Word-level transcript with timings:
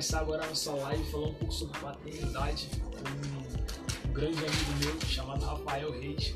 começar 0.00 0.20
agora 0.20 0.42
a 0.42 0.46
nossa 0.46 0.72
live 0.72 1.04
falando 1.10 1.28
um 1.28 1.34
pouco 1.34 1.52
sobre 1.52 1.78
paternidade 1.78 2.68
com 2.90 4.08
um 4.08 4.12
grande 4.14 4.38
amigo 4.38 4.72
meu 4.80 5.00
chamado 5.06 5.44
Rafael 5.44 5.92
Reis. 5.92 6.34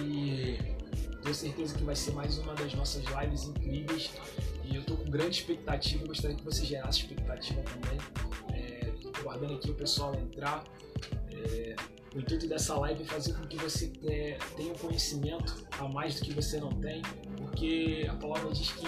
E 0.00 0.56
tenho 1.20 1.34
certeza 1.34 1.76
que 1.76 1.82
vai 1.82 1.96
ser 1.96 2.12
mais 2.12 2.38
uma 2.38 2.54
das 2.54 2.72
nossas 2.74 3.02
lives 3.04 3.46
incríveis. 3.46 4.12
E 4.64 4.76
eu 4.76 4.84
tô 4.84 4.96
com 4.96 5.10
grande 5.10 5.40
expectativa, 5.40 6.06
gostaria 6.06 6.36
que 6.36 6.44
você 6.44 6.64
gerasse 6.64 7.00
expectativa 7.00 7.62
também. 7.62 7.98
É, 8.52 8.92
guardando 9.24 9.54
aqui 9.54 9.72
o 9.72 9.74
pessoal 9.74 10.14
entrar. 10.14 10.62
É, 11.32 11.74
o 12.14 12.20
intuito 12.20 12.46
dessa 12.46 12.78
live 12.78 13.02
é 13.02 13.06
fazer 13.06 13.32
com 13.32 13.44
que 13.48 13.56
você 13.56 13.88
tenha 14.56 14.72
um 14.72 14.78
conhecimento 14.78 15.66
a 15.80 15.88
mais 15.88 16.14
do 16.20 16.26
que 16.26 16.32
você 16.32 16.60
não 16.60 16.70
tem, 16.70 17.02
porque 17.38 18.06
a 18.08 18.14
palavra 18.14 18.52
diz 18.52 18.70
que 18.70 18.86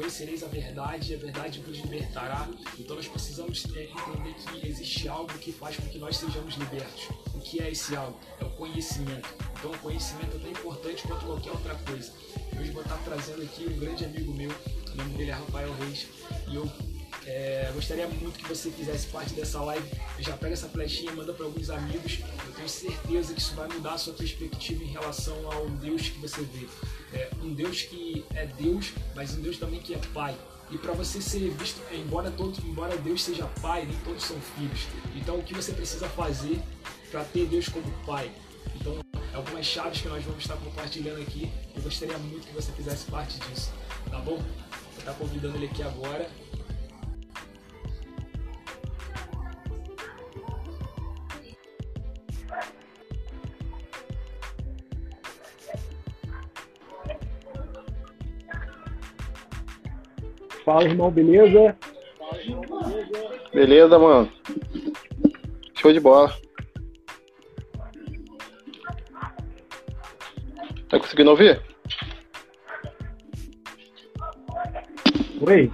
conhecereis 0.00 0.42
a 0.42 0.46
verdade 0.46 1.12
e 1.12 1.14
a 1.14 1.18
verdade 1.18 1.60
vos 1.60 1.76
libertará. 1.76 2.48
Então 2.78 2.96
nós 2.96 3.06
precisamos 3.06 3.66
é, 3.76 3.84
entender 3.84 4.34
que 4.34 4.66
existe 4.66 5.06
algo 5.06 5.30
que 5.38 5.52
faz 5.52 5.76
com 5.76 5.86
que 5.88 5.98
nós 5.98 6.16
sejamos 6.16 6.54
libertos. 6.54 7.08
O 7.34 7.38
que 7.38 7.60
é 7.60 7.70
esse 7.70 7.94
algo? 7.94 8.18
É 8.40 8.44
o 8.44 8.50
conhecimento. 8.50 9.28
Então 9.58 9.70
o 9.70 9.78
conhecimento 9.78 10.36
é 10.36 10.40
tão 10.40 10.50
importante 10.50 11.06
quanto 11.06 11.26
qualquer 11.26 11.50
outra 11.50 11.74
coisa. 11.74 12.12
Hoje 12.58 12.70
vou 12.70 12.82
estar 12.82 12.96
trazendo 13.04 13.42
aqui 13.42 13.66
um 13.66 13.78
grande 13.78 14.06
amigo 14.06 14.32
meu, 14.32 14.50
o 14.50 14.96
nome 14.96 15.18
dele 15.18 15.30
é 15.32 15.34
Rafael 15.34 15.72
Reis, 15.74 16.06
e 16.48 16.56
eu 16.56 16.66
é, 17.26 17.70
gostaria 17.74 18.08
muito 18.08 18.38
que 18.38 18.48
você 18.48 18.70
fizesse 18.70 19.06
parte 19.08 19.34
dessa 19.34 19.60
live. 19.62 19.86
Já 20.18 20.36
pega 20.36 20.54
essa 20.54 20.68
flechinha, 20.68 21.12
manda 21.12 21.32
para 21.32 21.44
alguns 21.44 21.70
amigos. 21.70 22.18
Eu 22.46 22.52
tenho 22.52 22.68
certeza 22.68 23.34
que 23.34 23.40
isso 23.40 23.54
vai 23.54 23.68
mudar 23.68 23.94
a 23.94 23.98
sua 23.98 24.14
perspectiva 24.14 24.82
em 24.82 24.88
relação 24.88 25.36
ao 25.50 25.68
Deus 25.68 26.08
que 26.08 26.18
você 26.18 26.42
vê. 26.42 26.66
É, 27.12 27.30
um 27.42 27.52
Deus 27.52 27.82
que 27.82 28.24
é 28.34 28.46
Deus, 28.46 28.92
mas 29.14 29.34
um 29.34 29.40
Deus 29.40 29.58
também 29.58 29.80
que 29.80 29.94
é 29.94 29.98
Pai. 30.12 30.34
E 30.70 30.78
para 30.78 30.92
você 30.92 31.20
ser 31.20 31.50
visto, 31.50 31.80
embora 31.92 32.30
todos, 32.30 32.58
embora 32.60 32.96
Deus 32.96 33.22
seja 33.24 33.46
Pai, 33.60 33.84
nem 33.84 33.96
todos 33.98 34.22
são 34.22 34.40
filhos. 34.56 34.86
Então 35.16 35.38
o 35.38 35.42
que 35.42 35.52
você 35.52 35.72
precisa 35.72 36.08
fazer 36.08 36.60
para 37.10 37.24
ter 37.24 37.46
Deus 37.46 37.68
como 37.68 37.90
Pai? 38.06 38.30
Então, 38.80 38.98
algumas 39.34 39.66
chaves 39.66 40.00
que 40.00 40.08
nós 40.08 40.24
vamos 40.24 40.40
estar 40.40 40.56
compartilhando 40.56 41.20
aqui. 41.20 41.50
Eu 41.74 41.82
gostaria 41.82 42.16
muito 42.18 42.46
que 42.46 42.54
você 42.54 42.72
fizesse 42.72 43.10
parte 43.10 43.38
disso, 43.40 43.72
tá 44.08 44.18
bom? 44.18 44.36
Vou 44.36 44.98
estar 44.98 45.12
convidando 45.14 45.56
ele 45.56 45.66
aqui 45.66 45.82
agora. 45.82 46.30
Fala, 60.70 60.84
irmão, 60.84 61.10
beleza? 61.10 61.76
Beleza, 63.52 63.98
mano. 63.98 64.30
Show 65.74 65.92
de 65.92 65.98
bola. 65.98 66.32
Tá 70.88 71.00
conseguindo 71.00 71.30
ouvir? 71.30 71.60
Oi? 75.40 75.72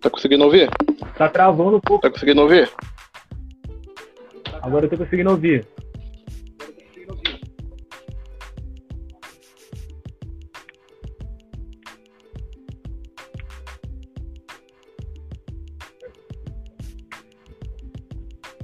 Tá 0.00 0.08
conseguindo 0.08 0.44
ouvir? 0.44 0.70
Tá 1.18 1.28
travando 1.28 1.76
um 1.76 1.80
pouco. 1.80 2.00
Tá 2.00 2.10
conseguindo 2.10 2.40
ouvir? 2.40 2.72
Agora 4.62 4.86
eu 4.86 4.88
tô 4.88 4.96
conseguindo 4.96 5.32
ouvir. 5.32 5.66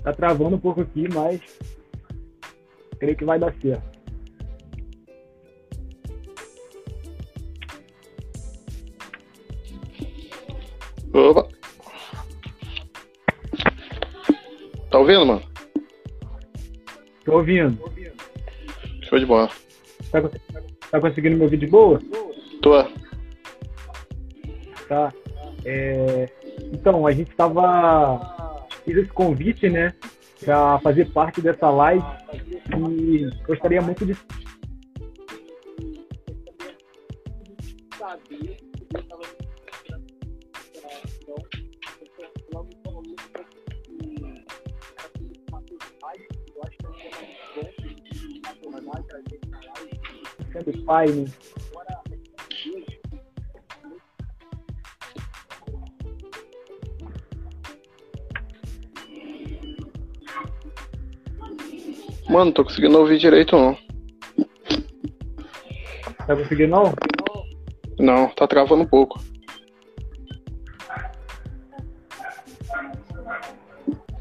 Tá 0.09 0.15
travando 0.15 0.57
um 0.57 0.59
pouco 0.59 0.81
aqui, 0.81 1.07
mas 1.13 1.39
creio 2.99 3.15
que 3.15 3.27
vai 3.27 3.39
dar 3.39 3.55
certo. 3.61 3.99
Opa. 11.13 11.47
Tá 14.91 14.99
ouvindo, 14.99 15.27
mano? 15.27 15.43
Tô 17.27 17.33
ouvindo. 17.37 17.79
Show 19.03 19.19
de 19.19 19.27
bola. 19.27 19.51
Tá, 20.11 20.23
tá 20.91 21.01
conseguindo 21.03 21.37
me 21.37 21.43
ouvir 21.43 21.59
de 21.59 21.67
boa? 21.67 22.01
Tô. 22.63 22.83
Tá. 24.89 25.13
É, 25.67 26.31
Então, 26.73 27.07
a 27.07 27.13
gente 27.13 27.31
tava. 27.37 28.38
Fiz 28.85 28.97
esse 28.97 29.13
convite, 29.13 29.69
né? 29.69 29.93
Pra 30.45 30.79
fazer 30.81 31.11
parte 31.13 31.41
dessa 31.41 31.71
live. 31.71 32.05
E 32.77 33.29
gostaria 33.47 33.83
muito 33.83 34.07
de 34.07 34.17
sendo 50.65 50.85
pai, 50.85 51.07
né? 51.09 51.25
Mano, 62.39 62.51
não 62.51 62.53
tô 62.53 62.63
conseguindo 62.63 62.97
ouvir 62.97 63.19
direito 63.19 63.57
não. 63.57 63.77
Tá 66.25 66.37
conseguindo 66.37 66.71
não? 66.71 66.95
Não, 67.99 68.29
tá 68.29 68.47
travando 68.47 68.85
um 68.85 68.87
pouco. 68.87 69.21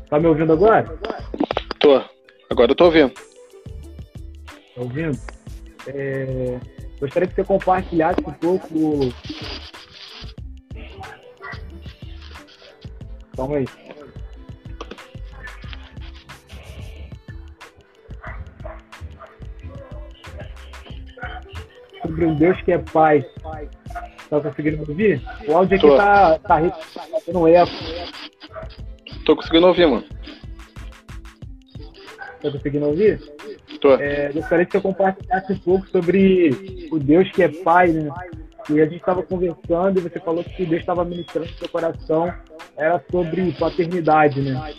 Tá 0.09 0.19
me 0.19 0.25
ouvindo 0.25 0.51
agora? 0.51 0.83
Tô. 1.79 2.01
Agora 2.49 2.71
eu 2.71 2.75
tô 2.75 2.85
ouvindo. 2.85 3.13
Tá 3.13 4.81
ouvindo? 4.81 5.19
É, 5.85 6.59
Gostaria 6.99 7.27
que 7.27 7.35
você 7.35 7.43
compartilhasse 7.43 8.19
um 8.21 8.33
pouco. 8.33 9.13
Calma 13.35 13.57
aí. 13.57 13.86
Sobre 22.07 22.25
um 22.25 22.35
Deus 22.35 22.61
que 22.61 22.71
é 22.71 22.77
Pai. 22.77 23.25
Tá 24.29 24.39
conseguindo 24.41 24.83
ouvir? 24.87 25.21
O 25.47 25.55
áudio 25.55 25.77
aqui 25.77 25.87
Tô. 25.87 25.97
tá, 25.97 26.39
tá, 26.39 26.61
tá 26.61 27.19
tendo 27.25 27.47
eco. 27.47 27.71
Tô 29.25 29.35
conseguindo 29.35 29.67
ouvir, 29.67 29.87
mano. 29.87 30.03
Tá 32.41 32.51
conseguindo 32.51 32.87
ouvir? 32.87 33.19
Tô. 33.81 33.95
É, 33.95 34.31
gostaria 34.31 34.65
que 34.65 34.71
você 34.71 34.81
compartilhasse 34.81 35.53
um 35.53 35.59
pouco 35.59 35.87
sobre 35.89 36.87
o 36.91 36.99
Deus 36.99 37.29
que 37.31 37.43
é 37.43 37.49
Pai, 37.49 37.89
né? 37.89 38.09
E 38.69 38.81
a 38.81 38.85
gente 38.85 38.97
estava 38.97 39.23
conversando 39.23 39.99
e 39.99 40.01
você 40.01 40.19
falou 40.19 40.43
que 40.43 40.65
Deus 40.65 40.81
estava 40.81 41.05
ministrando 41.05 41.47
no 41.49 41.57
seu 41.57 41.69
coração 41.69 42.33
era 42.75 43.01
sobre 43.09 43.51
paternidade, 43.53 44.41
né? 44.41 44.73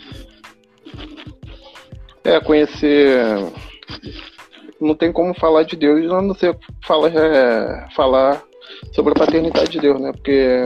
É, 2.25 2.41
conhecer. 2.41 3.27
Não 4.81 4.95
tem 4.95 5.13
como 5.13 5.35
falar 5.35 5.65
de 5.65 5.77
Deus 5.77 6.11
a 6.11 6.23
não 6.23 6.35
ser 6.35 6.57
falar, 6.85 7.11
é, 7.15 7.89
falar 7.95 8.43
sobre 8.93 9.13
a 9.13 9.17
paternidade 9.17 9.71
de 9.71 9.81
Deus, 9.81 10.01
né? 10.01 10.13
Porque 10.13 10.59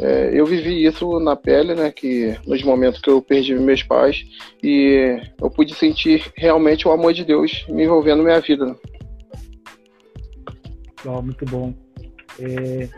é, 0.00 0.30
eu 0.32 0.44
vivi 0.46 0.84
isso 0.84 1.18
na 1.20 1.36
pele, 1.36 1.74
né? 1.74 1.90
Que 1.90 2.36
nos 2.46 2.62
momentos 2.62 3.00
que 3.00 3.10
eu 3.10 3.22
perdi 3.22 3.54
meus 3.54 3.82
pais 3.82 4.24
e 4.62 5.18
eu 5.40 5.50
pude 5.50 5.74
sentir 5.74 6.30
realmente 6.36 6.86
o 6.86 6.92
amor 6.92 7.12
de 7.12 7.24
Deus 7.24 7.64
me 7.68 7.84
envolvendo 7.84 8.18
na 8.18 8.24
minha 8.24 8.40
vida. 8.40 8.76
Ó, 11.04 11.22
muito 11.22 11.44
bom. 11.46 11.72
É, 12.38 12.88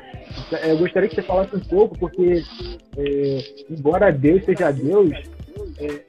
eu 0.70 0.78
gostaria 0.78 1.08
que 1.08 1.14
você 1.14 1.22
falasse 1.22 1.54
um 1.54 1.60
pouco, 1.60 1.98
porque 1.98 2.42
é, 2.96 3.38
embora 3.70 4.10
Deus 4.10 4.44
seja 4.44 4.70
Deus, 4.72 5.12
é, 5.78 6.00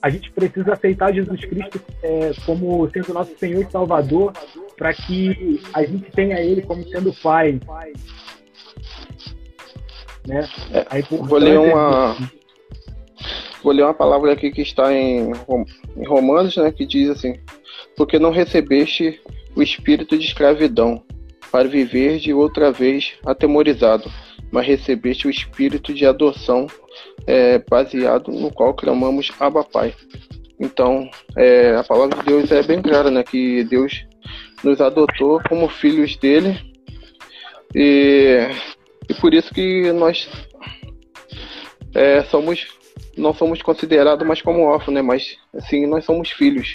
a 0.00 0.10
gente 0.10 0.30
precisa 0.30 0.72
aceitar 0.72 1.12
Jesus 1.12 1.40
Cristo 1.44 1.80
é, 2.02 2.32
como 2.46 2.88
sendo 2.90 3.12
nosso 3.12 3.36
Senhor 3.36 3.62
e 3.62 3.70
Salvador, 3.70 4.32
para 4.76 4.92
que 4.92 5.60
a 5.72 5.82
gente 5.84 6.10
tenha 6.12 6.40
Ele 6.40 6.62
como 6.62 6.86
sendo 6.88 7.12
Pai. 7.12 7.58
Né? 10.26 10.48
É, 10.72 11.02
Vou 11.02 11.38
ler 11.38 11.58
uma, 11.58 12.14
disso. 12.14 12.32
vou 13.62 13.72
ler 13.72 13.82
uma 13.82 13.94
palavra 13.94 14.32
aqui 14.32 14.50
que 14.50 14.62
está 14.62 14.92
em, 14.92 15.32
em 15.96 16.06
Romanos, 16.06 16.56
né? 16.56 16.70
Que 16.70 16.86
diz 16.86 17.10
assim: 17.10 17.34
Porque 17.96 18.18
não 18.18 18.30
recebeste 18.30 19.20
o 19.56 19.62
espírito 19.62 20.16
de 20.16 20.24
escravidão, 20.24 21.02
para 21.50 21.68
viver 21.68 22.18
de 22.18 22.32
outra 22.32 22.70
vez 22.70 23.14
atemorizado, 23.24 24.10
mas 24.50 24.66
recebeste 24.66 25.26
o 25.26 25.30
espírito 25.30 25.92
de 25.92 26.06
adoção, 26.06 26.66
é, 27.28 27.58
baseado 27.58 28.32
no 28.32 28.50
qual 28.50 28.72
clamamos 28.72 29.30
Abba 29.38 29.62
Pai. 29.62 29.94
Então, 30.58 31.08
é, 31.36 31.76
a 31.76 31.84
palavra 31.84 32.16
de 32.18 32.24
Deus 32.24 32.50
é 32.50 32.62
bem 32.62 32.80
clara, 32.80 33.10
né? 33.10 33.22
Que 33.22 33.62
Deus 33.64 34.06
nos 34.64 34.80
adotou 34.80 35.38
como 35.46 35.68
filhos 35.68 36.16
dele 36.16 36.58
e, 37.74 38.48
e 39.08 39.14
por 39.14 39.34
isso 39.34 39.52
que 39.52 39.92
nós 39.92 40.28
é, 41.94 42.24
somos 42.24 42.66
não 43.16 43.34
somos 43.34 43.60
considerados 43.62 44.26
mais 44.26 44.40
como 44.40 44.62
órfãos, 44.62 44.94
né? 44.94 45.02
Mas 45.02 45.36
assim 45.54 45.86
nós 45.86 46.04
somos 46.04 46.30
filhos. 46.30 46.74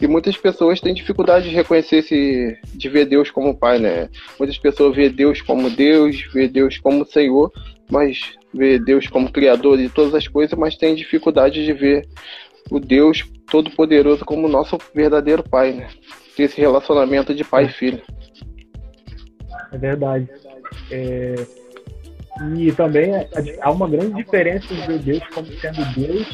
E 0.00 0.06
muitas 0.06 0.36
pessoas 0.36 0.80
têm 0.80 0.92
dificuldade 0.92 1.48
de 1.48 1.54
reconhecer 1.54 1.98
esse, 1.98 2.58
de 2.74 2.88
ver 2.88 3.06
Deus 3.06 3.30
como 3.30 3.56
Pai, 3.56 3.78
né? 3.78 4.10
Muitas 4.38 4.58
pessoas 4.58 4.94
vê 4.94 5.08
Deus 5.08 5.40
como 5.40 5.70
Deus, 5.70 6.20
vê 6.32 6.46
Deus 6.46 6.78
como 6.78 7.06
Senhor, 7.06 7.50
mas 7.90 8.37
vê 8.52 8.78
Deus 8.78 9.06
como 9.06 9.30
Criador 9.30 9.76
de 9.76 9.88
todas 9.88 10.14
as 10.14 10.26
coisas, 10.26 10.58
mas 10.58 10.76
tem 10.76 10.94
dificuldade 10.94 11.64
de 11.64 11.72
ver 11.72 12.06
o 12.70 12.78
Deus 12.78 13.24
Todo-Poderoso 13.50 14.24
como 14.24 14.48
nosso 14.48 14.78
verdadeiro 14.94 15.42
Pai, 15.42 15.72
né? 15.72 15.88
Ter 16.36 16.44
esse 16.44 16.60
relacionamento 16.60 17.34
de 17.34 17.44
pai 17.44 17.64
e 17.64 17.68
filho. 17.68 18.02
É 19.72 19.78
verdade. 19.78 20.28
É... 20.90 21.34
E 22.56 22.70
também 22.72 23.10
há 23.60 23.70
uma 23.70 23.88
grande 23.88 24.14
diferença 24.14 24.72
de 24.72 24.98
Deus 24.98 25.22
como 25.34 25.46
sendo 25.54 25.84
Deus 25.94 26.28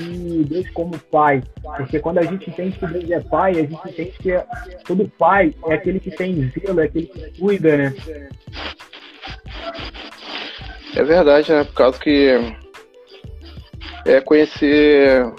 e 0.00 0.44
Deus 0.44 0.70
como 0.70 0.98
pai. 0.98 1.42
Porque 1.76 1.98
quando 1.98 2.18
a 2.18 2.22
gente 2.22 2.48
entende 2.48 2.78
que 2.78 2.86
Deus 2.86 3.10
é 3.10 3.20
pai, 3.20 3.52
a 3.52 3.62
gente 3.62 3.88
entende 3.88 4.12
que 4.18 4.30
é, 4.32 4.46
todo 4.86 5.10
pai 5.18 5.54
é 5.66 5.74
aquele 5.74 6.00
que 6.00 6.10
tem 6.10 6.50
zelo, 6.50 6.80
é 6.80 6.84
aquele 6.84 7.06
que 7.06 7.38
cuida, 7.38 7.76
né? 7.76 7.94
É 10.96 11.04
verdade, 11.04 11.52
né? 11.52 11.62
Por 11.62 11.74
causa 11.74 11.98
que 11.98 12.30
é 14.06 14.20
conhecer. 14.20 15.30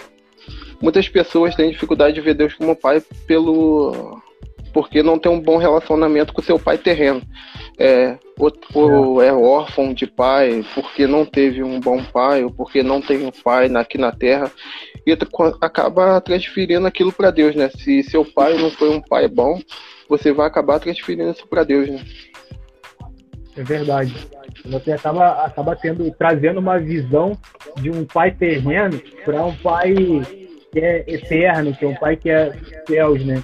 Muitas 0.79 1.09
pessoas 1.09 1.55
têm 1.55 1.71
dificuldade 1.71 2.13
de 2.13 2.21
ver 2.21 2.35
Deus 2.35 2.53
como 2.53 2.75
pai 2.75 3.01
pelo 3.25 4.21
porque 4.71 5.01
não 5.01 5.17
tem 5.17 5.31
um 5.31 5.39
bom 5.39 5.57
relacionamento 5.57 6.31
com 6.31 6.41
seu 6.43 6.59
pai 6.59 6.77
terreno. 6.77 7.23
É, 7.79 8.17
ou, 8.37 8.51
ou 8.75 9.23
é 9.23 9.33
órfão 9.33 9.91
de 9.91 10.05
pai 10.05 10.63
porque 10.75 11.07
não 11.07 11.25
teve 11.25 11.63
um 11.63 11.79
bom 11.79 12.03
pai, 12.03 12.43
ou 12.43 12.51
porque 12.51 12.83
não 12.83 13.01
tem 13.01 13.25
um 13.25 13.31
pai 13.31 13.67
aqui 13.75 13.97
na 13.97 14.11
terra, 14.11 14.51
e 15.05 15.11
acaba 15.61 16.21
transferindo 16.21 16.85
aquilo 16.85 17.11
para 17.11 17.31
Deus, 17.31 17.55
né? 17.55 17.69
Se 17.69 18.03
seu 18.03 18.23
pai 18.23 18.55
não 18.55 18.69
foi 18.69 18.89
um 18.89 19.01
pai 19.01 19.27
bom, 19.27 19.59
você 20.07 20.31
vai 20.31 20.45
acabar 20.45 20.79
transferindo 20.79 21.31
isso 21.31 21.47
para 21.47 21.63
Deus, 21.63 21.89
né? 21.89 22.03
É 23.55 23.63
verdade. 23.63 24.13
Você 24.69 24.91
acaba, 24.91 25.45
acaba 25.45 25.75
tendo, 25.75 26.09
trazendo 26.11 26.59
uma 26.59 26.79
visão 26.79 27.37
de 27.81 27.89
um 27.89 28.05
pai 28.05 28.31
terreno 28.31 29.01
para 29.23 29.45
um 29.45 29.55
pai 29.55 29.93
que 30.71 30.79
é 30.79 31.03
eterno, 31.07 31.73
que 31.73 31.85
é 31.85 31.87
um 31.87 31.95
pai 31.95 32.15
que 32.15 32.29
é 32.29 32.53
céus, 32.87 33.25
né? 33.25 33.41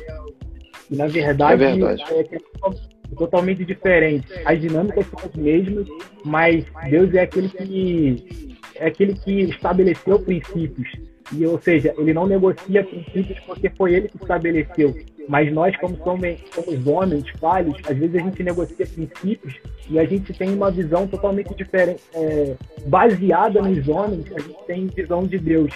E 0.90 0.96
na 0.96 1.08
verdade, 1.08 1.64
é, 1.64 1.76
verdade. 1.76 2.04
é, 2.12 2.20
é 2.20 3.16
totalmente 3.16 3.64
diferente. 3.66 4.28
As 4.46 4.60
dinâmicas 4.60 5.06
são 5.08 5.20
as 5.24 5.36
mesmas, 5.36 5.88
mas 6.26 6.66
Deus 6.90 7.14
é 7.14 7.22
aquele 7.22 7.50
que 7.50 8.54
é 8.76 8.88
aquele 8.88 9.14
que 9.14 9.42
estabeleceu 9.44 10.20
princípios. 10.20 10.90
E, 11.32 11.46
ou 11.46 11.60
seja, 11.60 11.94
ele 11.98 12.14
não 12.14 12.28
negocia 12.28 12.84
princípios 12.84 13.40
porque 13.46 13.70
foi 13.70 13.94
ele 13.94 14.08
que 14.10 14.18
estabeleceu. 14.18 14.96
Mas 15.28 15.52
nós, 15.54 15.76
como 15.78 15.98
somos, 16.04 16.38
somos 16.52 16.86
homens 16.86 17.30
falhos, 17.40 17.78
às 17.88 17.98
vezes 17.98 18.16
a 18.16 18.20
gente 18.20 18.44
negocia 18.44 18.86
princípios 18.86 19.56
e 19.90 19.98
a 19.98 20.06
gente 20.06 20.34
tem 20.34 20.54
uma 20.54 20.70
visão 20.70 21.08
totalmente 21.08 21.56
diferente. 21.56 22.04
É, 22.14 22.56
baseada 22.88 23.62
nos 23.62 23.88
homens, 23.88 24.26
a 24.36 24.40
gente 24.40 24.64
tem 24.68 24.88
visão 24.88 25.24
de 25.24 25.38
Deus. 25.38 25.72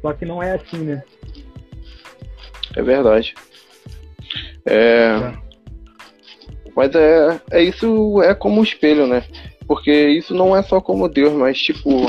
Só 0.00 0.12
que 0.12 0.24
não 0.24 0.42
é 0.42 0.52
assim, 0.52 0.78
né? 0.78 1.02
É 2.76 2.82
verdade. 2.82 3.34
É, 4.66 5.32
mas 6.74 6.94
é, 6.94 7.40
é 7.50 7.62
isso 7.62 8.22
é 8.22 8.34
como 8.34 8.60
um 8.60 8.64
espelho, 8.64 9.06
né? 9.06 9.24
Porque 9.66 9.90
isso 9.90 10.34
não 10.34 10.56
é 10.56 10.62
só 10.62 10.80
como 10.80 11.08
Deus, 11.08 11.32
mas 11.32 11.58
tipo, 11.58 12.06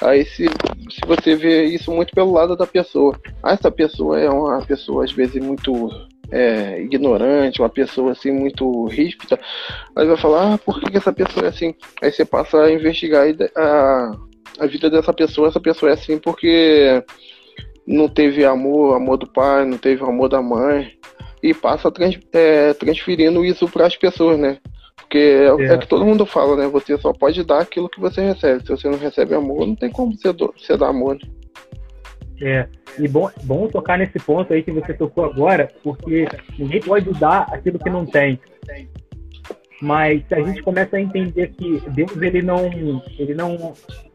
aí 0.00 0.24
se, 0.24 0.46
se 0.90 1.00
você 1.06 1.34
vê 1.34 1.64
isso 1.64 1.92
muito 1.92 2.14
pelo 2.14 2.32
lado 2.32 2.56
da 2.56 2.66
pessoa. 2.66 3.18
Ah, 3.42 3.52
essa 3.52 3.70
pessoa 3.70 4.18
é 4.18 4.28
uma 4.28 4.64
pessoa 4.64 5.04
às 5.04 5.12
vezes 5.12 5.42
muito 5.42 5.90
é, 6.30 6.80
ignorante, 6.82 7.60
uma 7.60 7.68
pessoa 7.68 8.12
assim 8.12 8.30
muito 8.30 8.86
ríspida, 8.86 9.38
aí 9.94 10.06
vai 10.06 10.16
falar, 10.16 10.54
ah, 10.54 10.58
por 10.58 10.80
que 10.80 10.96
essa 10.96 11.12
pessoa 11.12 11.46
é 11.46 11.48
assim? 11.48 11.74
Aí 12.02 12.10
você 12.10 12.24
passa 12.24 12.62
a 12.62 12.72
investigar 12.72 13.26
a, 13.56 14.12
a 14.60 14.66
vida 14.66 14.90
dessa 14.90 15.12
pessoa, 15.12 15.48
essa 15.48 15.60
pessoa 15.60 15.90
é 15.90 15.94
assim 15.94 16.18
porque 16.18 17.02
não 17.86 18.08
teve 18.08 18.44
amor, 18.44 18.96
amor 18.96 19.16
do 19.16 19.26
pai, 19.26 19.64
não 19.64 19.78
teve 19.78 20.02
amor 20.02 20.28
da 20.28 20.42
mãe, 20.42 20.92
e 21.42 21.54
passa 21.54 21.90
trans, 21.90 22.18
é, 22.32 22.74
transferindo 22.74 23.44
isso 23.44 23.68
para 23.68 23.86
as 23.86 23.96
pessoas, 23.96 24.38
né? 24.38 24.58
Porque 25.06 25.18
é, 25.18 25.46
é. 25.46 25.74
é, 25.74 25.78
que 25.78 25.86
todo 25.86 26.04
mundo 26.04 26.26
fala, 26.26 26.56
né? 26.56 26.66
Você 26.66 26.98
só 26.98 27.12
pode 27.12 27.42
dar 27.44 27.60
aquilo 27.60 27.88
que 27.88 28.00
você 28.00 28.20
recebe. 28.20 28.62
Se 28.62 28.68
você 28.68 28.88
não 28.88 28.98
recebe 28.98 29.34
amor, 29.34 29.66
não 29.66 29.76
tem 29.76 29.90
como 29.90 30.16
você, 30.16 30.32
do, 30.32 30.52
você 30.56 30.76
dar 30.76 30.88
amor. 30.88 31.14
Né? 31.14 31.30
É, 32.42 32.68
e 32.98 33.08
bom, 33.08 33.30
bom 33.44 33.66
tocar 33.68 33.98
nesse 33.98 34.18
ponto 34.18 34.52
aí 34.52 34.62
que 34.62 34.72
você 34.72 34.92
tocou 34.92 35.24
agora, 35.24 35.72
porque 35.82 36.26
ninguém 36.58 36.80
pode 36.80 37.10
dar 37.12 37.46
aquilo 37.50 37.78
que 37.78 37.88
não 37.88 38.04
tem. 38.04 38.38
Mas 39.80 40.26
se 40.26 40.34
a 40.34 40.42
gente 40.42 40.62
começa 40.62 40.96
a 40.96 41.00
entender 41.00 41.48
que 41.48 41.80
Deus 41.90 42.20
ele 42.20 42.42
não, 42.42 42.66
ele 43.18 43.34
não, 43.34 43.74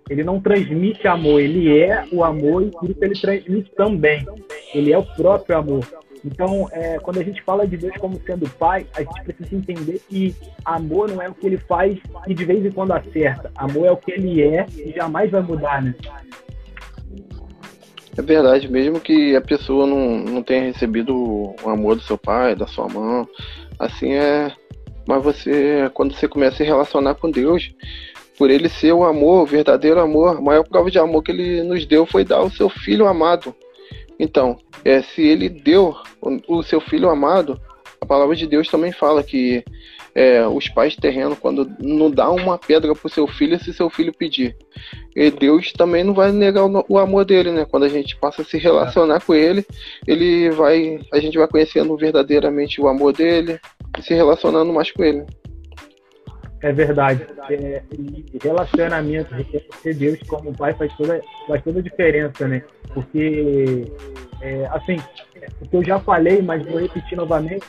ele 0.10 0.24
não 0.24 0.40
transmite 0.40 1.08
amor, 1.08 1.40
ele 1.40 1.80
é 1.80 2.06
o 2.12 2.24
amor 2.24 2.64
e 2.64 2.72
por 2.72 2.90
isso 2.90 3.00
ele 3.02 3.20
transmite 3.20 3.72
também. 3.76 4.26
Ele 4.74 4.92
é 4.92 4.98
o 4.98 5.04
próprio 5.04 5.58
amor. 5.58 5.88
Então, 6.24 6.70
é, 6.72 7.00
quando 7.00 7.20
a 7.20 7.24
gente 7.24 7.42
fala 7.42 7.68
de 7.68 7.78
Deus 7.78 7.96
como 7.98 8.20
sendo 8.26 8.48
pai, 8.52 8.86
a 8.96 9.02
gente 9.02 9.24
precisa 9.24 9.56
entender 9.56 10.02
que 10.08 10.36
amor 10.64 11.10
não 11.10 11.22
é 11.22 11.28
o 11.28 11.34
que 11.34 11.48
ele 11.48 11.58
faz 11.58 11.98
e 12.28 12.34
de 12.34 12.46
vez 12.46 12.64
em 12.64 12.72
quando 12.72 12.92
acerta. 12.92 13.52
Amor 13.56 13.88
é 13.88 13.92
o 13.92 13.98
que 13.98 14.12
ele 14.12 14.42
é 14.42 14.66
e 14.76 14.92
jamais 14.92 15.32
vai 15.32 15.42
mudar, 15.42 15.82
né? 15.82 15.96
É 18.18 18.22
verdade, 18.22 18.70
mesmo 18.70 19.00
que 19.00 19.36
a 19.36 19.42
pessoa 19.42 19.88
não, 19.88 20.18
não 20.20 20.44
tenha 20.44 20.66
recebido 20.66 21.16
o 21.16 21.70
amor 21.70 21.96
do 21.96 22.02
seu 22.02 22.18
pai, 22.18 22.56
da 22.56 22.68
sua 22.68 22.88
mãe, 22.88 23.26
assim 23.80 24.14
é. 24.14 24.52
Mas 25.08 25.24
você, 25.24 25.90
quando 25.94 26.14
você 26.14 26.28
começa 26.28 26.56
a 26.56 26.58
se 26.58 26.64
relacionar 26.64 27.16
com 27.16 27.32
Deus, 27.32 27.72
por 28.38 28.50
ele 28.50 28.70
ser 28.70 28.92
o 28.92 29.04
amor, 29.04 29.44
o 29.44 29.46
verdadeiro 29.46 30.00
amor, 30.00 30.38
a 30.38 30.42
maior 30.42 30.68
prova 30.68 30.92
de 30.92 31.00
amor 31.00 31.24
que 31.24 31.32
ele 31.32 31.64
nos 31.64 31.86
deu 31.86 32.06
foi 32.06 32.24
dar 32.24 32.42
o 32.42 32.52
seu 32.52 32.70
filho 32.70 33.08
amado. 33.08 33.56
Então, 34.22 34.56
é, 34.86 35.02
se 35.02 35.24
ele 35.24 35.50
deu 35.50 35.96
o, 36.22 36.60
o, 36.60 36.64
seu 36.64 36.80
filho 36.80 37.10
amado, 37.10 37.60
a 38.00 38.06
palavra 38.06 38.36
de 38.36 38.46
Deus 38.46 38.68
também 38.68 38.92
fala 38.92 39.24
que 39.24 39.64
é, 40.14 40.46
os 40.46 40.70
pais 40.70 40.96
terrenos, 40.96 41.40
quando 41.40 41.68
não 41.80 42.12
dá 42.12 42.30
uma 42.30 42.56
pedra 42.56 42.94
para 42.94 43.08
o 43.08 43.10
seu 43.10 43.26
filho, 43.26 43.60
se 43.60 43.74
seu 43.74 43.90
filho 43.90 44.14
pedir, 44.14 44.56
e 45.16 45.32
Deus 45.32 45.74
também 45.74 46.04
não 46.04 46.14
vai 46.14 46.32
negar 46.32 46.66
o, 46.66 46.86
o, 46.88 47.00
amor 47.00 47.26
dele, 47.26 47.52
né? 47.52 47.66
Quando 47.66 47.84
a 47.86 47.90
gente 47.90 48.16
passa 48.16 48.44
a 48.44 48.46
se 48.46 48.60
relacionar 48.60 49.16
é. 49.16 49.20
com 49.20 49.34
ele, 49.34 49.66
ele 50.06 50.52
vai, 50.52 51.00
a 51.12 51.20
gente 51.20 51.40
vai 51.40 51.48
conhecendo 51.48 51.98
verdadeiramente 51.98 52.80
o 52.80 52.88
amor 52.88 53.14
dele 53.14 53.60
e 53.98 54.04
se 54.04 54.14
relacionando 54.14 54.72
mais 54.72 54.92
com 54.92 55.04
ele. 55.04 55.26
É 56.62 56.72
verdade. 56.72 57.28
É, 57.50 57.82
e 57.92 58.26
relacionamento, 58.42 59.34
reconhecer 59.34 59.94
Deus 59.96 60.20
como 60.28 60.56
pai 60.56 60.74
faz 60.74 60.96
toda, 60.96 61.22
faz 61.48 61.64
toda 61.64 61.80
a 61.80 61.84
diferença, 61.84 62.48
né? 62.48 62.64
Porque, 62.94 63.88
é, 64.42 64.68
assim, 64.68 64.98
o 65.60 65.68
que 65.68 65.76
eu 65.78 65.84
já 65.84 66.00
falei, 66.00 66.42
mas 66.42 66.64
vou 66.66 66.80
repetir 66.80 67.18
novamente, 67.18 67.66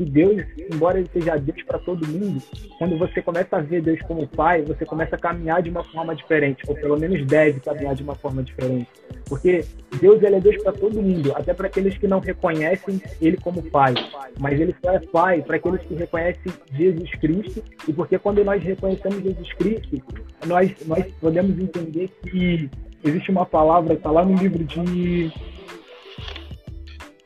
que 0.00 0.04
Deus, 0.06 0.42
embora 0.72 0.98
ele 0.98 1.10
seja 1.12 1.36
Deus 1.36 1.62
para 1.64 1.78
todo 1.78 2.08
mundo, 2.08 2.42
quando 2.78 2.96
você 2.96 3.20
começa 3.20 3.58
a 3.58 3.60
ver 3.60 3.82
Deus 3.82 4.00
como 4.02 4.26
pai, 4.26 4.62
você 4.62 4.86
começa 4.86 5.14
a 5.14 5.18
caminhar 5.18 5.62
de 5.62 5.68
uma 5.68 5.84
forma 5.84 6.16
diferente, 6.16 6.62
ou 6.66 6.74
pelo 6.74 6.98
menos 6.98 7.26
deve 7.26 7.60
caminhar 7.60 7.94
de 7.94 8.02
uma 8.02 8.14
forma 8.14 8.42
diferente. 8.42 8.88
Porque 9.28 9.62
Deus 10.00 10.22
ele 10.22 10.36
é 10.36 10.40
Deus 10.40 10.62
para 10.62 10.72
todo 10.72 11.02
mundo, 11.02 11.32
até 11.36 11.52
para 11.52 11.66
aqueles 11.66 11.98
que 11.98 12.08
não 12.08 12.18
reconhecem 12.18 13.00
ele 13.20 13.36
como 13.36 13.62
pai. 13.62 13.92
Mas 14.38 14.58
ele 14.58 14.74
só 14.82 14.92
é 14.92 15.00
pai 15.00 15.42
para 15.42 15.56
aqueles 15.56 15.82
que 15.82 15.94
reconhecem 15.94 16.52
Jesus 16.72 17.10
Cristo, 17.16 17.62
e 17.86 17.92
porque 17.92 18.18
quando 18.18 18.42
nós 18.42 18.62
reconhecemos 18.62 19.22
Jesus 19.22 19.52
Cristo, 19.52 20.02
nós, 20.46 20.74
nós 20.86 21.04
podemos 21.20 21.58
entender 21.58 22.08
que 22.22 22.70
existe 23.04 23.30
uma 23.30 23.44
palavra 23.44 23.90
que 23.90 24.00
está 24.00 24.10
lá 24.10 24.24
no 24.24 24.34
livro 24.34 24.64
de. 24.64 25.30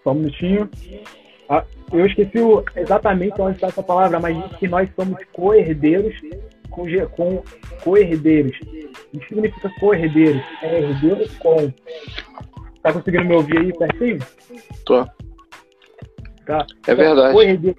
Só 0.02 0.10
um 0.10 0.14
minutinho. 0.14 0.68
Ah, 1.48 1.64
eu 1.92 2.06
esqueci 2.06 2.38
o, 2.38 2.64
exatamente 2.76 3.40
onde 3.40 3.56
está 3.56 3.68
essa 3.68 3.82
palavra, 3.82 4.18
mas 4.18 4.36
diz 4.36 4.58
que 4.58 4.68
nós 4.68 4.88
somos 4.96 5.22
co-herdeiros 5.32 6.14
com, 6.70 6.86
com 7.08 7.42
co-herdeiros. 7.82 8.58
O 9.12 9.18
que 9.18 9.28
significa 9.28 9.70
co-herdeiros? 9.78 10.42
É 10.62 10.80
herdeiro 10.80 11.28
com. 11.38 11.72
Tá 12.82 12.92
conseguindo 12.92 13.24
me 13.24 13.34
ouvir 13.34 13.58
aí 13.58 13.72
pertinho? 13.72 14.18
Tô. 14.84 15.04
Tá. 16.46 16.66
É 16.86 16.94
verdade. 16.94 17.32
Co-herdeiro, 17.32 17.78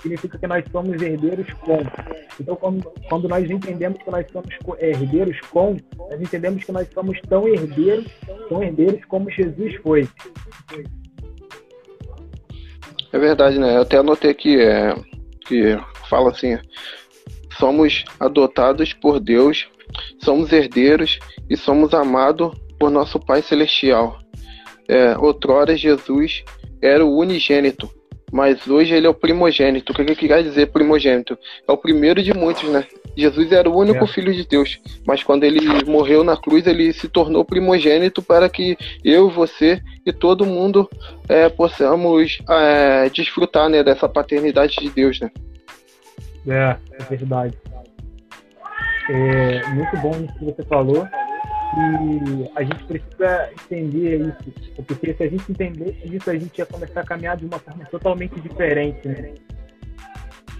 significa 0.00 0.38
que 0.38 0.46
nós 0.46 0.64
somos 0.70 1.00
herdeiros 1.00 1.52
com. 1.60 1.78
Então, 2.40 2.56
quando, 2.56 2.92
quando 3.08 3.28
nós 3.28 3.50
entendemos 3.50 4.02
que 4.02 4.10
nós 4.10 4.26
somos 4.30 4.48
herdeiros 4.78 5.38
com, 5.50 5.76
nós 5.98 6.20
entendemos 6.20 6.64
que 6.64 6.72
nós 6.72 6.88
somos 6.92 7.20
tão 7.22 7.48
herdeiros, 7.48 8.06
tão 8.48 8.62
herdeiros 8.62 9.04
como 9.06 9.30
Jesus 9.30 9.74
foi. 9.82 10.08
É 13.16 13.18
verdade, 13.18 13.58
né? 13.58 13.78
Eu 13.78 13.80
até 13.80 13.96
anotei 13.96 14.30
aqui 14.30 14.60
é, 14.60 14.94
que 15.46 15.74
fala 16.10 16.30
assim: 16.30 16.58
somos 17.58 18.04
adotados 18.20 18.92
por 18.92 19.18
Deus, 19.18 19.66
somos 20.22 20.52
herdeiros 20.52 21.18
e 21.48 21.56
somos 21.56 21.94
amados 21.94 22.54
por 22.78 22.90
nosso 22.90 23.18
Pai 23.18 23.40
Celestial. 23.40 24.18
É, 24.86 25.16
outrora 25.16 25.78
Jesus 25.78 26.44
era 26.82 27.06
o 27.06 27.16
unigênito, 27.16 27.90
mas 28.36 28.68
hoje 28.68 28.94
ele 28.94 29.06
é 29.06 29.08
o 29.08 29.14
primogênito. 29.14 29.92
O 29.92 29.94
que, 29.94 30.04
que 30.14 30.28
quer 30.28 30.42
dizer 30.42 30.66
primogênito? 30.66 31.38
É 31.66 31.72
o 31.72 31.76
primeiro 31.78 32.22
de 32.22 32.34
muitos, 32.34 32.68
né? 32.68 32.86
Jesus 33.16 33.50
era 33.50 33.66
o 33.66 33.74
único 33.74 34.04
é. 34.04 34.06
filho 34.06 34.30
de 34.34 34.46
Deus, 34.46 34.78
mas 35.06 35.22
quando 35.22 35.44
ele 35.44 35.58
morreu 35.86 36.22
na 36.22 36.36
cruz, 36.36 36.66
ele 36.66 36.92
se 36.92 37.08
tornou 37.08 37.46
primogênito 37.46 38.20
para 38.20 38.46
que 38.50 38.76
eu, 39.02 39.30
você 39.30 39.80
e 40.04 40.12
todo 40.12 40.44
mundo 40.44 40.86
é, 41.30 41.48
possamos 41.48 42.38
é, 42.46 43.08
desfrutar 43.08 43.70
né, 43.70 43.82
dessa 43.82 44.06
paternidade 44.06 44.76
de 44.82 44.90
Deus, 44.90 45.18
né? 45.18 45.30
É, 46.46 46.76
é 47.00 47.04
verdade. 47.04 47.56
É 49.08 49.66
muito 49.68 49.96
bom 49.96 50.10
isso 50.10 50.38
que 50.38 50.44
você 50.44 50.62
falou 50.64 51.08
e 51.74 52.50
a 52.54 52.62
gente 52.62 52.84
precisa 52.84 53.50
entender 53.52 54.34
isso, 54.46 54.82
porque 54.86 55.14
se 55.14 55.22
a 55.22 55.28
gente 55.28 55.50
entendesse 55.50 56.16
isso, 56.16 56.30
a 56.30 56.38
gente 56.38 56.58
ia 56.58 56.66
começar 56.66 57.00
a 57.00 57.04
caminhar 57.04 57.36
de 57.36 57.46
uma 57.46 57.58
forma 57.58 57.84
totalmente 57.86 58.40
diferente, 58.40 59.08
né? 59.08 59.34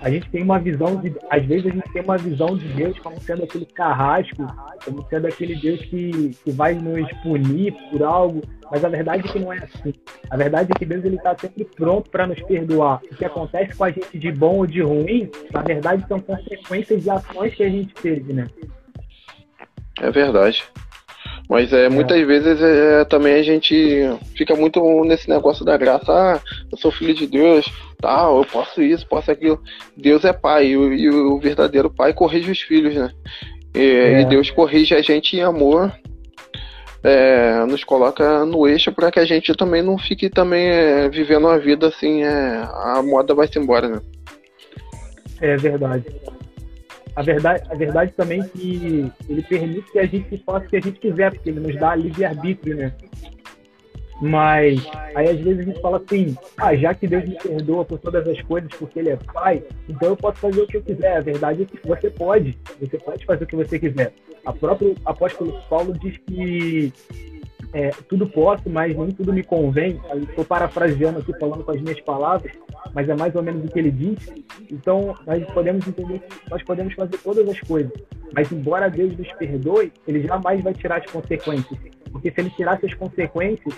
A 0.00 0.10
gente 0.10 0.28
tem 0.30 0.42
uma 0.42 0.58
visão 0.58 0.96
de, 0.96 1.14
às 1.30 1.44
vezes 1.46 1.66
a 1.66 1.70
gente 1.70 1.90
tem 1.92 2.02
uma 2.02 2.18
visão 2.18 2.56
de 2.56 2.68
Deus 2.68 2.98
como 2.98 3.18
sendo 3.20 3.44
aquele 3.44 3.64
carrasco, 3.64 4.46
como 4.84 5.06
sendo 5.08 5.26
aquele 5.26 5.54
Deus 5.54 5.80
que, 5.86 6.36
que 6.44 6.50
vai 6.50 6.74
nos 6.74 7.10
punir 7.22 7.74
por 7.90 8.02
algo, 8.02 8.42
mas 8.70 8.84
a 8.84 8.88
verdade 8.88 9.26
é 9.26 9.32
que 9.32 9.38
não 9.38 9.52
é 9.52 9.56
assim. 9.56 9.94
A 10.30 10.36
verdade 10.36 10.70
é 10.70 10.78
que 10.78 10.84
Deus 10.84 11.02
ele 11.02 11.16
está 11.16 11.34
sempre 11.38 11.64
pronto 11.64 12.10
para 12.10 12.26
nos 12.26 12.40
perdoar. 12.42 13.00
O 13.10 13.16
que 13.16 13.24
acontece 13.24 13.74
com 13.74 13.84
a 13.84 13.90
gente 13.90 14.18
de 14.18 14.30
bom 14.30 14.58
ou 14.58 14.66
de 14.66 14.82
ruim, 14.82 15.30
na 15.50 15.62
verdade 15.62 16.06
são 16.06 16.20
consequências 16.20 17.02
de 17.02 17.10
ações 17.10 17.54
que 17.54 17.62
a 17.62 17.70
gente 17.70 17.94
teve, 17.94 18.32
né? 18.34 18.46
É 19.98 20.10
verdade. 20.10 20.62
Mas 21.48 21.72
é, 21.72 21.88
muitas 21.88 22.18
é. 22.18 22.24
vezes 22.24 22.60
é, 22.60 23.04
também 23.04 23.34
a 23.34 23.42
gente 23.42 23.74
fica 24.34 24.54
muito 24.56 24.80
nesse 25.04 25.28
negócio 25.28 25.64
da 25.64 25.76
graça. 25.76 26.12
Ah, 26.12 26.40
eu 26.70 26.76
sou 26.76 26.90
filho 26.90 27.14
de 27.14 27.26
Deus, 27.26 27.66
tal, 28.00 28.38
eu 28.38 28.44
posso 28.44 28.82
isso, 28.82 29.06
posso 29.06 29.30
aquilo. 29.30 29.60
Deus 29.96 30.24
é 30.24 30.32
pai 30.32 30.68
e 30.68 30.76
o, 30.76 30.92
e 30.92 31.08
o 31.08 31.38
verdadeiro 31.38 31.90
pai 31.90 32.12
corrige 32.12 32.50
os 32.50 32.60
filhos, 32.60 32.94
né? 32.94 33.10
E, 33.74 33.80
é. 33.80 34.20
e 34.22 34.24
Deus 34.24 34.50
corrige 34.50 34.94
a 34.94 35.02
gente 35.02 35.36
em 35.36 35.42
amor, 35.42 35.92
é, 37.04 37.64
nos 37.66 37.84
coloca 37.84 38.44
no 38.44 38.66
eixo 38.66 38.90
para 38.90 39.12
que 39.12 39.20
a 39.20 39.24
gente 39.24 39.54
também 39.54 39.82
não 39.82 39.96
fique 39.96 40.28
também 40.28 40.66
é, 40.66 41.08
vivendo 41.08 41.46
uma 41.46 41.58
vida 41.58 41.86
assim, 41.86 42.24
é, 42.24 42.62
a 42.72 43.02
moda 43.04 43.34
vai 43.34 43.46
se 43.46 43.58
embora, 43.58 43.88
né? 43.88 44.00
É 45.40 45.56
verdade 45.56 46.06
a 47.16 47.22
verdade, 47.22 47.62
a 47.70 47.74
verdade 47.74 48.12
também 48.12 48.42
é 48.42 48.44
que 48.44 49.10
ele 49.28 49.42
permite 49.42 49.90
que 49.90 49.98
a 49.98 50.06
gente 50.06 50.36
faça 50.44 50.66
o 50.66 50.68
que 50.68 50.76
a 50.76 50.80
gente 50.80 51.00
quiser, 51.00 51.32
porque 51.32 51.48
ele 51.48 51.60
nos 51.60 51.74
dá 51.80 51.94
livre-arbítrio, 51.94 52.76
né? 52.76 52.92
Mas 54.20 54.86
aí 55.14 55.28
às 55.28 55.40
vezes 55.40 55.60
a 55.60 55.62
gente 55.62 55.80
fala 55.80 55.96
assim, 55.98 56.36
ah, 56.56 56.74
já 56.74 56.94
que 56.94 57.06
Deus 57.06 57.24
me 57.26 57.36
perdoa 57.36 57.84
por 57.84 57.98
todas 57.98 58.26
as 58.26 58.40
coisas 58.42 58.70
porque 58.78 58.98
Ele 58.98 59.10
é 59.10 59.16
Pai, 59.16 59.62
então 59.88 60.10
eu 60.10 60.16
posso 60.16 60.38
fazer 60.38 60.60
o 60.60 60.66
que 60.66 60.76
eu 60.76 60.82
quiser. 60.82 61.16
A 61.16 61.20
verdade 61.20 61.62
é 61.62 61.66
que 61.66 61.86
você 61.86 62.10
pode, 62.10 62.58
você 62.80 62.98
pode 62.98 63.24
fazer 63.26 63.44
o 63.44 63.46
que 63.46 63.56
você 63.56 63.78
quiser. 63.78 64.12
A 64.44 64.52
próprio 64.52 64.94
apóstolo 65.04 65.60
Paulo 65.68 65.92
diz 65.98 66.16
que 66.18 66.92
é, 67.76 67.90
tudo 68.08 68.26
posso, 68.26 68.70
mas 68.70 68.96
nem 68.96 69.10
tudo 69.10 69.34
me 69.34 69.42
convém. 69.42 70.00
Estou 70.30 70.46
parafraseando 70.46 71.18
aqui, 71.18 71.38
falando 71.38 71.62
com 71.62 71.72
as 71.72 71.80
minhas 71.82 72.00
palavras, 72.00 72.50
mas 72.94 73.06
é 73.06 73.14
mais 73.14 73.34
ou 73.34 73.42
menos 73.42 73.62
o 73.66 73.68
que 73.68 73.78
ele 73.78 73.90
diz. 73.90 74.32
Então, 74.72 75.14
nós 75.26 75.44
podemos 75.52 75.86
entender 75.86 76.20
que 76.20 76.50
nós 76.50 76.62
podemos 76.62 76.94
fazer 76.94 77.18
todas 77.18 77.46
as 77.46 77.60
coisas, 77.60 77.92
mas 78.32 78.50
embora 78.50 78.88
Deus 78.88 79.14
nos 79.18 79.30
perdoe, 79.34 79.92
ele 80.08 80.26
jamais 80.26 80.64
vai 80.64 80.72
tirar 80.72 81.02
as 81.02 81.10
consequências. 81.10 81.78
Porque 82.10 82.30
se 82.30 82.40
ele 82.40 82.48
tirasse 82.56 82.86
as 82.86 82.94
consequências, 82.94 83.74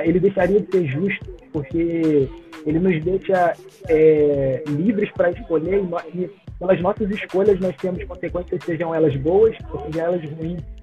ele 0.00 0.18
deixaria 0.18 0.60
de 0.60 0.68
ser 0.68 0.86
justo, 0.88 1.30
porque 1.52 2.28
ele 2.66 2.80
nos 2.80 3.00
deixa 3.04 3.52
é, 3.88 4.64
livres 4.66 5.08
para 5.12 5.30
escolher 5.30 5.84
e, 6.12 6.28
pelas 6.58 6.80
nossas 6.80 7.08
escolhas 7.10 7.60
nós 7.60 7.76
temos 7.76 8.02
consequências, 8.02 8.64
sejam 8.64 8.92
elas 8.92 9.14
boas 9.14 9.56
ou 9.72 9.84
sejam 9.84 10.04
elas 10.04 10.30
ruins. 10.32 10.75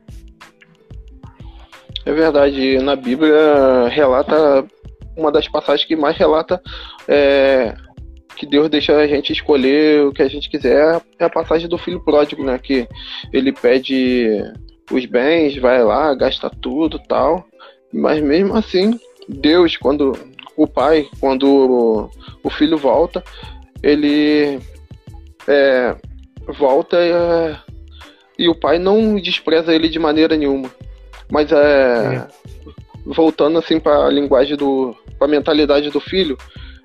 É 2.05 2.11
verdade, 2.11 2.79
na 2.79 2.95
Bíblia 2.95 3.87
relata 3.89 4.65
uma 5.15 5.31
das 5.31 5.47
passagens 5.47 5.87
que 5.87 5.95
mais 5.95 6.17
relata 6.17 6.61
é, 7.07 7.75
que 8.35 8.45
Deus 8.45 8.69
deixa 8.69 8.95
a 8.97 9.07
gente 9.07 9.31
escolher 9.31 10.05
o 10.05 10.11
que 10.11 10.21
a 10.21 10.27
gente 10.27 10.49
quiser 10.49 11.01
é 11.19 11.23
a 11.23 11.29
passagem 11.29 11.67
do 11.67 11.77
filho 11.77 12.03
pródigo, 12.03 12.43
né? 12.43 12.57
Que 12.57 12.87
ele 13.31 13.51
pede 13.51 14.27
os 14.91 15.05
bens, 15.05 15.57
vai 15.57 15.83
lá, 15.83 16.13
gasta 16.13 16.49
tudo 16.49 16.99
tal. 16.99 17.45
Mas 17.91 18.21
mesmo 18.21 18.55
assim, 18.55 18.99
Deus, 19.29 19.77
quando 19.77 20.17
o 20.57 20.67
pai, 20.67 21.07
quando 21.19 22.09
o 22.43 22.49
filho 22.49 22.77
volta, 22.77 23.23
ele 23.81 24.59
é, 25.47 25.95
volta 26.47 26.97
é, 26.97 27.55
e 28.37 28.49
o 28.49 28.55
pai 28.55 28.79
não 28.79 29.15
despreza 29.15 29.73
ele 29.73 29.87
de 29.87 29.99
maneira 29.99 30.35
nenhuma. 30.35 30.69
Mas 31.31 31.51
é, 31.51 32.27
voltando 33.05 33.59
assim 33.59 33.79
para 33.79 34.05
a 34.05 34.09
linguagem 34.09 34.55
do, 34.55 34.95
para 35.17 35.27
a 35.27 35.31
mentalidade 35.31 35.89
do 35.89 35.99
filho, 35.99 36.37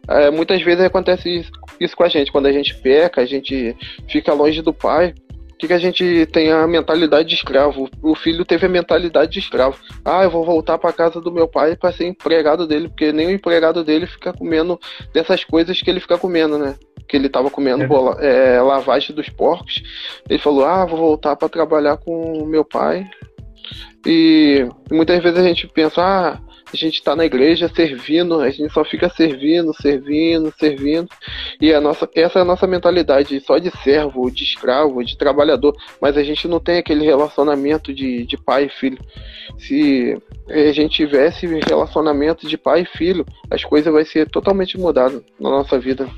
é, 0.09 0.31
muitas 0.31 0.63
vezes 0.63 0.85
acontece 0.85 1.29
isso, 1.29 1.53
isso, 1.79 1.97
com 1.97 2.05
a 2.05 2.09
gente. 2.09 2.33
Quando 2.33 2.47
a 2.47 2.53
gente 2.53 2.75
peca, 2.75 3.21
a 3.21 3.27
gente 3.27 3.77
fica 4.09 4.33
longe 4.33 4.63
do 4.63 4.73
pai. 4.73 5.15
O 5.53 5.59
que, 5.59 5.67
que 5.67 5.73
a 5.73 5.79
gente 5.79 6.25
tem 6.27 6.53
a 6.53 6.67
mentalidade 6.69 7.29
de 7.29 7.35
escravo? 7.35 7.91
O 8.01 8.15
filho 8.15 8.45
teve 8.45 8.67
a 8.67 8.69
mentalidade 8.69 9.33
de 9.33 9.41
escravo. 9.41 9.77
Ah, 10.05 10.23
eu 10.23 10.31
vou 10.31 10.45
voltar 10.45 10.79
para 10.79 10.93
casa 10.93 11.21
do 11.21 11.33
meu 11.33 11.49
pai 11.49 11.75
para 11.75 11.93
ser 11.93 12.07
empregado 12.07 12.65
dele, 12.65 12.89
porque 12.89 13.13
nem 13.13 13.27
o 13.27 13.31
empregado 13.33 13.83
dele 13.83 14.07
fica 14.07 14.33
comendo 14.33 14.79
dessas 15.13 15.43
coisas 15.43 15.81
que 15.83 15.91
ele 15.91 15.99
fica 15.99 16.17
comendo, 16.17 16.59
né? 16.59 16.77
que 17.09 17.17
ele 17.17 17.27
estava 17.27 17.51
comendo 17.51 17.83
é. 17.83 17.87
bola, 17.87 18.21
é, 18.21 18.61
lavagem 18.61 19.17
dos 19.17 19.29
porcos. 19.31 19.83
Ele 20.29 20.39
falou: 20.39 20.65
Ah, 20.65 20.85
vou 20.85 20.99
voltar 20.99 21.35
para 21.35 21.49
trabalhar 21.49 21.97
com 21.97 22.45
meu 22.45 22.65
pai 22.65 23.09
e 24.07 24.69
muitas 24.91 25.23
vezes 25.23 25.39
a 25.39 25.43
gente 25.43 25.67
pensa, 25.69 26.03
ah, 26.03 26.41
a 26.73 26.77
gente 26.77 26.95
está 26.95 27.17
na 27.17 27.25
igreja 27.25 27.71
servindo, 27.75 28.41
a 28.41 28.51
gente 28.51 28.73
só 28.73 28.85
fica 28.85 29.09
servindo, 29.09 29.73
servindo, 29.75 30.53
servindo. 30.59 31.09
E 31.61 31.73
a 31.73 31.81
nossa, 31.81 32.09
essa 32.15 32.39
é 32.39 32.43
a 32.43 32.45
nossa 32.45 32.67
mentalidade, 32.67 33.41
só 33.41 33.59
de 33.59 33.71
servo, 33.83 34.31
de 34.31 34.45
escravo, 34.45 35.03
de 35.03 35.17
trabalhador. 35.17 35.75
Mas 36.01 36.17
a 36.17 36.23
gente 36.23 36.47
não 36.47 36.61
tem 36.61 36.79
aquele 36.79 37.05
relacionamento 37.05 37.93
de, 37.93 38.27
de 38.27 38.37
pai 38.37 38.65
e 38.65 38.69
filho. 38.69 38.99
Se 39.59 40.21
a 40.49 40.73
gente 40.73 40.97
tivesse 40.97 41.47
relacionamento 41.47 42.47
de 42.47 42.59
pai 42.59 42.83
e 42.83 42.99
filho, 42.99 43.25
as 43.51 43.65
coisas 43.65 43.93
vão 43.93 44.05
ser 44.05 44.29
totalmente 44.29 44.79
mudadas 44.79 45.23
na 45.41 45.49
nossa 45.49 45.79
vida. 45.79 46.09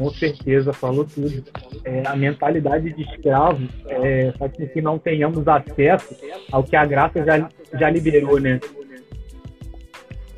Com 0.00 0.08
certeza, 0.08 0.72
falou 0.72 1.04
tudo. 1.04 1.44
É, 1.84 2.02
a 2.06 2.16
mentalidade 2.16 2.90
de 2.90 3.02
escravo 3.02 3.68
é, 3.86 4.32
faz 4.38 4.50
com 4.50 4.66
que 4.66 4.80
não 4.80 4.98
tenhamos 4.98 5.46
acesso 5.46 6.16
ao 6.50 6.64
que 6.64 6.74
a 6.74 6.86
graça 6.86 7.22
já, 7.22 7.50
já 7.78 7.90
liberou, 7.90 8.40
né? 8.40 8.58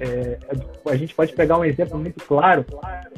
É, 0.02 0.36
a 0.90 0.96
gente 0.96 1.14
pode 1.14 1.32
pegar 1.32 1.56
um 1.58 1.64
exemplo 1.64 1.96
muito 1.96 2.24
claro 2.24 2.66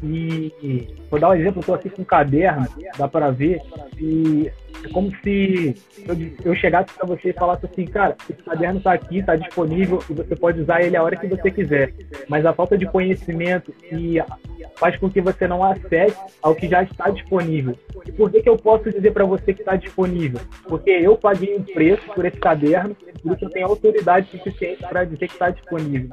e, 0.03 0.87
vou 1.11 1.19
dar 1.19 1.31
um 1.31 1.35
exemplo, 1.35 1.61
estou 1.61 1.75
aqui 1.75 1.89
com 1.89 2.03
um 2.03 2.05
caderno, 2.05 2.69
dá 2.99 3.09
para 3.09 3.31
ver, 3.31 3.63
e 3.99 4.53
é 4.85 4.89
como 4.89 5.11
se 5.23 5.75
eu, 6.07 6.15
eu 6.45 6.55
chegasse 6.55 6.93
para 6.93 7.07
você 7.07 7.31
e 7.31 7.33
falasse 7.33 7.65
assim, 7.65 7.87
cara, 7.87 8.15
esse 8.29 8.43
caderno 8.43 8.79
está 8.79 8.93
aqui, 8.93 9.21
está 9.21 9.35
disponível 9.35 9.99
e 10.11 10.13
você 10.13 10.37
pode 10.37 10.61
usar 10.61 10.83
ele 10.83 10.95
a 10.95 11.03
hora 11.03 11.17
que 11.17 11.27
você 11.27 11.51
quiser. 11.51 11.95
Mas 12.29 12.45
a 12.45 12.53
falta 12.53 12.77
de 12.77 12.85
conhecimento 12.85 13.73
e 13.91 14.23
faz 14.77 14.99
com 14.99 15.09
que 15.09 15.23
você 15.23 15.49
não 15.49 15.65
acesse 15.65 16.19
ao 16.43 16.55
que 16.55 16.69
já 16.69 16.83
está 16.83 17.09
disponível. 17.09 17.79
E 18.05 18.13
por 18.13 18.31
que, 18.31 18.43
que 18.43 18.49
eu 18.49 18.59
posso 18.59 18.91
dizer 18.91 19.13
para 19.13 19.25
você 19.25 19.55
que 19.55 19.63
está 19.63 19.75
disponível? 19.75 20.41
Porque 20.65 20.91
eu 20.91 21.17
paguei 21.17 21.57
um 21.57 21.63
preço 21.63 22.03
por 22.15 22.27
esse 22.27 22.37
caderno, 22.37 22.95
por 23.23 23.33
isso 23.33 23.45
eu 23.47 23.51
tenho 23.51 23.67
autoridade 23.67 24.29
suficiente 24.31 24.87
para 24.87 25.05
dizer 25.05 25.29
que 25.29 25.35
está 25.35 25.49
disponível. 25.49 26.11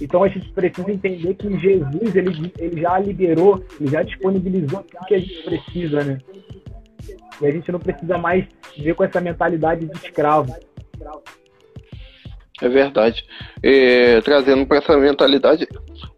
Então 0.00 0.22
a 0.22 0.28
gente 0.28 0.48
precisa 0.50 0.90
entender 0.90 1.34
que 1.34 1.58
Jesus 1.58 2.16
ele, 2.16 2.52
ele 2.58 2.80
já 2.80 2.98
liberou, 2.98 3.64
ele 3.80 3.90
já 3.90 4.02
disponibilizou 4.02 4.82
tudo 4.82 5.06
que 5.06 5.14
a 5.14 5.18
gente 5.18 5.42
precisa, 5.42 6.04
né? 6.04 6.18
E 7.40 7.46
a 7.46 7.50
gente 7.50 7.70
não 7.70 7.78
precisa 7.78 8.18
mais 8.18 8.44
ver 8.76 8.94
com 8.94 9.04
essa 9.04 9.20
mentalidade 9.20 9.86
de 9.86 9.96
escravo. 9.96 10.54
É 12.60 12.68
verdade. 12.68 13.24
E, 13.62 14.20
trazendo 14.22 14.66
para 14.66 14.78
essa 14.78 14.96
mentalidade, 14.96 15.68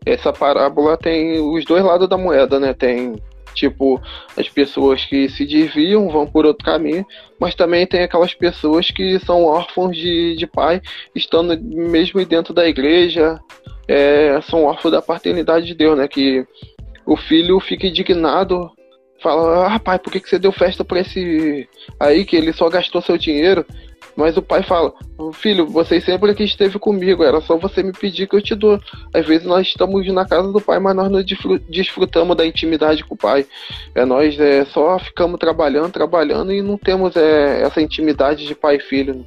essa 0.06 0.32
parábola 0.32 0.96
tem 0.96 1.40
os 1.40 1.64
dois 1.64 1.84
lados 1.84 2.08
da 2.08 2.16
moeda, 2.16 2.60
né? 2.60 2.72
Tem 2.72 3.16
Tipo, 3.58 4.00
as 4.36 4.48
pessoas 4.48 5.04
que 5.04 5.28
se 5.28 5.44
desviam 5.44 6.08
vão 6.08 6.24
por 6.28 6.46
outro 6.46 6.64
caminho, 6.64 7.04
mas 7.40 7.56
também 7.56 7.88
tem 7.88 8.04
aquelas 8.04 8.32
pessoas 8.32 8.88
que 8.88 9.18
são 9.18 9.42
órfãos 9.42 9.96
de, 9.96 10.36
de 10.36 10.46
pai, 10.46 10.80
estando 11.12 11.60
mesmo 11.60 12.24
dentro 12.24 12.54
da 12.54 12.68
igreja, 12.68 13.36
é, 13.88 14.40
são 14.42 14.64
órfãos 14.64 14.92
da 14.92 15.02
paternidade 15.02 15.66
de 15.66 15.74
Deus, 15.74 15.96
né? 15.96 16.06
Que 16.06 16.46
o 17.06 17.16
filho 17.16 17.58
fica 17.58 17.86
indignado, 17.86 18.70
fala, 19.22 19.74
ah 19.74 19.78
pai, 19.78 19.98
por 19.98 20.12
que, 20.12 20.20
que 20.20 20.28
você 20.28 20.38
deu 20.38 20.52
festa 20.52 20.84
para 20.84 21.00
esse 21.00 21.68
aí 21.98 22.24
que 22.24 22.36
ele 22.36 22.52
só 22.52 22.68
gastou 22.68 23.00
seu 23.00 23.16
dinheiro? 23.16 23.64
Mas 24.18 24.36
o 24.36 24.42
pai 24.42 24.64
fala: 24.64 24.92
Filho, 25.34 25.64
você 25.64 26.00
sempre 26.00 26.34
que 26.34 26.42
esteve 26.42 26.76
comigo, 26.76 27.22
era 27.22 27.40
só 27.40 27.56
você 27.56 27.84
me 27.84 27.92
pedir 27.92 28.26
que 28.26 28.34
eu 28.34 28.42
te 28.42 28.52
dou. 28.52 28.80
Às 29.14 29.24
vezes 29.24 29.46
nós 29.46 29.64
estamos 29.64 30.12
na 30.12 30.26
casa 30.26 30.52
do 30.52 30.60
pai, 30.60 30.80
mas 30.80 30.96
nós 30.96 31.08
não 31.08 31.22
desfrutamos 31.68 32.36
da 32.36 32.44
intimidade 32.44 33.04
com 33.04 33.14
o 33.14 33.16
pai. 33.16 33.46
É, 33.94 34.04
nós 34.04 34.36
é, 34.40 34.64
só 34.64 34.98
ficamos 34.98 35.38
trabalhando, 35.38 35.92
trabalhando 35.92 36.52
e 36.52 36.60
não 36.60 36.76
temos 36.76 37.14
é, 37.14 37.62
essa 37.62 37.80
intimidade 37.80 38.44
de 38.44 38.56
pai 38.56 38.78
e 38.78 38.80
filho. 38.80 39.24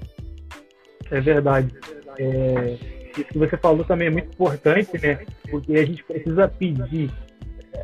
É 1.09 1.21
verdade. 1.21 1.73
É, 2.19 2.75
isso 3.17 3.25
que 3.25 3.37
você 3.37 3.57
falou 3.57 3.83
também 3.83 4.07
é 4.07 4.11
muito 4.11 4.29
importante, 4.29 4.91
né? 5.01 5.25
Porque 5.49 5.73
a 5.75 5.85
gente 5.85 6.03
precisa 6.03 6.47
pedir. 6.47 7.11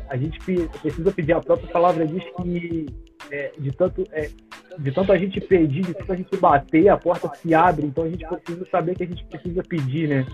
A 0.08 0.16
gente 0.16 0.38
precisa 0.38 1.12
pedir. 1.12 1.32
A 1.32 1.40
própria 1.40 1.68
palavra 1.68 2.06
diz 2.06 2.22
que 2.36 2.86
é, 3.30 3.52
de 3.58 3.70
tanto 3.72 4.04
é, 4.12 4.30
de 4.78 4.92
tanto 4.92 5.12
a 5.12 5.18
gente 5.18 5.40
pedir, 5.40 5.84
de 5.84 5.94
tanto 5.94 6.12
a 6.12 6.16
gente 6.16 6.36
bater, 6.36 6.88
a 6.88 6.96
porta 6.96 7.30
se 7.34 7.54
abre. 7.54 7.86
Então 7.86 8.04
a 8.04 8.08
gente 8.08 8.26
precisa 8.26 8.66
saber 8.70 8.94
que 8.94 9.04
a 9.04 9.06
gente 9.06 9.24
precisa 9.24 9.62
pedir, 9.62 10.08
né? 10.08 10.26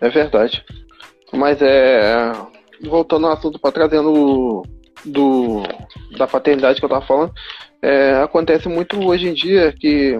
É 0.00 0.08
verdade. 0.08 0.64
Mas 1.32 1.60
é. 1.60 2.32
Voltando 2.82 3.26
ao 3.26 3.32
assunto 3.32 3.58
para 3.58 3.72
trazendo 3.72 4.62
do, 5.04 5.62
da 6.16 6.26
paternidade 6.26 6.78
que 6.78 6.84
eu 6.84 6.88
tava 6.88 7.04
falando, 7.04 7.32
é, 7.82 8.14
acontece 8.22 8.68
muito 8.68 8.98
hoje 9.04 9.28
em 9.28 9.34
dia 9.34 9.72
que, 9.72 10.18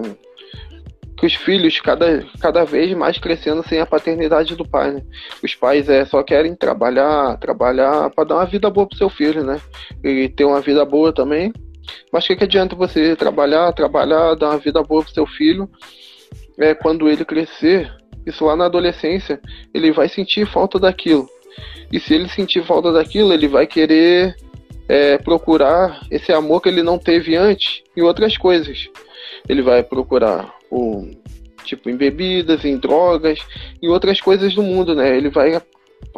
que 1.19 1.25
os 1.25 1.35
filhos 1.35 1.79
cada, 1.81 2.25
cada 2.39 2.63
vez 2.63 2.95
mais 2.95 3.17
crescendo 3.17 3.61
sem 3.67 3.79
a 3.79 3.85
paternidade 3.85 4.55
do 4.55 4.67
pai, 4.67 4.91
né? 4.91 5.01
Os 5.43 5.53
pais 5.53 5.89
é, 5.89 6.05
só 6.05 6.23
querem 6.23 6.55
trabalhar, 6.55 7.37
trabalhar 7.37 8.09
para 8.11 8.23
dar 8.23 8.35
uma 8.35 8.45
vida 8.45 8.69
boa 8.69 8.87
pro 8.87 8.97
seu 8.97 9.09
filho, 9.09 9.43
né? 9.43 9.59
E 10.03 10.29
ter 10.29 10.45
uma 10.45 10.61
vida 10.61 10.85
boa 10.85 11.11
também 11.11 11.51
mas 12.11 12.23
o 12.23 12.27
que, 12.27 12.35
que 12.35 12.43
adianta 12.43 12.75
você 12.75 13.15
trabalhar, 13.15 13.71
trabalhar, 13.73 14.35
dar 14.35 14.49
uma 14.49 14.57
vida 14.57 14.81
boa 14.83 15.03
pro 15.03 15.13
seu 15.13 15.25
filho, 15.25 15.69
é, 16.57 16.73
quando 16.73 17.07
ele 17.07 17.23
crescer, 17.23 17.91
isso 18.25 18.45
lá 18.45 18.55
na 18.55 18.65
adolescência, 18.65 19.39
ele 19.73 19.91
vai 19.91 20.09
sentir 20.09 20.45
falta 20.47 20.79
daquilo. 20.79 21.27
E 21.91 21.99
se 21.99 22.13
ele 22.13 22.29
sentir 22.29 22.63
falta 22.65 22.91
daquilo, 22.91 23.33
ele 23.33 23.47
vai 23.47 23.65
querer 23.65 24.35
é, 24.87 25.17
procurar 25.17 26.01
esse 26.11 26.31
amor 26.31 26.61
que 26.61 26.69
ele 26.69 26.83
não 26.83 26.97
teve 26.97 27.35
antes 27.35 27.81
em 27.95 28.01
outras 28.01 28.37
coisas. 28.37 28.89
Ele 29.47 29.61
vai 29.61 29.83
procurar 29.83 30.53
o 30.71 31.09
tipo 31.63 31.89
em 31.89 31.97
bebidas, 31.97 32.65
em 32.65 32.77
drogas, 32.77 33.39
em 33.81 33.87
outras 33.87 34.19
coisas 34.19 34.53
do 34.55 34.63
mundo, 34.63 34.95
né? 34.95 35.15
Ele 35.15 35.29
vai 35.29 35.61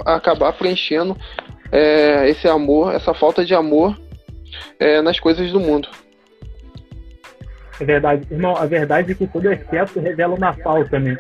acabar 0.06 0.54
preenchendo 0.54 1.18
é, 1.72 2.30
esse 2.30 2.48
amor, 2.48 2.94
essa 2.94 3.14
falta 3.14 3.44
de 3.44 3.54
amor 3.54 4.00
é, 4.80 5.02
nas 5.02 5.20
coisas 5.20 5.52
do 5.52 5.60
mundo. 5.60 5.90
É 7.80 7.84
verdade. 7.84 8.28
Irmão, 8.30 8.56
a 8.56 8.66
verdade 8.66 9.12
é 9.12 9.16
que 9.16 9.26
todo 9.26 9.52
excesso 9.52 10.00
revela 10.00 10.36
uma 10.36 10.54
falta, 10.54 11.00
né? 11.00 11.18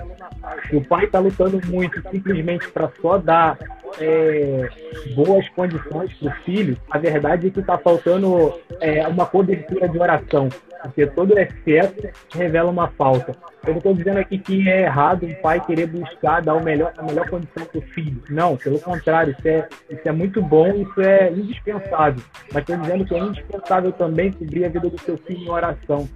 O 0.72 0.82
pai 0.82 1.06
está 1.06 1.20
lutando 1.20 1.60
muito 1.68 2.02
simplesmente 2.12 2.68
para 2.70 2.92
só 3.02 3.18
dar 3.18 3.58
é, 4.00 4.70
boas 5.16 5.48
condições 5.50 6.14
para 6.14 6.30
o 6.30 6.32
filho. 6.44 6.78
A 6.90 6.98
verdade 6.98 7.48
é 7.48 7.50
que 7.50 7.60
está 7.60 7.78
faltando 7.78 8.54
é, 8.80 9.08
uma 9.08 9.26
cobertura 9.26 9.88
de 9.88 10.00
oração 10.00 10.50
porque 10.82 11.06
todo 11.08 11.38
excesso 11.38 12.10
revela 12.34 12.72
uma 12.72 12.88
falta. 12.90 13.36
Eu 13.66 13.72
não 13.72 13.78
estou 13.78 13.94
dizendo 13.94 14.18
aqui 14.18 14.38
que 14.38 14.68
é 14.68 14.84
errado 14.84 15.26
um 15.26 15.34
pai 15.36 15.64
querer 15.64 15.88
buscar 15.88 16.42
dar 16.42 16.56
o 16.56 16.64
melhor, 16.64 16.92
a 16.98 17.04
melhor 17.04 17.30
condição 17.30 17.66
para 17.66 17.78
o 17.78 17.82
filho. 17.82 18.22
Não, 18.30 18.58
pelo 18.58 18.80
contrário, 18.80 19.36
isso 19.38 19.48
é, 19.48 19.68
isso 19.90 20.02
é 20.04 20.12
muito 20.12 20.42
bom, 20.42 20.68
isso 20.70 21.02
é 21.02 21.32
indispensável. 21.32 22.24
Mas 22.52 22.62
estou 22.62 22.78
dizendo 22.78 23.06
que 23.06 23.16
é 23.16 23.20
indispensável 23.20 23.92
também 23.92 24.32
cobrir 24.32 24.66
a 24.66 24.70
vida 24.70 24.90
do 24.90 25.00
seu 25.02 25.18
filho 25.18 25.44
em 25.44 25.50
oração. 25.50 26.10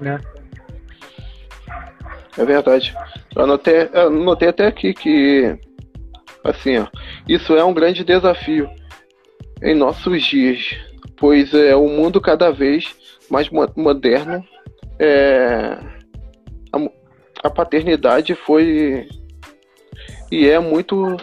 Né? 0.00 0.18
É 2.38 2.44
verdade. 2.44 2.94
Eu 3.34 3.42
anotei, 3.42 3.88
eu 3.92 4.06
anotei 4.06 4.48
até 4.48 4.66
aqui 4.66 4.94
que, 4.94 5.58
assim, 6.44 6.78
ó, 6.78 6.86
isso 7.28 7.54
é 7.54 7.64
um 7.64 7.74
grande 7.74 8.04
desafio 8.04 8.68
em 9.62 9.74
nossos 9.74 10.22
dias, 10.22 10.76
pois 11.16 11.54
é 11.54 11.74
o 11.76 11.88
mundo 11.88 12.20
cada 12.20 12.50
vez 12.50 12.94
mais 13.30 13.48
moderno, 13.76 14.44
é, 14.98 15.78
a, 16.72 16.78
a, 17.44 17.50
paternidade 17.50 18.34
foi 18.34 19.08
e 20.30 20.48
é 20.48 20.58
muito 20.58 21.16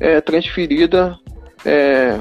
é, 0.00 0.20
transferida 0.20 1.18
é, 1.64 2.18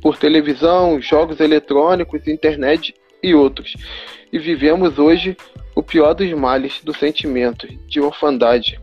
por 0.00 0.16
televisão, 0.16 1.00
jogos 1.00 1.40
eletrônicos, 1.40 2.26
internet 2.26 2.94
e 3.22 3.34
outros. 3.34 3.74
E 4.32 4.38
vivemos 4.38 4.98
hoje 4.98 5.36
o 5.74 5.82
pior 5.82 6.14
dos 6.14 6.30
males 6.32 6.80
do 6.82 6.94
sentimento 6.96 7.66
de 7.86 8.00
orfandade. 8.00 8.80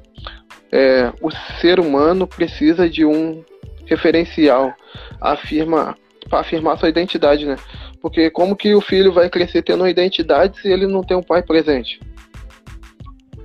É, 0.77 1.13
o 1.21 1.31
ser 1.61 1.79
humano 1.79 2.27
precisa 2.27 2.89
de 2.89 3.05
um 3.05 3.45
referencial 3.85 4.73
afirma, 5.21 5.97
para 6.29 6.41
afirmar 6.41 6.77
sua 6.77 6.89
identidade, 6.89 7.45
né? 7.45 7.55
Porque 8.01 8.29
como 8.29 8.57
que 8.57 8.75
o 8.75 8.81
filho 8.81 9.13
vai 9.13 9.29
crescer 9.29 9.61
tendo 9.61 9.83
uma 9.83 9.89
identidade 9.89 10.59
se 10.59 10.67
ele 10.67 10.85
não 10.85 11.01
tem 11.01 11.15
um 11.15 11.23
pai 11.23 11.41
presente? 11.41 11.97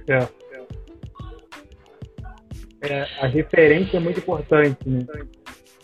É. 0.08 0.26
é 2.82 3.06
a 3.20 3.28
referência 3.28 3.98
é 3.98 4.00
muito 4.00 4.18
importante, 4.18 4.88
né? 4.88 5.06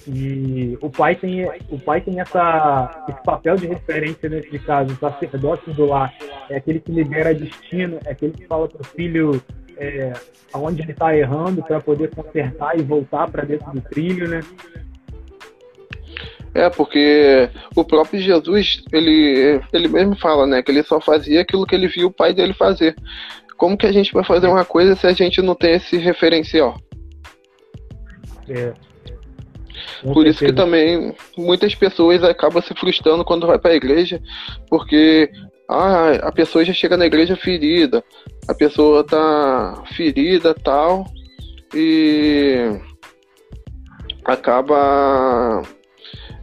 E 0.08 0.76
o 0.80 0.90
pai 0.90 1.14
tem, 1.14 1.44
o 1.70 1.78
pai 1.78 2.00
tem 2.00 2.18
essa, 2.20 3.04
esse 3.08 3.22
papel 3.22 3.54
de 3.54 3.68
referência 3.68 4.28
nesse 4.28 4.58
caso, 4.58 4.92
o 4.92 4.96
sacerdote 4.96 5.70
do 5.70 5.86
lar. 5.86 6.12
É 6.50 6.56
aquele 6.56 6.80
que 6.80 6.90
libera 6.90 7.32
destino, 7.32 8.00
é 8.04 8.10
aquele 8.10 8.32
que 8.32 8.46
fala 8.46 8.68
para 8.68 8.80
o 8.80 8.84
filho 8.84 9.40
é, 9.76 10.12
aonde 10.52 10.82
ele 10.82 10.92
está 10.92 11.16
errando 11.16 11.62
para 11.62 11.80
poder 11.80 12.14
consertar 12.14 12.78
e 12.78 12.82
voltar 12.82 13.30
para 13.30 13.44
dentro 13.44 13.70
do 13.72 13.80
trilho, 13.80 14.28
né? 14.28 14.40
É, 16.54 16.70
porque 16.70 17.50
o 17.74 17.84
próprio 17.84 18.18
Jesus, 18.18 18.82
ele, 18.90 19.60
ele 19.72 19.88
mesmo 19.88 20.16
fala, 20.16 20.46
né, 20.46 20.62
que 20.62 20.70
ele 20.70 20.82
só 20.82 20.98
fazia 20.98 21.42
aquilo 21.42 21.66
que 21.66 21.74
ele 21.74 21.86
viu 21.86 22.08
o 22.08 22.12
pai 22.12 22.32
dele 22.32 22.54
fazer. 22.54 22.96
Como 23.58 23.76
que 23.76 23.86
a 23.86 23.92
gente 23.92 24.12
vai 24.12 24.24
fazer 24.24 24.46
uma 24.46 24.64
coisa 24.64 24.96
se 24.96 25.06
a 25.06 25.12
gente 25.12 25.42
não 25.42 25.54
tem 25.54 25.74
esse 25.74 25.98
referencial? 25.98 26.80
É. 28.48 28.72
Por 30.02 30.26
isso 30.26 30.44
que 30.44 30.52
também 30.52 31.14
muitas 31.36 31.74
pessoas 31.74 32.22
acabam 32.24 32.62
se 32.62 32.74
frustrando 32.74 33.24
quando 33.24 33.46
vai 33.46 33.58
para 33.58 33.72
a 33.72 33.76
igreja, 33.76 34.20
porque 34.70 35.30
ah, 35.68 36.10
a 36.22 36.32
pessoa 36.32 36.64
já 36.64 36.72
chega 36.72 36.96
na 36.96 37.06
igreja 37.06 37.36
ferida, 37.36 38.02
a 38.48 38.54
pessoa 38.54 39.04
tá 39.04 39.82
ferida 39.96 40.54
tal, 40.54 41.04
e 41.74 42.78
acaba 44.24 45.62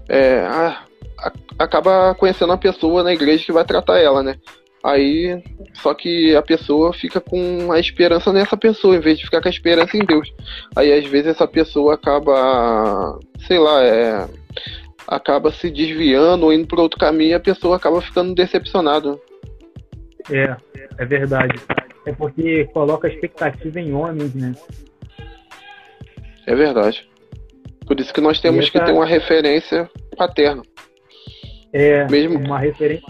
é, 0.09 0.39
a, 0.41 0.83
a, 1.19 1.31
acaba 1.59 2.15
conhecendo 2.15 2.49
uma 2.49 2.57
pessoa 2.57 3.03
na 3.03 3.13
igreja 3.13 3.45
que 3.45 3.51
vai 3.51 3.63
tratar 3.63 3.99
ela, 3.99 4.21
né? 4.21 4.35
Aí, 4.83 5.41
só 5.75 5.93
que 5.93 6.35
a 6.35 6.41
pessoa 6.41 6.91
fica 6.91 7.21
com 7.21 7.71
a 7.71 7.79
esperança 7.79 8.33
nessa 8.33 8.57
pessoa, 8.57 8.97
em 8.97 8.99
vez 8.99 9.17
de 9.17 9.23
ficar 9.23 9.41
com 9.41 9.47
a 9.47 9.51
esperança 9.51 9.95
em 9.95 10.03
Deus. 10.03 10.29
Aí, 10.75 10.91
às 10.91 11.05
vezes, 11.05 11.27
essa 11.27 11.47
pessoa 11.47 11.93
acaba, 11.93 13.17
sei 13.47 13.59
lá, 13.59 13.81
é, 13.81 14.27
acaba 15.07 15.51
se 15.51 15.69
desviando 15.69 16.45
ou 16.45 16.53
indo 16.53 16.67
para 16.67 16.81
outro 16.81 16.99
caminho 16.99 17.31
e 17.31 17.33
a 17.33 17.39
pessoa 17.39 17.77
acaba 17.77 18.01
ficando 18.01 18.33
decepcionada. 18.33 19.19
É, 20.31 20.55
é 20.97 21.05
verdade. 21.05 21.59
É 22.05 22.11
porque 22.11 22.65
coloca 22.73 23.07
a 23.07 23.11
expectativa 23.11 23.79
em 23.79 23.93
homens, 23.93 24.33
né? 24.33 24.53
É 26.45 26.55
verdade. 26.55 27.07
Por 27.85 27.99
isso 27.99 28.13
que 28.13 28.21
nós 28.21 28.39
temos 28.39 28.65
essa... 28.65 28.71
que 28.71 28.85
ter 28.85 28.91
uma 28.91 29.05
referência 29.05 29.89
paterna. 30.17 30.63
É, 31.71 32.07
Mesmo... 32.09 32.39
uma 32.39 32.59
referência. 32.59 33.05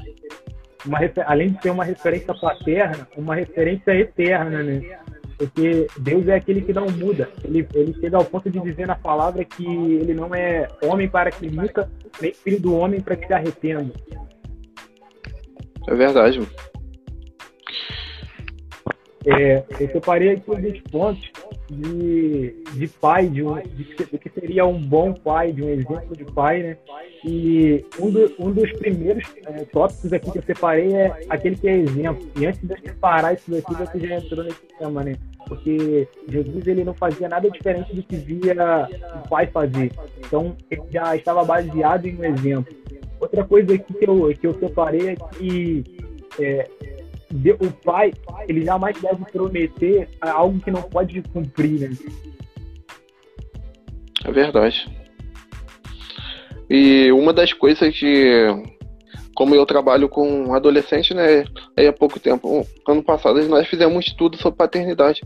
Uma 0.86 1.00
refer... 1.00 1.24
Além 1.28 1.50
de 1.50 1.62
ter 1.62 1.70
uma 1.70 1.84
referência 1.84 2.34
paterna, 2.34 3.08
uma 3.16 3.36
referência 3.36 3.92
eterna, 3.92 4.64
né? 4.64 5.00
Porque 5.38 5.88
Deus 6.00 6.28
é 6.28 6.36
aquele 6.36 6.62
que 6.62 6.74
não 6.74 6.88
muda. 6.88 7.30
Ele, 7.44 7.68
ele 7.74 7.94
chega 8.00 8.18
ao 8.18 8.26
ponto 8.26 8.50
de 8.50 8.60
dizer 8.60 8.88
na 8.88 8.96
palavra 8.96 9.44
que 9.44 9.66
ele 9.66 10.14
não 10.14 10.34
é 10.34 10.68
homem 10.84 11.08
para 11.08 11.32
que 11.32 11.50
nunca, 11.50 11.90
nem 12.22 12.34
filho 12.34 12.60
do 12.60 12.76
homem 12.76 13.02
para 13.02 13.16
que 13.16 13.28
se 13.28 13.34
arrependa. 13.34 13.94
É 15.88 15.96
verdade. 15.96 16.40
Mano. 16.40 16.52
É, 19.26 19.64
eu 19.80 19.88
separei 19.90 20.32
aqui 20.32 20.50
alguns 20.50 20.82
pontos 20.82 21.32
de, 21.70 22.64
de 22.74 22.88
pai, 22.88 23.28
de, 23.28 23.42
um, 23.42 23.56
de, 23.56 23.84
de 23.96 24.18
que 24.18 24.30
seria 24.30 24.66
um 24.66 24.80
bom 24.80 25.14
pai, 25.14 25.54
de 25.54 25.64
um 25.64 25.70
exemplo 25.70 26.16
de 26.16 26.26
pai, 26.26 26.62
né? 26.62 26.78
E 27.26 27.86
um, 28.00 28.10
do, 28.12 28.34
um 28.38 28.52
dos 28.52 28.72
primeiros 28.74 29.24
é, 29.46 29.64
tópicos 29.66 30.12
aqui 30.12 30.30
que 30.30 30.40
eu 30.40 30.44
separei 30.44 30.94
é 30.94 31.26
aquele 31.30 31.56
que 31.56 31.68
é 31.70 31.78
exemplo. 31.78 32.28
E 32.38 32.46
antes 32.46 32.60
de 32.62 32.74
eu 32.74 32.78
separar 32.80 33.34
isso 33.34 33.50
daqui, 33.50 33.74
você 33.74 34.00
já 34.00 34.16
entrou 34.18 34.44
nesse 34.44 34.62
tema, 34.78 35.04
né? 35.04 35.16
Porque 35.48 36.08
Jesus 36.28 36.68
ele 36.68 36.84
não 36.84 36.94
fazia 36.94 37.30
nada 37.30 37.50
diferente 37.50 37.96
do 37.96 38.04
que 38.04 38.16
via 38.18 38.54
o 39.24 39.30
pai 39.30 39.48
fazer. 39.48 39.92
Então, 40.20 40.56
ele 40.70 40.84
já 40.92 41.16
estava 41.16 41.46
baseado 41.46 42.06
em 42.06 42.18
um 42.18 42.26
exemplo. 42.26 42.76
Outra 43.22 43.44
coisa 43.46 43.74
aqui 43.74 43.94
que 43.94 44.10
eu, 44.10 44.36
que 44.36 44.48
eu 44.48 44.54
separei 44.60 45.10
é 45.10 45.16
que 45.16 45.84
é, 46.42 46.68
o 47.60 47.72
pai, 47.72 48.12
ele 48.50 48.66
jamais 48.66 49.00
deve 49.00 49.24
prometer 49.32 50.10
algo 50.20 50.60
que 50.60 50.72
não 50.72 50.82
pode 50.82 51.22
cumprir, 51.22 51.90
né? 51.90 51.98
É 54.26 54.32
verdade. 54.32 55.03
E 56.70 57.12
uma 57.12 57.34
das 57.34 57.54
coisas 57.54 57.98
que, 57.98 58.48
como 59.36 59.56
eu 59.56 59.66
trabalho 59.66 60.08
com 60.08 60.54
adolescente, 60.54 61.14
né, 61.14 61.46
aí 61.78 61.88
há 61.88 61.94
pouco 61.94 62.20
tempo, 62.20 62.66
ano 62.88 63.04
passado, 63.04 63.42
nós 63.48 63.68
fizemos 63.68 63.96
um 63.96 64.00
estudo 64.00 64.38
sobre 64.38 64.58
paternidade. 64.58 65.22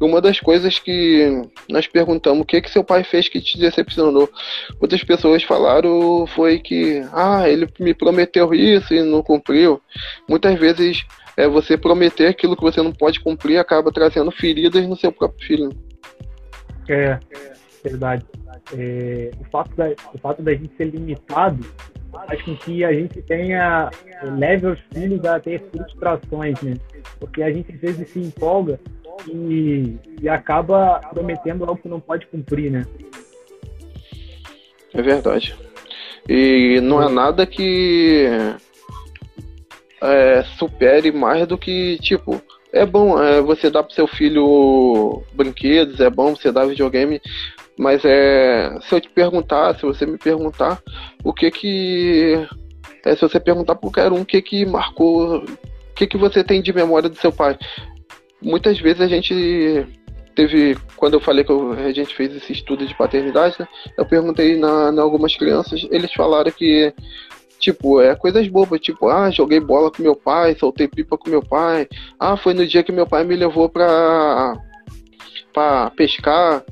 E 0.00 0.04
uma 0.04 0.20
das 0.20 0.40
coisas 0.40 0.78
que 0.78 1.42
nós 1.68 1.86
perguntamos, 1.86 2.42
o 2.42 2.44
que 2.44 2.60
que 2.60 2.70
seu 2.70 2.84
pai 2.84 3.04
fez 3.04 3.28
que 3.28 3.40
te 3.40 3.58
decepcionou? 3.58 4.28
Outras 4.80 5.02
pessoas 5.02 5.42
falaram 5.42 6.26
foi 6.26 6.58
que, 6.58 7.02
ah, 7.12 7.48
ele 7.48 7.66
me 7.80 7.94
prometeu 7.94 8.52
isso 8.54 8.92
e 8.94 9.02
não 9.02 9.22
cumpriu. 9.22 9.80
Muitas 10.28 10.58
vezes 10.58 11.04
é 11.36 11.48
você 11.48 11.76
prometer 11.76 12.26
aquilo 12.26 12.56
que 12.56 12.62
você 12.62 12.80
não 12.80 12.92
pode 12.92 13.20
cumprir 13.20 13.58
acaba 13.58 13.90
trazendo 13.90 14.30
feridas 14.30 14.86
no 14.86 14.96
seu 14.96 15.10
próprio 15.10 15.46
filho. 15.46 15.70
É, 16.88 17.18
verdade. 17.84 18.24
É, 18.76 19.30
o, 19.38 19.44
fato 19.50 19.74
da, 19.76 19.90
o 20.12 20.18
fato 20.18 20.42
da 20.42 20.52
gente 20.52 20.74
ser 20.76 20.86
limitado 20.86 21.64
faz 22.10 22.42
com 22.42 22.56
que 22.56 22.84
a 22.84 22.92
gente 22.92 23.20
tenha 23.22 23.90
leve 24.38 24.66
os 24.66 24.78
filhos 24.92 25.24
a 25.24 25.38
ter 25.38 25.62
frustrações, 25.70 26.60
né? 26.62 26.74
Porque 27.20 27.42
a 27.42 27.52
gente 27.52 27.72
às 27.72 27.80
vezes 27.80 28.08
se 28.08 28.18
empolga 28.20 28.80
e, 29.28 29.96
e 30.22 30.28
acaba 30.28 31.00
prometendo 31.12 31.64
algo 31.64 31.80
que 31.80 31.88
não 31.88 32.00
pode 32.00 32.26
cumprir, 32.26 32.70
né? 32.70 32.86
É 34.92 35.02
verdade. 35.02 35.54
E 36.28 36.80
não 36.80 37.02
é 37.02 37.08
nada 37.08 37.46
que 37.46 38.26
é, 40.00 40.42
supere 40.56 41.12
mais 41.12 41.46
do 41.46 41.58
que, 41.58 41.98
tipo, 42.00 42.40
é 42.72 42.84
bom 42.84 43.22
é, 43.22 43.40
você 43.40 43.70
dar 43.70 43.82
pro 43.82 43.94
seu 43.94 44.06
filho 44.06 45.22
brinquedos, 45.32 46.00
é 46.00 46.10
bom 46.10 46.34
você 46.34 46.50
dar 46.50 46.66
videogame, 46.66 47.20
mas 47.78 48.04
é, 48.04 48.78
se 48.82 48.94
eu 48.94 49.00
te 49.00 49.08
perguntar, 49.08 49.74
se 49.76 49.82
você 49.82 50.06
me 50.06 50.18
perguntar, 50.18 50.80
o 51.22 51.32
que 51.32 51.50
que. 51.50 52.46
É, 53.04 53.14
se 53.14 53.22
você 53.22 53.40
perguntar 53.40 53.74
para 53.74 53.82
qualquer 53.82 54.12
um 54.12 54.22
o 54.22 54.26
que 54.26 54.40
que 54.40 54.64
marcou, 54.64 55.38
o 55.38 55.94
que 55.94 56.06
que 56.06 56.16
você 56.16 56.42
tem 56.42 56.62
de 56.62 56.72
memória 56.72 57.08
do 57.08 57.16
seu 57.16 57.32
pai. 57.32 57.58
Muitas 58.40 58.78
vezes 58.78 59.00
a 59.00 59.08
gente 59.08 59.86
teve, 60.34 60.76
quando 60.96 61.14
eu 61.14 61.20
falei 61.20 61.44
que 61.44 61.52
a 61.52 61.92
gente 61.92 62.14
fez 62.14 62.34
esse 62.34 62.52
estudo 62.52 62.86
de 62.86 62.96
paternidade, 62.96 63.56
né, 63.58 63.66
eu 63.96 64.04
perguntei 64.04 64.56
na, 64.56 64.90
na 64.90 65.02
algumas 65.02 65.36
crianças, 65.36 65.86
eles 65.90 66.12
falaram 66.12 66.50
que 66.50 66.92
Tipo, 67.64 67.98
é 67.98 68.14
coisas 68.14 68.46
bobas, 68.46 68.78
tipo, 68.78 69.08
ah, 69.08 69.30
joguei 69.30 69.58
bola 69.58 69.90
com 69.90 70.02
meu 70.02 70.14
pai, 70.14 70.54
soltei 70.54 70.86
pipa 70.86 71.16
com 71.16 71.30
meu 71.30 71.42
pai. 71.42 71.88
Ah, 72.20 72.36
foi 72.36 72.52
no 72.52 72.66
dia 72.66 72.82
que 72.82 72.92
meu 72.92 73.06
pai 73.06 73.24
me 73.24 73.34
levou 73.34 73.70
pra, 73.70 74.54
pra 75.50 75.90
pescar. 75.96 76.62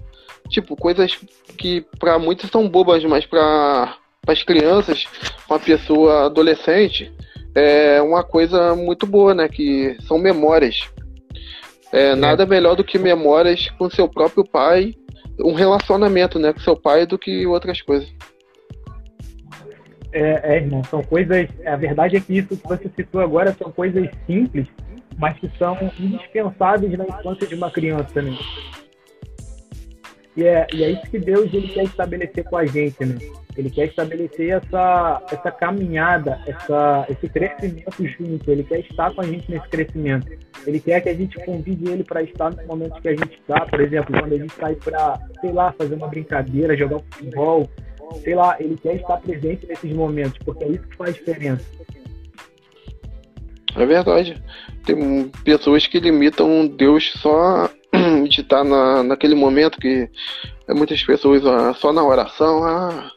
Tipo, 0.52 0.76
coisas 0.76 1.18
que 1.56 1.80
para 1.98 2.18
muitos 2.18 2.50
são 2.50 2.68
bobas, 2.68 3.02
mas 3.04 3.24
para 3.24 3.96
as 4.26 4.42
crianças, 4.42 5.06
uma 5.48 5.58
pessoa 5.58 6.26
adolescente, 6.26 7.10
é 7.54 8.02
uma 8.02 8.22
coisa 8.22 8.76
muito 8.76 9.06
boa, 9.06 9.34
né? 9.34 9.48
Que 9.48 9.96
são 10.02 10.18
memórias. 10.18 10.88
É, 11.90 12.10
é. 12.10 12.14
nada 12.14 12.44
melhor 12.44 12.76
do 12.76 12.84
que 12.84 12.98
memórias 12.98 13.70
com 13.78 13.88
seu 13.88 14.06
próprio 14.06 14.44
pai, 14.44 14.94
um 15.40 15.54
relacionamento, 15.54 16.38
né, 16.38 16.52
com 16.52 16.60
seu 16.60 16.76
pai 16.76 17.06
do 17.06 17.18
que 17.18 17.46
outras 17.46 17.80
coisas. 17.80 18.12
É, 20.12 20.54
é, 20.54 20.56
irmão, 20.56 20.84
são 20.84 21.02
coisas. 21.02 21.48
A 21.66 21.76
verdade 21.76 22.16
é 22.16 22.20
que 22.20 22.36
isso 22.36 22.56
que 22.56 22.68
você 22.68 22.90
citou 22.94 23.22
agora 23.22 23.54
são 23.58 23.72
coisas 23.72 24.06
simples, 24.26 24.66
mas 25.18 25.38
que 25.38 25.50
são 25.58 25.78
indispensáveis 25.98 26.96
na 26.98 27.04
infância 27.04 27.46
de 27.46 27.54
uma 27.54 27.70
criança, 27.70 28.20
né? 28.20 28.36
E 30.36 30.44
é, 30.44 30.66
e 30.72 30.82
é 30.82 30.90
isso 30.90 31.02
que 31.10 31.18
Deus 31.18 31.52
ele 31.52 31.68
quer 31.68 31.84
estabelecer 31.84 32.44
com 32.44 32.56
a 32.56 32.64
gente, 32.64 33.04
né? 33.04 33.18
Ele 33.54 33.68
quer 33.68 33.88
estabelecer 33.88 34.50
essa, 34.50 35.22
essa 35.30 35.50
caminhada, 35.50 36.40
essa, 36.46 37.06
esse 37.10 37.28
crescimento 37.28 38.06
junto. 38.18 38.50
Ele 38.50 38.64
quer 38.64 38.80
estar 38.80 39.14
com 39.14 39.20
a 39.20 39.24
gente 39.24 39.50
nesse 39.50 39.68
crescimento. 39.68 40.26
Ele 40.66 40.80
quer 40.80 41.02
que 41.02 41.10
a 41.10 41.14
gente 41.14 41.38
convide 41.44 41.90
ele 41.90 42.02
para 42.02 42.22
estar 42.22 42.50
nos 42.50 42.64
momentos 42.66 42.98
que 43.00 43.08
a 43.08 43.12
gente 43.12 43.34
está. 43.34 43.66
Por 43.66 43.80
exemplo, 43.80 44.18
quando 44.18 44.32
a 44.32 44.38
gente 44.38 44.54
sai 44.54 44.74
para, 44.76 45.20
sei 45.42 45.52
lá, 45.52 45.72
fazer 45.72 45.94
uma 45.94 46.08
brincadeira, 46.08 46.76
jogar 46.76 47.00
futebol, 47.10 47.68
sei 48.24 48.34
lá, 48.34 48.56
ele 48.58 48.78
quer 48.82 48.96
estar 48.96 49.18
presente 49.18 49.66
nesses 49.66 49.92
momentos, 49.92 50.38
porque 50.44 50.64
é 50.64 50.68
isso 50.68 50.88
que 50.88 50.96
faz 50.96 51.14
diferença. 51.14 51.64
É 53.76 53.86
verdade. 53.86 54.42
Tem 54.84 55.28
pessoas 55.44 55.86
que 55.86 56.00
limitam 56.00 56.66
Deus 56.66 57.12
só 57.12 57.70
de 58.28 58.40
estar 58.40 58.64
na, 58.64 59.02
naquele 59.02 59.34
momento 59.34 59.78
que 59.78 60.08
muitas 60.68 61.02
pessoas 61.02 61.44
ah, 61.44 61.74
só 61.74 61.92
na 61.92 62.04
oração, 62.04 62.64
ah, 62.64 63.10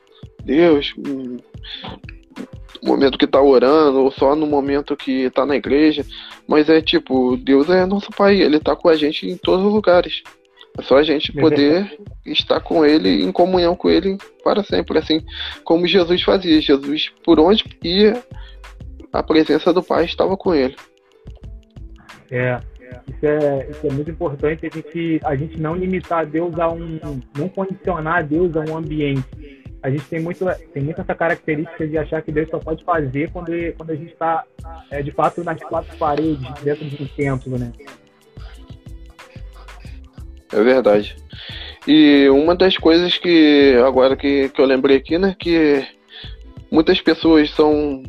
Deus, 0.43 0.93
hum, 0.97 1.37
momento 2.83 3.17
que 3.17 3.25
está 3.25 3.41
orando, 3.41 4.03
ou 4.03 4.11
só 4.11 4.35
no 4.35 4.45
momento 4.45 4.95
que 4.95 5.23
está 5.23 5.45
na 5.45 5.55
igreja. 5.55 6.05
Mas 6.47 6.69
é 6.69 6.81
tipo, 6.81 7.35
Deus 7.37 7.69
é 7.69 7.85
nosso 7.85 8.11
Pai, 8.11 8.41
Ele 8.41 8.57
está 8.57 8.75
com 8.75 8.87
a 8.87 8.95
gente 8.95 9.27
em 9.27 9.35
todos 9.35 9.65
os 9.65 9.73
lugares. 9.73 10.21
É 10.77 10.81
só 10.81 10.97
a 10.97 11.03
gente 11.03 11.31
poder 11.31 11.97
estar 12.25 12.59
com 12.59 12.85
ele, 12.85 13.23
em 13.23 13.31
comunhão 13.31 13.75
com 13.77 13.89
ele 13.89 14.17
para 14.43 14.61
sempre, 14.61 14.99
assim 14.99 15.23
como 15.63 15.87
Jesus 15.87 16.21
fazia. 16.21 16.59
Jesus, 16.59 17.13
por 17.23 17.39
onde 17.39 17.63
ia, 17.81 18.21
a 19.13 19.23
presença 19.23 19.71
do 19.71 19.81
Pai 19.81 20.03
estava 20.03 20.35
com 20.35 20.53
ele. 20.53 20.75
É, 22.29 22.59
isso 23.07 23.25
é, 23.25 23.67
isso 23.69 23.87
é 23.87 23.91
muito 23.91 24.11
importante, 24.11 24.65
a 24.65 24.75
gente, 24.75 25.19
a 25.23 25.35
gente 25.35 25.59
não 25.59 25.75
limitar 25.75 26.25
Deus 26.25 26.57
a 26.59 26.69
um. 26.69 26.99
não 27.37 27.49
condicionar 27.49 28.25
Deus 28.25 28.55
a 28.55 28.61
um 28.61 28.77
ambiente. 28.77 29.65
A 29.83 29.89
gente 29.89 30.05
tem 30.05 30.19
muito, 30.19 30.43
tem 30.73 30.89
essa 30.89 31.13
característica 31.13 31.87
de 31.87 31.97
achar 31.97 32.21
que 32.21 32.31
Deus 32.31 32.49
só 32.49 32.57
pode 32.57 32.83
fazer 32.83 33.29
quando, 33.31 33.51
quando 33.77 33.91
a 33.91 33.95
gente 33.95 34.11
está, 34.11 34.43
é, 34.89 35.03
de 35.03 35.11
fato, 35.11 35.43
nas 35.43 35.61
quatro 35.61 35.95
paredes, 35.97 36.47
dentro 36.63 36.85
de 36.85 37.03
um 37.03 37.07
templo, 37.07 37.59
né? 37.59 37.71
É 40.51 40.63
verdade. 40.63 41.15
E 41.87 42.27
uma 42.29 42.55
das 42.55 42.77
coisas 42.77 43.17
que 43.17 43.75
agora 43.85 44.15
que, 44.15 44.49
que 44.49 44.59
eu 44.59 44.65
lembrei 44.65 44.97
aqui, 44.97 45.19
né, 45.19 45.35
que 45.37 45.85
muitas 46.71 46.99
pessoas 46.99 47.51
são 47.51 48.01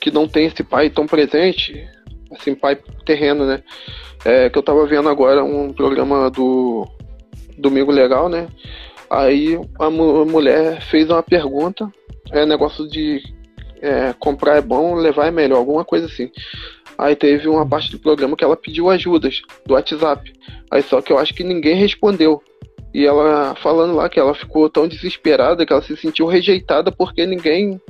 que 0.00 0.10
não 0.10 0.28
tem 0.28 0.46
esse 0.46 0.62
pai 0.62 0.90
tão 0.90 1.06
presente, 1.06 1.88
assim, 2.30 2.54
pai 2.54 2.78
terreno, 3.06 3.46
né? 3.46 3.62
É, 4.24 4.48
que 4.48 4.56
eu 4.56 4.62
tava 4.62 4.86
vendo 4.86 5.08
agora 5.08 5.44
um 5.44 5.72
programa 5.72 6.30
do 6.30 6.86
Domingo 7.58 7.92
Legal, 7.92 8.28
né? 8.28 8.48
Aí 9.10 9.60
a, 9.78 9.90
mu 9.90 10.22
a 10.22 10.24
mulher 10.24 10.80
fez 10.82 11.08
uma 11.10 11.22
pergunta, 11.22 11.92
é 12.32 12.46
negócio 12.46 12.88
de 12.88 13.22
é, 13.82 14.14
comprar 14.18 14.56
é 14.56 14.62
bom, 14.62 14.94
levar 14.94 15.26
é 15.26 15.30
melhor, 15.30 15.58
alguma 15.58 15.84
coisa 15.84 16.06
assim. 16.06 16.30
Aí 16.96 17.14
teve 17.14 17.48
uma 17.48 17.66
parte 17.66 17.90
do 17.90 17.98
programa 17.98 18.36
que 18.36 18.44
ela 18.44 18.56
pediu 18.56 18.88
ajudas 18.88 19.42
do 19.66 19.74
WhatsApp. 19.74 20.32
Aí 20.70 20.82
só 20.82 21.02
que 21.02 21.12
eu 21.12 21.18
acho 21.18 21.34
que 21.34 21.44
ninguém 21.44 21.76
respondeu. 21.76 22.42
E 22.94 23.04
ela 23.04 23.56
falando 23.56 23.94
lá 23.94 24.08
que 24.08 24.20
ela 24.20 24.34
ficou 24.34 24.70
tão 24.70 24.86
desesperada 24.86 25.66
que 25.66 25.72
ela 25.72 25.82
se 25.82 25.96
sentiu 25.96 26.26
rejeitada 26.26 26.92
porque 26.92 27.26
ninguém. 27.26 27.80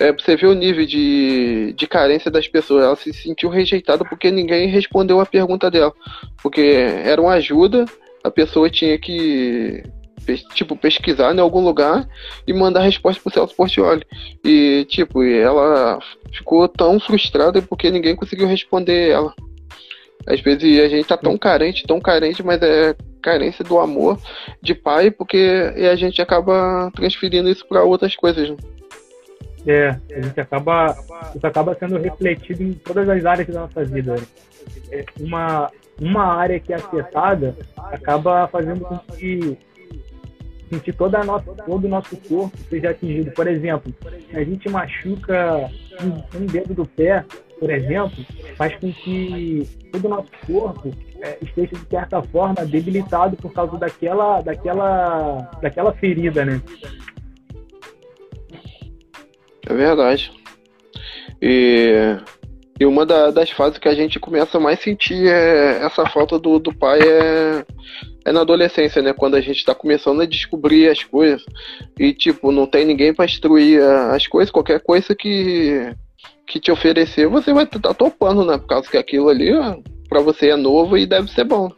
É, 0.00 0.12
você 0.12 0.36
vê 0.36 0.46
o 0.46 0.54
nível 0.54 0.86
de, 0.86 1.74
de 1.76 1.86
carência 1.88 2.30
das 2.30 2.46
pessoas. 2.46 2.84
Ela 2.84 2.96
se 2.96 3.12
sentiu 3.12 3.50
rejeitada 3.50 4.04
porque 4.04 4.30
ninguém 4.30 4.68
respondeu 4.68 5.20
a 5.20 5.26
pergunta 5.26 5.68
dela. 5.68 5.92
Porque 6.40 6.60
era 6.60 7.20
uma 7.20 7.32
ajuda, 7.32 7.84
a 8.22 8.30
pessoa 8.30 8.70
tinha 8.70 8.96
que 8.96 9.82
tipo, 10.54 10.76
pesquisar 10.76 11.34
em 11.34 11.40
algum 11.40 11.60
lugar 11.60 12.08
e 12.46 12.52
mandar 12.52 12.80
a 12.80 12.84
resposta 12.84 13.20
pro 13.20 13.32
Celso 13.32 13.56
Portioli. 13.56 14.04
E, 14.44 14.86
tipo, 14.88 15.22
ela 15.22 15.98
ficou 16.32 16.68
tão 16.68 17.00
frustrada 17.00 17.60
porque 17.60 17.90
ninguém 17.90 18.14
conseguiu 18.14 18.46
responder 18.46 19.10
ela. 19.10 19.34
Às 20.26 20.40
vezes 20.40 20.80
a 20.80 20.88
gente 20.88 21.06
tá 21.06 21.16
tão 21.16 21.36
carente, 21.36 21.86
tão 21.86 22.00
carente, 22.00 22.42
mas 22.42 22.60
é 22.62 22.94
carência 23.22 23.64
do 23.64 23.78
amor 23.78 24.18
de 24.60 24.74
pai, 24.74 25.10
porque 25.10 25.72
e 25.76 25.86
a 25.86 25.96
gente 25.96 26.20
acaba 26.20 26.90
transferindo 26.94 27.48
isso 27.48 27.66
para 27.66 27.82
outras 27.82 28.16
coisas. 28.16 28.50
Né? 28.50 28.56
É, 29.66 29.88
a 30.12 30.20
gente 30.20 30.40
acaba, 30.40 30.96
isso 31.34 31.46
acaba 31.46 31.76
sendo 31.78 31.98
refletido 31.98 32.62
em 32.62 32.72
todas 32.72 33.08
as 33.08 33.24
áreas 33.24 33.48
da 33.48 33.60
nossa 33.60 33.84
vida. 33.84 34.16
É 34.90 35.04
uma, 35.20 35.70
uma 36.00 36.24
área 36.34 36.58
que 36.58 36.72
é 36.72 36.76
afetada 36.76 37.56
acaba 37.76 38.48
fazendo 38.48 38.80
com 38.84 38.98
que 38.98 39.56
sentir 40.68 40.92
toda 40.94 41.20
a 41.20 41.24
nossa, 41.24 41.52
todo 41.52 41.84
o 41.84 41.88
nosso 41.88 42.16
corpo 42.16 42.56
seja 42.68 42.90
atingido. 42.90 43.30
Por 43.32 43.46
exemplo, 43.46 43.92
a 44.32 44.42
gente 44.42 44.68
machuca 44.68 45.70
um, 46.02 46.38
um 46.38 46.46
dedo 46.46 46.74
do 46.74 46.86
pé, 46.86 47.24
por 47.62 47.70
exemplo, 47.70 48.26
faz 48.56 48.74
com 48.74 48.92
que 48.92 49.62
todo 49.92 50.06
o 50.06 50.08
nosso 50.08 50.30
corpo 50.44 50.92
é, 51.20 51.38
esteja 51.40 51.76
de 51.76 51.88
certa 51.88 52.20
forma 52.20 52.66
debilitado 52.66 53.36
por 53.36 53.52
causa 53.52 53.78
daquela, 53.78 54.40
daquela, 54.40 55.48
daquela 55.62 55.92
ferida, 55.92 56.44
né? 56.44 56.60
É 59.64 59.72
verdade. 59.72 60.32
E, 61.40 62.18
e 62.80 62.84
uma 62.84 63.06
da, 63.06 63.30
das 63.30 63.50
fases 63.50 63.78
que 63.78 63.88
a 63.88 63.94
gente 63.94 64.18
começa 64.18 64.58
a 64.58 64.60
mais 64.60 64.80
sentir 64.80 65.28
é 65.28 65.84
essa 65.84 66.04
falta 66.06 66.40
do, 66.40 66.58
do 66.58 66.74
pai 66.74 66.98
é, 66.98 67.64
é 68.24 68.32
na 68.32 68.40
adolescência, 68.40 69.00
né? 69.00 69.12
Quando 69.12 69.36
a 69.36 69.40
gente 69.40 69.58
está 69.58 69.72
começando 69.72 70.20
a 70.20 70.26
descobrir 70.26 70.88
as 70.88 71.04
coisas 71.04 71.44
e, 71.96 72.12
tipo, 72.12 72.50
não 72.50 72.66
tem 72.66 72.84
ninguém 72.84 73.14
para 73.14 73.24
instruir 73.24 73.80
as 74.10 74.26
coisas, 74.26 74.50
qualquer 74.50 74.80
coisa 74.80 75.14
que, 75.14 75.94
que 76.46 76.60
te 76.60 76.70
oferecer, 76.70 77.26
você 77.28 77.52
vai 77.52 77.64
estar 77.64 77.80
tá 77.80 77.94
topando, 77.94 78.44
né? 78.44 78.58
Por 78.58 78.66
causa 78.66 78.90
que 78.90 78.96
aquilo 78.96 79.28
ali 79.28 79.50
para 80.08 80.20
você 80.20 80.50
é 80.50 80.56
novo 80.56 80.98
e 80.98 81.06
deve 81.06 81.28
ser 81.30 81.44
bom. 81.44 81.70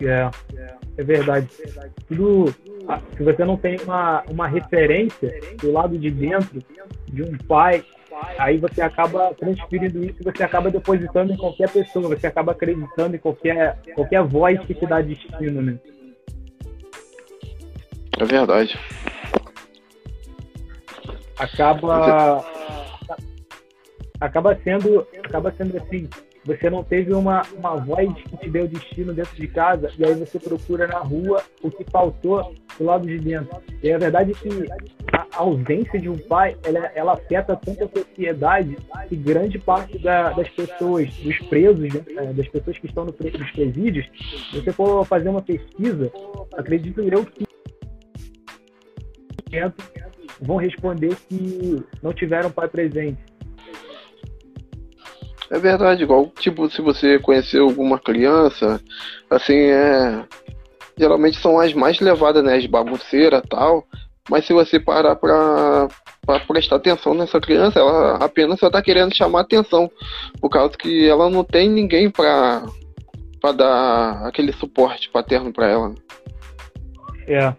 É, 0.00 0.28
é 0.98 1.02
verdade. 1.02 1.48
Tudo, 2.08 2.54
se 3.16 3.22
você 3.22 3.44
não 3.44 3.56
tem 3.56 3.78
uma, 3.80 4.24
uma 4.28 4.48
referência 4.48 5.32
do 5.60 5.70
lado 5.70 5.96
de 5.96 6.10
dentro 6.10 6.60
de 7.08 7.22
um 7.22 7.38
pai, 7.46 7.84
aí 8.38 8.58
você 8.58 8.82
acaba 8.82 9.32
transferindo 9.34 10.04
isso 10.04 10.16
e 10.20 10.24
você 10.24 10.42
acaba 10.42 10.70
depositando 10.70 11.32
em 11.32 11.36
qualquer 11.36 11.70
pessoa, 11.70 12.08
você 12.08 12.26
acaba 12.26 12.52
acreditando 12.52 13.16
em 13.16 13.18
qualquer, 13.18 13.78
qualquer 13.94 14.22
voz 14.24 14.60
que 14.66 14.74
te 14.74 14.86
dá 14.86 15.00
destino, 15.00 15.62
né? 15.62 15.78
É 18.18 18.24
verdade. 18.24 18.78
Acaba 21.36 22.44
acaba 24.20 24.56
sendo 24.62 25.06
acaba 25.24 25.52
sendo 25.56 25.76
assim 25.76 26.08
você 26.44 26.68
não 26.68 26.84
teve 26.84 27.12
uma, 27.14 27.42
uma 27.56 27.76
voz 27.76 28.12
que 28.14 28.36
te 28.36 28.50
deu 28.50 28.68
destino 28.68 29.14
dentro 29.14 29.34
de 29.34 29.48
casa 29.48 29.90
e 29.98 30.04
aí 30.04 30.14
você 30.14 30.38
procura 30.38 30.86
na 30.86 30.98
rua 30.98 31.42
o 31.62 31.70
que 31.70 31.84
faltou 31.90 32.54
do 32.78 32.84
lado 32.84 33.06
de 33.06 33.18
dentro. 33.18 33.62
E 33.82 33.90
a 33.90 33.98
verdade 33.98 34.32
é 34.32 34.34
que 34.34 34.48
a 35.12 35.26
ausência 35.38 35.98
de 35.98 36.08
um 36.08 36.18
pai, 36.18 36.56
ela, 36.64 36.92
ela 36.94 37.12
afeta 37.14 37.56
tanto 37.56 37.84
a 37.84 37.88
sociedade 37.88 38.76
que 39.08 39.16
grande 39.16 39.58
parte 39.58 39.98
da, 39.98 40.30
das 40.30 40.48
pessoas, 40.50 41.08
dos 41.16 41.38
presos, 41.48 41.94
né, 41.94 42.04
é, 42.16 42.32
das 42.32 42.48
pessoas 42.48 42.78
que 42.78 42.86
estão 42.86 43.06
no, 43.06 43.12
nos 43.12 43.50
presídios, 43.52 44.06
se 44.50 44.60
você 44.60 44.72
for 44.72 45.04
fazer 45.06 45.30
uma 45.30 45.42
pesquisa, 45.42 46.12
acredito 46.56 47.00
eu 47.00 47.24
que 47.24 47.44
vão 50.42 50.56
responder 50.56 51.16
que 51.28 51.82
não 52.02 52.12
tiveram 52.12 52.50
pai 52.50 52.68
presente. 52.68 53.18
É 55.50 55.58
verdade, 55.58 56.02
igual, 56.02 56.32
tipo, 56.38 56.68
se 56.70 56.80
você 56.80 57.18
conheceu 57.18 57.64
alguma 57.64 57.98
criança, 57.98 58.80
assim, 59.28 59.54
é. 59.54 60.24
Geralmente 60.96 61.38
são 61.40 61.58
as 61.58 61.74
mais 61.74 61.98
levadas, 62.00 62.42
né? 62.42 62.56
As 62.56 62.66
bagunceiras 62.66 63.42
tal. 63.48 63.84
Mas 64.30 64.46
se 64.46 64.52
você 64.52 64.80
parar 64.80 65.16
pra, 65.16 65.88
pra 66.24 66.40
prestar 66.40 66.76
atenção 66.76 67.14
nessa 67.14 67.40
criança, 67.40 67.80
ela 67.80 68.16
apenas 68.16 68.58
só 68.58 68.70
tá 68.70 68.80
querendo 68.80 69.14
chamar 69.14 69.40
atenção. 69.40 69.90
Por 70.40 70.48
causa 70.48 70.76
que 70.78 71.06
ela 71.08 71.28
não 71.28 71.44
tem 71.44 71.68
ninguém 71.68 72.08
pra, 72.08 72.64
pra 73.40 73.52
dar 73.52 74.26
aquele 74.26 74.52
suporte 74.52 75.10
paterno 75.10 75.52
pra 75.52 75.68
ela. 75.68 75.94
É. 77.26 77.52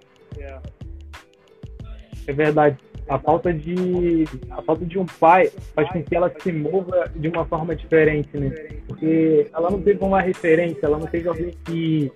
É 2.28 2.34
verdade 2.34 2.78
a 3.08 3.20
falta 3.20 3.54
de 3.54 4.26
a 4.50 4.62
falta 4.62 4.86
de 4.86 4.98
um 4.98 5.06
pai 5.06 5.52
faz 5.76 5.88
com 5.90 6.04
que 6.04 6.16
ela 6.16 6.32
se 6.40 6.52
mova 6.52 7.10
de 7.16 7.28
uma 7.28 7.46
forma 7.46 7.76
diferente, 7.76 8.36
né? 8.38 8.50
Porque 8.88 9.48
ela 9.54 9.70
não 9.70 9.82
teve 9.82 10.04
uma 10.04 10.22
referência, 10.22 10.86
ela 10.86 10.98
não 10.98 11.08
teve 11.08 11.28
alguém 11.28 11.52
que 11.66 12.12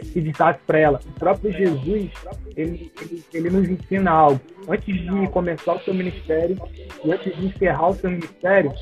que 0.00 0.20
ditasse 0.20 0.58
para 0.66 0.78
ela. 0.78 1.00
O 1.04 1.18
próprio 1.18 1.52
Jesus, 1.52 2.10
ele, 2.56 2.90
ele, 3.00 3.24
ele 3.32 3.50
nos 3.50 3.68
ensina 3.68 4.10
algo. 4.10 4.40
Antes 4.68 4.94
de 4.94 5.28
começar 5.28 5.74
o 5.74 5.80
seu 5.80 5.92
ministério 5.92 6.56
e 7.04 7.12
antes 7.12 7.36
de 7.36 7.46
encerrar 7.46 7.88
o 7.88 7.94
seu 7.94 8.10
ministério, 8.10 8.72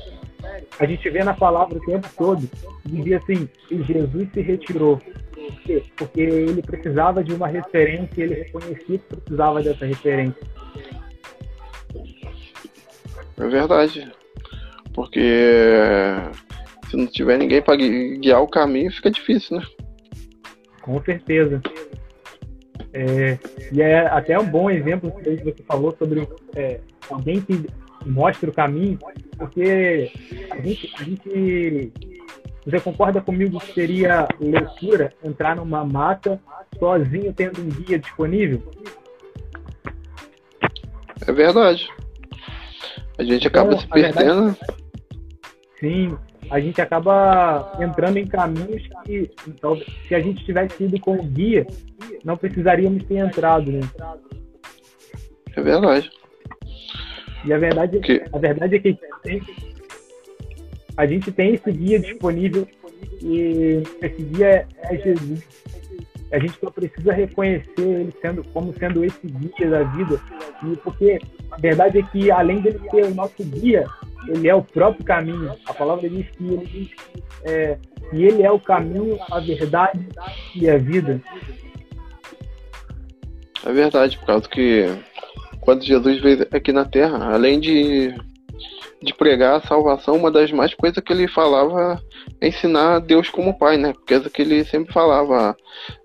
a 0.79 0.85
gente 0.85 1.09
vê 1.09 1.23
na 1.23 1.33
palavra 1.33 1.77
o 1.77 1.81
tempo 1.81 2.07
todo, 2.17 2.49
dizia 2.85 3.17
assim, 3.17 3.47
que 3.67 3.83
Jesus 3.83 4.27
se 4.33 4.41
retirou. 4.41 4.97
Por 5.33 5.61
quê? 5.63 5.83
Porque 5.97 6.21
ele 6.21 6.61
precisava 6.61 7.23
de 7.23 7.33
uma 7.33 7.47
referência, 7.47 8.23
ele 8.23 8.35
reconhecia 8.35 8.97
que 8.97 9.15
precisava 9.15 9.61
dessa 9.61 9.85
referência. 9.85 10.41
É 13.41 13.47
verdade. 13.47 14.11
Porque 14.93 15.19
se 16.89 16.95
não 16.95 17.07
tiver 17.07 17.37
ninguém 17.37 17.61
para 17.61 17.75
guiar 17.75 18.41
o 18.41 18.47
caminho, 18.47 18.91
fica 18.91 19.09
difícil, 19.09 19.57
né? 19.57 19.65
Com 20.81 21.01
certeza. 21.01 21.61
É, 22.93 23.39
e 23.71 23.81
é 23.81 23.99
até 24.07 24.37
um 24.37 24.45
bom 24.45 24.69
exemplo 24.69 25.11
que 25.11 25.43
você 25.43 25.63
falou 25.65 25.95
sobre 25.97 26.27
é, 26.55 26.81
alguém 27.09 27.41
que 27.41 27.65
mostra 28.05 28.49
o 28.49 28.53
caminho, 28.53 28.99
porque 29.37 30.11
a 30.51 30.61
gente, 30.61 30.93
a 30.99 31.03
gente, 31.03 31.93
você 32.65 32.79
concorda 32.79 33.21
comigo 33.21 33.59
que 33.59 33.73
seria 33.73 34.27
loucura 34.39 35.13
entrar 35.23 35.55
numa 35.55 35.85
mata 35.85 36.39
sozinho 36.77 37.33
tendo 37.33 37.61
um 37.61 37.69
guia 37.69 37.97
disponível? 37.97 38.61
É 41.25 41.31
verdade. 41.31 41.87
A 43.21 43.23
gente 43.23 43.47
acaba 43.47 43.77
se 43.77 43.87
perdendo. 43.87 44.45
Verdade, 44.45 44.57
sim, 45.79 46.17
a 46.49 46.59
gente 46.59 46.81
acaba 46.81 47.71
entrando 47.79 48.17
em 48.17 48.25
caminhos 48.25 48.81
que, 49.05 49.29
então, 49.47 49.79
se 50.07 50.15
a 50.15 50.19
gente 50.19 50.43
tivesse 50.43 50.85
ido 50.85 50.99
com 50.99 51.17
o 51.17 51.23
guia, 51.23 51.67
não 52.25 52.35
precisaríamos 52.35 53.03
ter 53.03 53.17
entrado, 53.17 53.71
né? 53.71 53.81
É 55.55 55.61
verdade. 55.61 56.09
E 57.45 57.53
a 57.53 57.59
verdade, 57.59 57.99
que... 57.99 58.23
a 58.33 58.37
verdade 58.39 58.75
é 58.77 58.79
que 58.79 58.97
a 60.97 61.05
gente 61.05 61.31
tem 61.31 61.53
esse 61.53 61.71
guia 61.71 61.99
disponível 61.99 62.67
e 63.21 63.83
esse 64.01 64.23
guia 64.23 64.67
é 64.77 64.97
Jesus. 64.97 65.43
A 66.31 66.39
gente 66.39 66.57
só 66.59 66.69
precisa 66.69 67.11
reconhecer 67.11 67.71
ele 67.77 68.13
sendo 68.21 68.43
como 68.53 68.73
sendo 68.73 69.03
esse 69.03 69.27
guia 69.27 69.69
da 69.69 69.83
vida, 69.83 70.19
e 70.63 70.75
porque 70.77 71.19
a 71.51 71.57
verdade 71.57 71.99
é 71.99 72.03
que, 72.03 72.31
além 72.31 72.61
dele 72.61 72.79
ser 72.89 73.05
o 73.05 73.15
nosso 73.15 73.43
guia, 73.43 73.85
ele 74.27 74.47
é 74.47 74.55
o 74.55 74.63
próprio 74.63 75.03
caminho. 75.03 75.51
A 75.65 75.73
palavra 75.73 76.09
diz 76.09 76.25
que 76.31 76.45
ele, 76.45 76.65
diz, 76.65 76.89
é, 77.43 77.77
que 78.09 78.23
ele 78.23 78.43
é 78.43 78.51
o 78.51 78.59
caminho, 78.59 79.17
a 79.29 79.39
verdade 79.39 80.07
e 80.55 80.69
a 80.69 80.77
vida. 80.77 81.21
É 83.65 83.71
verdade, 83.71 84.17
por 84.17 84.25
causa 84.25 84.47
que 84.47 84.85
quando 85.59 85.83
Jesus 85.83 86.21
veio 86.21 86.47
aqui 86.51 86.71
na 86.71 86.85
Terra, 86.85 87.33
além 87.33 87.59
de, 87.59 88.15
de 89.01 89.13
pregar 89.13 89.57
a 89.57 89.67
salvação, 89.67 90.15
uma 90.15 90.29
das 90.29 90.51
mais 90.51 90.73
coisas 90.73 91.03
que 91.03 91.11
ele 91.11 91.27
falava 91.27 91.99
é 92.39 92.47
ensinar 92.47 92.99
Deus 92.99 93.29
como 93.29 93.57
Pai, 93.57 93.75
né? 93.77 93.93
Porque 93.93 94.13
é 94.13 94.19
que 94.29 94.41
ele 94.41 94.63
sempre 94.63 94.93
falava, 94.93 95.57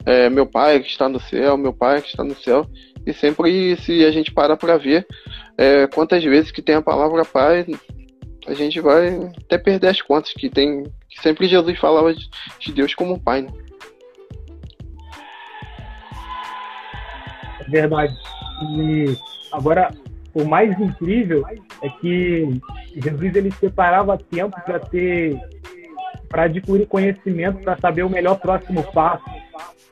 é, 0.07 0.31
meu 0.31 0.47
Pai 0.47 0.81
que 0.81 0.89
está 0.89 1.09
no 1.09 1.21
céu, 1.21 1.57
meu 1.59 1.73
Pai 1.73 2.01
que 2.01 2.09
está 2.09 2.25
no 2.25 2.35
céu. 2.35 2.67
E 3.07 3.13
sempre, 3.13 3.77
se 3.77 4.05
a 4.05 4.11
gente 4.11 4.33
parar 4.33 4.57
para 4.57 4.79
ver 4.79 5.07
é, 5.59 5.87
quantas 5.87 6.25
vezes 6.25 6.51
que 6.51 6.63
tem 6.63 6.75
a 6.75 6.83
palavra 6.83 7.25
Pai, 7.25 7.67
a 8.47 8.55
gente 8.55 8.81
vai 8.81 9.31
até 9.45 9.59
perder 9.59 9.89
as 9.89 10.01
contas, 10.01 10.33
que 10.33 10.49
tem 10.49 10.85
que 11.09 11.21
sempre 11.21 11.47
Jesus 11.47 11.79
falava 11.79 12.15
de, 12.15 12.29
de 12.61 12.73
Deus 12.73 12.95
como 12.95 13.21
Pai. 13.21 13.43
Né? 13.43 13.51
É 17.61 17.71
verdade. 17.71 18.17
E 18.63 19.17
agora, 19.53 19.91
o 20.37 20.44
mais 20.44 20.79
incrível 20.79 21.42
é 21.83 21.88
que 21.88 22.61
Jesus 22.94 23.35
ele 23.35 23.51
separava 23.53 24.18
tempo 24.18 24.55
para 24.66 24.79
ter 24.79 25.40
para 26.29 26.42
adquirir 26.42 26.87
conhecimento, 26.87 27.62
para 27.62 27.79
saber 27.79 28.03
o 28.03 28.11
melhor 28.11 28.38
próximo 28.38 28.83
passo 28.92 29.25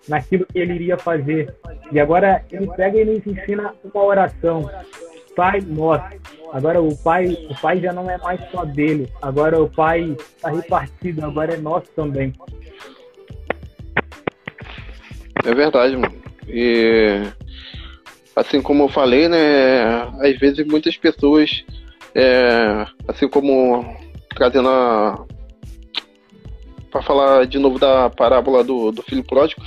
naquilo 0.07 0.45
que 0.45 0.59
ele 0.59 0.75
iria 0.75 0.99
fazer. 0.99 1.55
E 1.91 1.99
agora 1.99 2.45
ele 2.51 2.67
pega 2.77 3.01
e 3.01 3.05
nos 3.07 3.27
ensina 3.27 3.73
uma 3.83 4.05
oração. 4.05 4.69
Pai 5.35 5.63
nosso. 5.63 6.05
Agora 6.53 6.83
o 6.83 6.95
pai, 6.99 7.27
o 7.49 7.61
pai 7.61 7.81
já 7.81 7.93
não 7.93 8.11
é 8.11 8.19
mais 8.19 8.41
só 8.51 8.65
dele. 8.67 9.11
Agora 9.23 9.63
o 9.63 9.71
pai 9.71 10.15
está 10.37 10.51
repartido, 10.51 11.25
agora 11.25 11.55
é 11.55 11.57
nosso 11.57 11.87
também. 11.97 12.33
É 15.45 15.55
verdade, 15.55 15.97
mano. 15.97 16.15
E 16.47 17.23
assim 18.35 18.61
como 18.61 18.85
eu 18.85 18.89
falei, 18.89 19.29
né, 19.29 19.83
às 20.21 20.39
vezes 20.39 20.67
muitas 20.67 20.97
pessoas, 20.97 21.65
é, 22.15 22.87
assim 23.09 23.29
como 23.29 23.85
trazendo 24.35 24.69
a 24.69 25.25
para 26.91 27.03
falar 27.03 27.45
de 27.47 27.59
novo 27.59 27.77
da 27.77 28.09
parábola 28.09 28.63
do, 28.63 28.93
do 28.93 29.03
filho 29.03 29.25
pródigo, 29.25 29.61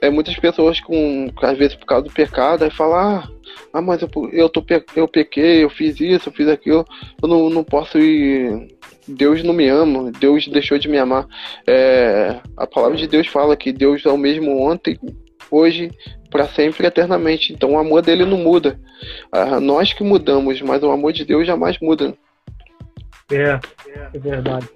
é, 0.00 0.10
muitas 0.10 0.36
pessoas 0.36 0.80
com, 0.80 1.30
às 1.40 1.56
vezes 1.56 1.76
por 1.76 1.86
causa 1.86 2.04
do 2.04 2.12
pecado, 2.12 2.64
aí 2.64 2.70
falam, 2.70 2.96
ah, 2.96 3.28
ah 3.72 3.80
mas 3.80 4.02
eu, 4.02 4.08
eu, 4.32 4.48
tô, 4.48 4.64
eu 4.96 5.06
pequei, 5.06 5.62
eu 5.62 5.70
fiz 5.70 6.00
isso, 6.00 6.28
eu 6.28 6.32
fiz 6.32 6.48
aquilo, 6.48 6.84
eu 7.22 7.28
não, 7.28 7.48
não 7.48 7.64
posso 7.64 7.98
ir. 7.98 8.74
Deus 9.08 9.40
não 9.44 9.54
me 9.54 9.68
ama, 9.68 10.10
Deus 10.18 10.48
deixou 10.48 10.78
de 10.78 10.88
me 10.88 10.98
amar. 10.98 11.28
É, 11.64 12.40
a 12.56 12.66
palavra 12.66 12.96
de 12.96 13.06
Deus 13.06 13.28
fala 13.28 13.56
que 13.56 13.70
Deus 13.70 14.04
é 14.04 14.10
o 14.10 14.18
mesmo 14.18 14.60
ontem, 14.60 14.98
hoje, 15.50 15.90
para 16.30 16.46
sempre 16.48 16.84
e 16.84 16.86
eternamente. 16.86 17.52
Então 17.52 17.72
o 17.72 17.78
amor 17.78 18.02
dele 18.02 18.24
não 18.24 18.38
muda. 18.38 18.78
Ah, 19.32 19.60
nós 19.60 19.92
que 19.92 20.04
mudamos, 20.04 20.60
mas 20.60 20.82
o 20.82 20.90
amor 20.90 21.12
de 21.12 21.24
Deus 21.24 21.46
jamais 21.46 21.78
muda. 21.80 22.14
É, 23.30 23.58
é 24.14 24.18
verdade. 24.18 24.68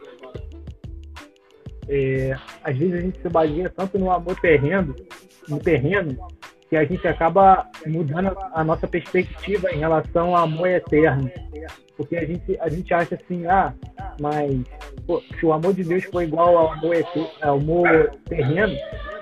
É, 1.88 2.36
às 2.62 2.76
vezes 2.76 2.94
a 2.94 3.00
gente 3.00 3.20
se 3.20 3.28
baseia 3.28 3.68
tanto 3.68 3.98
no 3.98 4.10
amor 4.10 4.38
terreno, 4.40 4.94
no 5.48 5.58
terreno, 5.58 6.16
que 6.68 6.76
a 6.76 6.84
gente 6.84 7.06
acaba 7.06 7.68
mudando 7.84 8.36
a 8.52 8.62
nossa 8.62 8.86
perspectiva 8.86 9.72
em 9.72 9.80
relação 9.80 10.36
ao 10.36 10.44
amor 10.44 10.68
eterno. 10.68 11.28
Porque 11.96 12.16
a 12.16 12.24
gente, 12.24 12.56
a 12.60 12.68
gente 12.68 12.94
acha 12.94 13.16
assim, 13.16 13.44
ah, 13.46 13.74
mas 14.20 14.56
pô, 15.04 15.20
se 15.38 15.44
o 15.44 15.52
amor 15.52 15.74
de 15.74 15.82
Deus 15.82 16.04
for 16.04 16.22
igual 16.22 16.56
ao 16.56 16.72
amor, 16.72 16.94
ao 17.42 17.58
amor 17.58 18.10
terreno, 18.28 18.74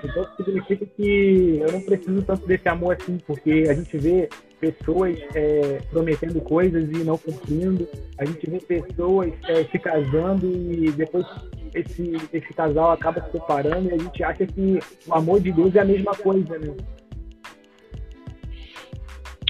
então 0.03 0.25
significa 0.37 0.85
que 0.85 1.59
eu 1.61 1.71
não 1.71 1.81
preciso 1.81 2.21
tanto 2.21 2.45
desse 2.47 2.67
amor 2.67 2.97
assim, 2.99 3.17
porque 3.25 3.65
a 3.69 3.73
gente 3.73 3.97
vê 3.97 4.29
pessoas 4.59 5.17
é, 5.33 5.79
prometendo 5.89 6.41
coisas 6.41 6.83
e 6.89 7.03
não 7.03 7.17
cumprindo, 7.17 7.87
a 8.17 8.25
gente 8.25 8.49
vê 8.49 8.59
pessoas 8.59 9.33
é, 9.47 9.63
se 9.63 9.79
casando 9.79 10.47
e 10.47 10.91
depois 10.91 11.25
esse, 11.73 12.13
esse 12.33 12.53
casal 12.53 12.91
acaba 12.91 13.21
se 13.21 13.31
separando 13.31 13.89
e 13.89 13.93
a 13.93 13.97
gente 13.97 14.23
acha 14.23 14.45
que 14.45 14.79
o 15.07 15.13
amor 15.13 15.39
de 15.39 15.51
Deus 15.51 15.75
é 15.75 15.79
a 15.79 15.85
mesma 15.85 16.13
coisa, 16.15 16.57
né? 16.57 16.75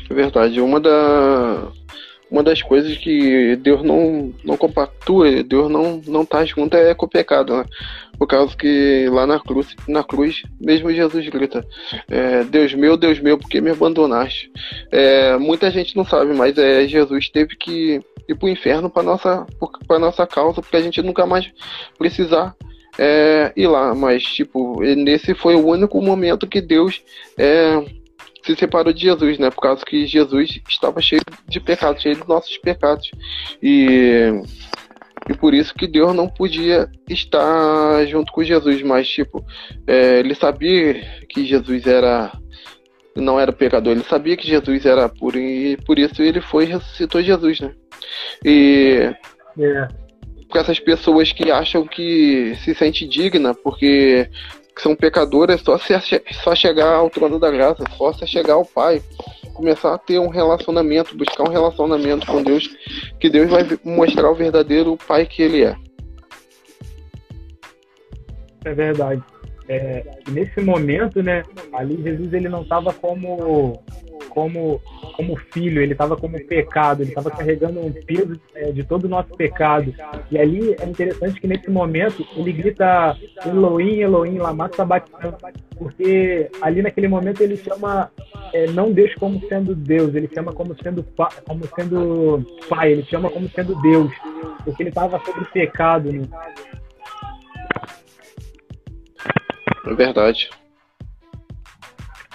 É 0.10 0.14
verdade. 0.14 0.60
Uma, 0.60 0.80
da, 0.80 1.72
uma 2.32 2.44
das 2.44 2.62
coisas 2.62 2.98
que 2.98 3.56
Deus 3.58 3.82
não, 3.84 4.34
não 4.44 4.56
compactua, 4.56 5.44
Deus 5.44 5.70
não, 5.72 6.02
não 6.08 6.26
tá 6.26 6.46
junto 6.46 6.76
é 6.78 6.94
com 6.94 7.06
o 7.06 7.10
pecado, 7.10 7.58
né? 7.58 7.66
Por 8.18 8.28
causa 8.28 8.56
que 8.56 9.08
lá 9.10 9.26
na 9.26 9.40
cruz, 9.40 9.76
na 9.88 10.04
cruz 10.04 10.44
mesmo 10.60 10.92
Jesus 10.92 11.28
grita: 11.30 11.66
é, 12.10 12.44
Deus 12.44 12.74
meu, 12.74 12.98
Deus 12.98 13.20
meu, 13.20 13.38
por 13.38 13.50
que 13.50 13.62
me 13.62 13.72
abandonaste? 13.72 14.52
É, 14.92 15.38
muita 15.38 15.72
gente 15.72 15.96
não 15.96 16.06
sabe, 16.06 16.34
mas 16.34 16.58
é, 16.58 16.88
Jesus 16.88 17.30
teve 17.30 17.56
que 17.56 18.02
ir 18.28 18.36
pro 18.36 18.50
inferno 18.50 18.90
para 18.90 19.04
nossa, 19.04 19.48
pra 19.88 19.98
nossa 19.98 20.28
causa, 20.28 20.62
porque 20.62 20.78
a 20.78 20.82
gente 20.82 21.02
nunca 21.02 21.26
mais 21.26 21.50
precisar 21.98 22.56
é, 22.98 23.54
ir 23.56 23.68
lá. 23.68 23.96
Mas, 23.96 24.24
tipo, 24.24 24.82
nesse 24.82 25.34
foi 25.34 25.56
o 25.56 25.66
único 25.66 26.02
momento 26.02 26.48
que 26.48 26.62
Deus 26.62 27.02
é, 27.38 27.84
se 28.50 28.60
separou 28.60 28.92
de 28.92 29.02
Jesus, 29.02 29.38
né? 29.38 29.50
Por 29.52 29.62
causa 29.62 29.86
que 29.86 30.08
Jesus 30.08 30.60
estava 30.68 31.02
cheio 31.02 31.22
de 31.48 31.60
pecados, 31.60 32.02
cheio 32.02 32.16
de 32.16 32.28
nossos 32.28 32.58
pecados. 32.58 33.12
E, 33.62 34.42
e 35.30 35.34
por 35.36 35.54
isso 35.54 35.74
que 35.76 35.88
Deus 35.88 36.16
não 36.16 36.28
podia 36.28 36.90
estar 37.08 38.06
junto 38.08 38.32
com 38.32 38.44
Jesus, 38.44 38.82
mas 38.82 39.08
tipo, 39.08 39.46
é, 39.86 40.20
ele 40.20 40.34
sabia 40.34 40.96
que 41.30 41.46
Jesus 41.46 41.86
era 41.86 42.32
não 43.16 43.40
era 43.40 43.52
pecador, 43.52 43.92
ele 43.92 44.04
sabia 44.04 44.38
que 44.38 44.48
Jesus 44.48 44.86
era 44.86 45.10
puro 45.10 45.38
e 45.38 45.76
por 45.86 46.00
isso 46.00 46.22
ele 46.22 46.40
foi 46.40 46.64
e 46.64 46.68
ressuscitou 46.68 47.22
Jesus, 47.22 47.60
né? 47.60 47.74
E 48.46 49.14
é. 49.60 49.88
essas 50.56 50.80
pessoas 50.80 51.34
que 51.34 51.52
acham 51.52 51.86
que 51.86 52.56
se 52.64 52.74
sente 52.74 53.06
digna 53.06 53.54
porque 53.54 54.30
que 54.80 54.84
são 54.84 54.96
pecadoras, 54.96 55.60
só 55.62 55.78
se 55.78 55.94
só 56.42 56.56
chegar 56.56 56.96
ao 56.96 57.10
trono 57.10 57.38
da 57.38 57.52
graça, 57.52 57.84
só 57.98 58.14
se 58.14 58.26
chegar 58.26 58.54
ao 58.54 58.64
Pai, 58.64 59.04
começar 59.54 59.94
a 59.94 59.98
ter 59.98 60.20
um 60.20 60.30
relacionamento, 60.30 61.18
buscar 61.18 61.44
um 61.44 61.52
relacionamento 61.52 62.26
com 62.26 62.42
Deus, 62.42 62.66
que 63.20 63.30
Deus 63.30 63.52
vai 63.52 63.68
mostrar 63.84 64.32
o 64.32 64.36
verdadeiro 64.36 64.98
Pai 65.06 65.26
que 65.26 65.44
Ele 65.44 65.66
é. 65.66 65.76
É 68.64 68.74
verdade. 68.74 69.22
É, 69.70 70.04
nesse 70.32 70.60
momento, 70.62 71.22
né, 71.22 71.44
ali 71.72 72.02
Jesus 72.02 72.34
ele 72.34 72.50
não 72.50 72.64
estava 72.64 72.92
como 72.92 73.80
como 74.30 74.82
como 75.16 75.36
filho, 75.52 75.82
ele 75.82 75.92
estava 75.92 76.16
como 76.16 76.44
pecado, 76.46 77.02
ele 77.02 77.10
estava 77.10 77.30
carregando 77.30 77.80
um 77.80 77.92
peso 77.92 78.40
é, 78.56 78.72
de 78.72 78.84
todo 78.84 79.06
o 79.06 79.10
nosso 79.10 79.30
pecado. 79.36 79.94
E 80.32 80.38
ali 80.40 80.76
é 80.80 80.86
interessante 80.86 81.40
que 81.40 81.48
nesse 81.48 81.70
momento 81.70 82.26
ele 82.36 82.52
grita 82.52 83.16
Elohim, 83.46 84.00
Elohim, 84.00 84.38
lama 84.38 84.72
sabachthani, 84.76 85.36
porque 85.78 86.50
ali 86.62 86.82
naquele 86.82 87.08
momento 87.08 87.42
ele 87.42 87.58
chama 87.58 88.10
é, 88.54 88.66
não 88.72 88.92
Deus 88.92 89.14
como 89.16 89.40
sendo 89.48 89.76
Deus, 89.76 90.16
ele 90.16 90.30
chama 90.34 90.52
como 90.52 90.76
sendo 90.82 91.06
como 91.46 91.64
sendo 91.76 92.46
pai, 92.68 92.94
ele 92.94 93.04
chama 93.04 93.30
como 93.30 93.48
sendo 93.50 93.80
Deus, 93.82 94.12
porque 94.64 94.82
ele 94.82 94.90
estava 94.90 95.20
sobre 95.20 95.46
pecado, 95.46 96.12
né? 96.12 96.24
É 99.90 99.96
verdade. 99.96 100.50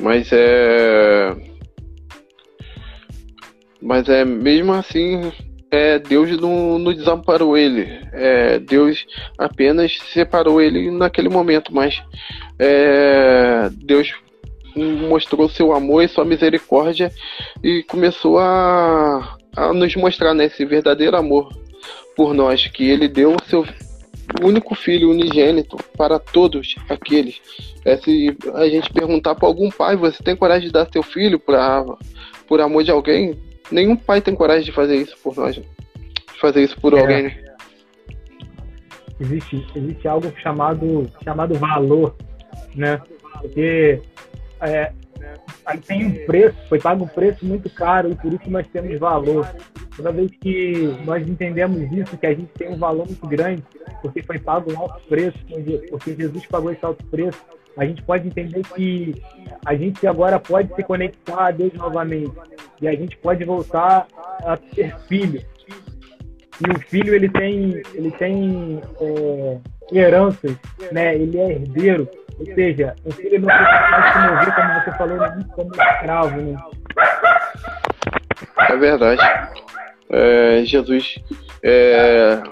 Mas 0.00 0.28
é. 0.32 1.36
Mas 3.80 4.08
é 4.08 4.24
mesmo 4.24 4.72
assim, 4.72 5.30
é, 5.70 5.98
Deus 5.98 6.40
não, 6.40 6.78
não 6.78 6.92
desamparou 6.92 7.56
ele. 7.56 7.86
É, 8.12 8.58
Deus 8.58 9.06
apenas 9.38 9.98
separou 10.12 10.60
ele 10.60 10.90
naquele 10.90 11.28
momento, 11.28 11.74
mas 11.74 12.02
é, 12.58 13.68
Deus 13.72 14.14
mostrou 14.76 15.48
seu 15.48 15.72
amor 15.72 16.02
e 16.02 16.08
sua 16.08 16.24
misericórdia 16.24 17.12
e 17.62 17.82
começou 17.84 18.38
a, 18.38 19.36
a 19.56 19.72
nos 19.72 19.94
mostrar 19.96 20.34
né, 20.34 20.46
esse 20.46 20.64
verdadeiro 20.64 21.16
amor 21.16 21.48
por 22.16 22.32
nós, 22.32 22.66
que 22.68 22.88
ele 22.88 23.06
deu 23.06 23.34
o 23.34 23.48
seu 23.48 23.64
único 24.42 24.74
filho 24.74 25.10
unigênito 25.10 25.76
para 25.96 26.18
todos 26.18 26.74
aqueles. 26.88 27.40
É, 27.84 27.96
se 27.96 28.36
a 28.54 28.68
gente 28.68 28.92
perguntar 28.92 29.34
para 29.34 29.46
algum 29.46 29.70
pai, 29.70 29.96
você 29.96 30.22
tem 30.22 30.36
coragem 30.36 30.66
de 30.66 30.72
dar 30.72 30.88
seu 30.90 31.02
filho 31.02 31.38
pra, 31.38 31.84
por 32.46 32.60
amor 32.60 32.82
de 32.82 32.90
alguém? 32.90 33.38
Nenhum 33.70 33.96
pai 33.96 34.20
tem 34.20 34.34
coragem 34.34 34.64
de 34.64 34.72
fazer 34.72 34.96
isso 34.96 35.16
por 35.22 35.36
nós. 35.36 35.54
De 35.56 36.40
fazer 36.40 36.62
isso 36.62 36.78
por 36.80 36.94
é. 36.94 37.00
alguém. 37.00 37.22
Né? 37.24 37.44
Existe, 39.20 39.64
existe 39.76 40.08
algo 40.08 40.32
chamado, 40.40 41.08
chamado 41.22 41.54
valor, 41.54 42.16
né? 42.74 43.00
Porque 43.40 44.00
é, 44.60 44.92
tem 45.86 46.06
um 46.06 46.26
preço, 46.26 46.56
foi 46.68 46.78
pago 46.78 47.04
um 47.04 47.08
preço 47.08 47.44
muito 47.44 47.70
caro 47.70 48.10
e 48.10 48.14
por 48.14 48.32
isso 48.32 48.50
nós 48.50 48.66
temos 48.68 48.98
valor. 48.98 49.48
Toda 49.96 50.10
vez 50.10 50.30
que 50.40 50.96
nós 51.04 51.26
entendemos 51.26 51.80
isso, 51.92 52.16
que 52.16 52.26
a 52.26 52.34
gente 52.34 52.48
tem 52.58 52.68
um 52.68 52.78
valor 52.78 53.06
muito 53.06 53.26
grande, 53.28 53.62
porque 54.02 54.22
foi 54.22 54.38
pago 54.38 54.72
um 54.72 54.78
alto 54.78 55.00
preço, 55.08 55.38
porque 55.90 56.14
Jesus 56.14 56.46
pagou 56.46 56.72
esse 56.72 56.84
alto 56.84 57.04
preço, 57.06 57.40
a 57.76 57.84
gente 57.84 58.02
pode 58.02 58.26
entender 58.26 58.62
que 58.74 59.22
a 59.64 59.74
gente 59.74 60.06
agora 60.06 60.38
pode 60.38 60.74
se 60.74 60.82
conectar 60.82 61.46
a 61.46 61.50
Deus 61.50 61.72
novamente 61.74 62.32
e 62.80 62.88
a 62.88 62.92
gente 62.92 63.16
pode 63.18 63.44
voltar 63.44 64.06
a 64.44 64.56
ser 64.74 64.96
filho. 65.08 65.42
E 66.60 66.70
o 66.70 66.78
filho 66.80 67.14
ele 67.14 67.28
tem 67.28 67.82
ele 67.94 68.10
tem 68.12 68.80
é, 69.00 69.58
heranças, 69.92 70.56
né? 70.92 71.16
Ele 71.16 71.38
é 71.38 71.52
herdeiro, 71.52 72.08
ou 72.38 72.46
seja, 72.46 72.94
o 73.04 73.10
filho 73.10 73.40
não 73.40 73.48
se 73.48 74.18
mover 74.18 74.54
como 74.54 74.80
você 74.80 74.92
falou, 74.92 75.18
né? 75.18 75.46
como 75.54 75.70
escravo, 75.70 76.40
né? 76.40 76.56
É 78.68 78.76
verdade 78.76 79.22
é, 80.10 80.62
Jesus, 80.64 81.18
é, 81.62 82.42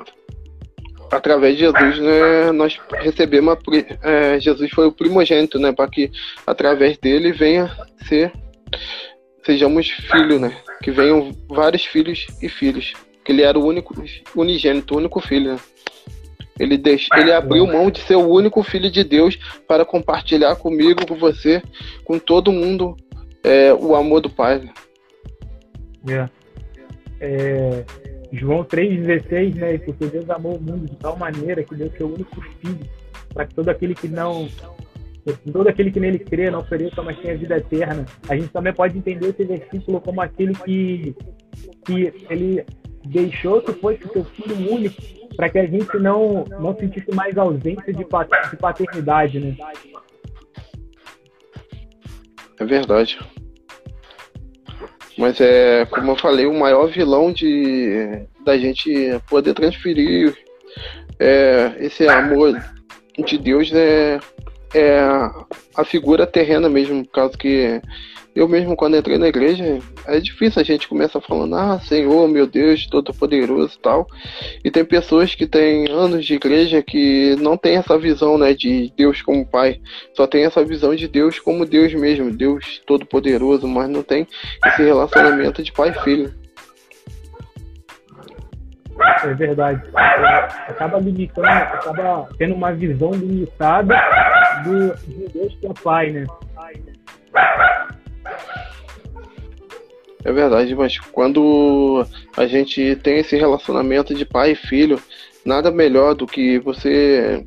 através 1.11 1.57
de 1.57 1.61
Jesus, 1.61 1.99
né, 1.99 2.53
nós 2.53 2.81
recebemos, 3.01 3.55
a, 3.55 4.09
é, 4.09 4.41
Jesus 4.41 4.71
foi 4.71 4.87
o 4.87 4.93
primogênito, 4.93 5.59
né, 5.59 5.73
para 5.73 5.89
que 5.89 6.11
através 6.47 6.97
dele 6.99 7.33
venha 7.33 7.71
ser, 8.07 8.33
sejamos 9.45 9.89
filhos, 9.89 10.41
né, 10.41 10.57
que 10.83 10.91
venham 10.91 11.31
vários 11.49 11.85
filhos 11.85 12.27
e 12.41 12.49
filhos, 12.49 12.93
que 13.25 13.33
ele 13.33 13.43
era 13.43 13.59
o 13.59 13.65
único, 13.65 13.95
unigênito, 14.35 14.95
o 14.95 14.99
único 14.99 15.21
filho, 15.21 15.53
né. 15.53 15.61
Ele, 16.59 16.81
ele 17.17 17.33
abriu 17.33 17.67
mão 17.67 17.91
de 17.91 18.01
ser 18.01 18.15
o 18.15 18.29
único 18.29 18.63
filho 18.63 18.91
de 18.91 19.03
Deus 19.03 19.37
para 19.67 19.85
compartilhar 19.85 20.55
comigo, 20.57 21.07
com 21.07 21.17
você, 21.17 21.63
com 22.05 22.19
todo 22.19 22.53
mundo, 22.53 22.95
é, 23.43 23.73
o 23.73 23.97
amor 23.97 24.21
do 24.21 24.31
Pai. 24.31 24.59
Né? 24.59 24.73
Yeah. 26.07 26.31
É, 27.23 27.85
João 28.33 28.65
3,16, 28.65 29.55
né? 29.55 29.79
Porque 29.79 30.07
Deus 30.07 30.29
amou 30.29 30.57
o 30.57 30.61
mundo 30.61 30.87
de 30.91 30.97
tal 30.97 31.17
maneira 31.17 31.63
que 31.63 31.75
deu 31.77 31.91
seu 31.93 32.09
único 32.09 32.41
filho, 32.61 32.81
para 33.33 33.47
que 33.47 33.55
todo 33.55 33.69
aquele 33.69 33.95
que 33.95 34.09
não. 34.09 34.49
Todo 35.53 35.69
aquele 35.69 35.93
que 35.93 36.01
nele 36.01 36.19
crê 36.19 36.51
não 36.51 36.65
pereça, 36.65 37.01
mas 37.01 37.17
tenha 37.21 37.37
vida 37.37 37.57
eterna. 37.57 38.05
A 38.29 38.35
gente 38.35 38.49
também 38.49 38.73
pode 38.75 38.99
entender 38.99 39.29
esse 39.29 39.45
versículo 39.45 40.01
como 40.01 40.21
aquele 40.21 40.53
que, 40.53 41.15
que 41.87 42.13
ele 42.29 42.67
deixou 43.05 43.63
que 43.63 43.73
fosse 43.75 44.01
seu 44.13 44.25
filho 44.25 44.73
único, 44.73 45.01
para 45.37 45.49
que 45.49 45.61
a 45.61 45.67
gente 45.67 45.97
não, 45.99 46.45
não 46.59 46.77
sentisse 46.77 47.15
mais 47.15 47.39
ausência 47.39 47.93
de 47.93 48.05
paternidade, 48.59 49.39
né? 49.39 49.57
É 52.59 52.65
verdade. 52.65 53.21
Mas 55.17 55.41
é, 55.41 55.85
como 55.87 56.13
eu 56.13 56.17
falei, 56.17 56.47
o 56.47 56.59
maior 56.59 56.89
vilão 56.89 57.33
de 57.33 58.27
da 58.45 58.57
gente 58.57 58.91
poder 59.29 59.55
transferir 59.55 60.35
é, 61.19 61.75
esse 61.79 62.09
amor 62.09 62.61
de 63.19 63.39
Deus 63.39 63.71
é, 63.73 64.19
é 64.75 65.01
a 65.77 65.85
figura 65.85 66.27
terrena 66.27 66.69
mesmo, 66.69 67.05
por 67.05 67.13
causa 67.13 67.37
que 67.37 67.81
eu 68.35 68.49
mesmo, 68.49 68.75
quando 68.75 68.97
entrei 68.97 69.19
na 69.19 69.29
igreja, 69.29 69.79
é 70.07 70.19
difícil 70.19 70.61
a 70.61 70.65
gente 70.65 70.89
começar 70.89 71.21
falando, 71.21 71.55
ah, 71.55 71.79
Senhor, 71.81 72.27
meu 72.29 72.47
Deus, 72.47 72.87
Todo-Poderoso 72.87 73.77
e 73.77 73.83
tal. 73.83 74.07
E 74.65 74.71
tem 74.71 74.85
pessoas 74.85 75.35
que 75.35 75.47
têm 75.47 75.91
anos 75.91 76.25
de 76.25 76.35
igreja 76.35 76.83
que 76.83 77.37
não 77.41 77.57
tem 77.57 77.77
essa 77.77 77.99
visão, 77.99 78.39
né, 78.39 78.55
de 78.55 78.91
Deus 78.97 79.21
como 79.21 79.47
Pai. 79.47 79.81
Só 80.17 80.27
tem 80.27 80.45
essa 80.45 80.65
visão 80.65 80.95
de 80.95 81.07
Deus 81.07 81.39
como 81.39 81.67
Deus 81.67 81.93
mesmo, 81.93 82.31
Deus 82.31 82.81
Todo-Poderoso, 82.87 83.69
mas 83.69 83.89
não 83.91 84.03
tem 84.03 84.27
esse 84.67 84.83
relacionamento 84.83 85.63
de 85.63 85.73
pai 85.73 85.93
filho. 86.03 86.33
É 89.25 89.35
verdade. 89.35 89.83
Acaba 90.69 90.99
limitando, 90.99 91.47
acaba 91.47 92.29
tendo 92.39 92.55
uma 92.55 92.73
visão 92.73 93.11
limitada 93.11 93.95
do, 94.65 94.95
de 95.07 95.29
Deus 95.29 95.55
que 95.55 95.67
é 95.67 95.73
Pai, 95.83 96.11
né? 96.11 96.27
É 100.25 100.33
verdade, 100.33 100.75
mas 100.75 100.99
quando 100.99 102.07
a 102.37 102.47
gente 102.47 102.97
tem 102.97 103.19
esse 103.19 103.37
relacionamento 103.37 104.15
de 104.15 104.25
pai 104.25 104.53
e 104.53 104.57
filho, 104.57 105.01
nada 105.45 105.71
melhor 105.71 106.15
do 106.15 106.27
que 106.27 106.59
você 106.61 107.45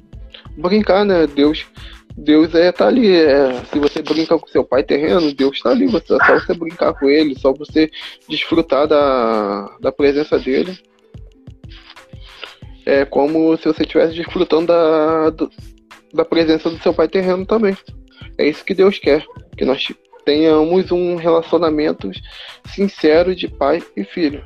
brincar, 0.57 1.05
né? 1.05 1.25
Deus, 1.25 1.65
Deus 2.17 2.53
é 2.53 2.71
tá 2.71 2.87
ali. 2.87 3.15
É, 3.15 3.63
se 3.71 3.79
você 3.79 4.01
brinca 4.01 4.37
com 4.37 4.47
seu 4.47 4.63
pai 4.63 4.83
terreno, 4.83 5.33
Deus 5.33 5.55
está 5.55 5.69
ali. 5.69 5.87
Você, 5.87 6.13
é 6.13 6.17
só 6.17 6.39
você 6.39 6.53
brincar 6.53 6.93
com 6.93 7.09
ele, 7.09 7.39
só 7.39 7.53
você 7.53 7.89
desfrutar 8.27 8.87
da, 8.87 9.77
da 9.79 9.91
presença 9.91 10.37
dele. 10.37 10.77
É 12.85 13.05
como 13.05 13.55
se 13.57 13.65
você 13.65 13.83
estivesse 13.83 14.15
desfrutando 14.15 14.67
da, 14.67 15.29
da 16.13 16.25
presença 16.25 16.69
do 16.69 16.77
seu 16.79 16.93
pai 16.93 17.07
terreno 17.07 17.45
também. 17.45 17.75
É 18.37 18.47
isso 18.47 18.65
que 18.65 18.73
Deus 18.73 18.99
quer, 18.99 19.25
que 19.57 19.65
nós 19.65 19.87
tenhamos 20.25 20.91
um 20.91 21.15
relacionamento 21.15 22.11
sincero 22.65 23.35
de 23.35 23.47
pai 23.47 23.81
e 23.95 24.03
filho. 24.03 24.43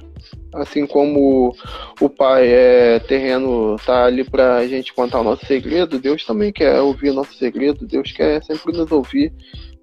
Assim 0.54 0.86
como 0.86 1.56
o 2.02 2.10
pai 2.10 2.48
é 2.48 3.00
terreno, 3.00 3.78
tá 3.86 4.06
ali 4.06 4.24
pra 4.24 4.68
gente 4.68 4.94
contar 4.94 5.22
o 5.22 5.24
nosso 5.24 5.46
segredo, 5.46 6.00
Deus 6.00 6.26
também 6.26 6.52
quer 6.52 6.82
ouvir 6.82 7.12
o 7.12 7.14
nosso 7.14 7.34
segredo, 7.36 7.88
Deus 7.88 8.12
quer 8.12 8.44
sempre 8.44 8.76
nos 8.76 8.92
ouvir, 8.92 9.32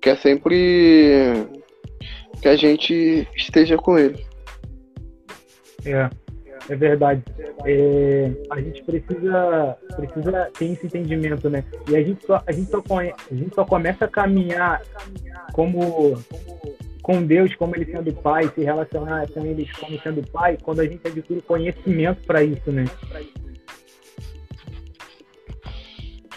quer 0.00 0.16
sempre 0.16 1.46
que 2.42 2.48
a 2.48 2.56
gente 2.56 3.26
esteja 3.34 3.76
com 3.76 3.98
ele. 3.98 4.24
É, 5.84 6.10
é 6.68 6.76
verdade. 6.76 7.22
É, 7.64 8.30
a 8.50 8.60
gente 8.60 8.82
precisa, 8.82 9.76
precisa 9.96 10.50
ter 10.58 10.66
esse 10.66 10.86
entendimento, 10.86 11.48
né? 11.48 11.64
E 11.88 11.96
a 11.96 12.02
gente 12.02 12.24
só, 12.24 12.42
a 12.46 12.52
gente 12.52 12.70
só, 12.70 12.82
a 12.88 13.34
gente 13.34 13.54
só 13.54 13.64
começa 13.64 14.04
a 14.04 14.08
caminhar 14.08 14.82
como, 15.52 16.22
com 17.02 17.22
Deus, 17.22 17.54
como 17.54 17.76
Ele 17.76 17.84
sendo 17.86 18.12
Pai, 18.12 18.50
se 18.54 18.62
relacionar 18.62 19.28
com 19.30 19.44
Ele 19.44 19.68
como 19.78 19.98
sendo 20.00 20.22
Pai, 20.30 20.58
quando 20.62 20.80
a 20.80 20.84
gente 20.84 21.06
adquire 21.06 21.40
conhecimento 21.42 22.24
para 22.26 22.42
isso, 22.42 22.70
né? 22.70 22.84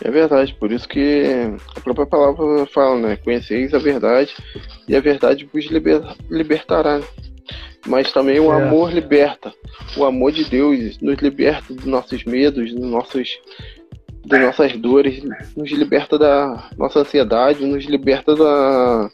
É 0.02 0.10
verdade, 0.10 0.54
por 0.54 0.72
isso 0.72 0.88
que 0.88 1.26
a 1.76 1.82
própria 1.82 2.06
palavra 2.06 2.66
fala, 2.68 3.00
né? 3.00 3.18
Conheceis 3.18 3.74
a 3.74 3.80
verdade 3.80 4.34
e 4.88 4.96
a 4.96 5.02
verdade 5.02 5.50
vos 5.52 5.66
liber, 5.66 6.02
libertará. 6.30 7.02
Mas 7.86 8.12
também 8.12 8.40
o 8.40 8.52
é. 8.52 8.64
amor 8.64 8.92
liberta. 8.92 9.54
O 9.98 10.06
amor 10.06 10.32
de 10.32 10.44
Deus 10.46 11.00
nos 11.00 11.18
liberta 11.20 11.74
dos 11.74 11.86
nossos 11.86 12.24
medos, 12.24 12.74
dos 12.74 12.90
nossos 12.90 13.40
das 14.26 14.42
nossas 14.42 14.74
dores, 14.78 15.24
nos 15.56 15.72
liberta 15.72 16.20
da 16.20 16.70
nossa 16.78 17.00
ansiedade, 17.00 17.66
nos 17.66 17.86
liberta 17.86 18.36
da 18.36 19.10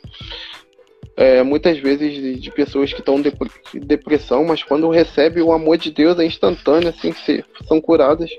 é, 1.15 1.41
muitas 1.43 1.77
vezes 1.79 2.41
de, 2.41 2.51
pessoas 2.51 2.91
que 2.91 2.99
estão 2.99 3.17
em 3.17 3.79
depressão, 3.79 4.43
mas 4.43 4.63
quando 4.63 4.89
recebe 4.89 5.41
o 5.41 5.53
amor 5.53 5.77
de 5.77 5.91
Deus 5.91 6.19
é 6.19 6.25
instantâneo, 6.25 6.89
assim, 6.89 7.13
se, 7.13 7.43
são 7.67 7.79
curadas 7.79 8.29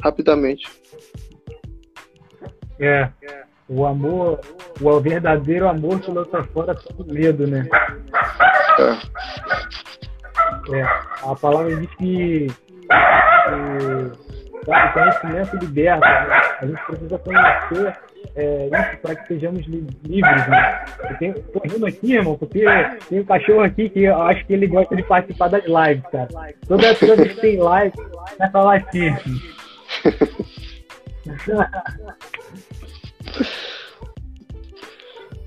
rapidamente. 0.00 0.68
É, 2.78 3.10
o 3.68 3.84
amor, 3.84 4.40
o 4.80 5.00
verdadeiro 5.00 5.68
amor 5.68 5.98
que 5.98 6.10
lança 6.10 6.42
fora 6.44 6.74
todo 6.74 7.12
medo, 7.12 7.46
né? 7.46 7.68
É. 8.78 10.76
é. 10.76 10.82
A 11.22 11.34
palavra 11.34 11.76
diz 11.76 11.90
que, 11.96 12.46
que 12.46 12.52
o 14.66 14.92
conhecimento 14.92 15.56
liberta. 15.56 16.06
Né? 16.06 16.40
A 16.60 16.66
gente 16.66 16.82
precisa 16.86 17.18
conhecer 17.18 17.96
é, 18.34 18.66
isso 18.66 18.98
para 19.02 19.16
que 19.16 19.28
sejamos 19.28 19.66
li 19.66 19.86
livres. 20.04 20.48
Né? 20.48 20.84
Eu 21.08 21.18
tenho, 21.18 21.34
tô 21.34 21.60
rindo 21.64 21.86
aqui, 21.86 22.14
irmão, 22.14 22.36
porque 22.36 22.64
tem 23.08 23.20
um 23.20 23.24
cachorro 23.24 23.62
aqui 23.62 23.88
que 23.88 24.04
eu 24.04 24.20
acho 24.22 24.44
que 24.46 24.52
ele 24.52 24.66
gosta 24.66 24.94
de 24.94 25.02
participar 25.02 25.48
das 25.48 25.64
lives, 25.64 26.04
cara. 26.10 26.28
Toda, 26.66 26.94
toda 26.94 27.16
vez 27.16 27.32
que 27.34 27.40
tem 27.40 27.58
live, 27.58 27.92
vai 28.38 28.50
falar 28.50 28.76
assim. 28.76 29.14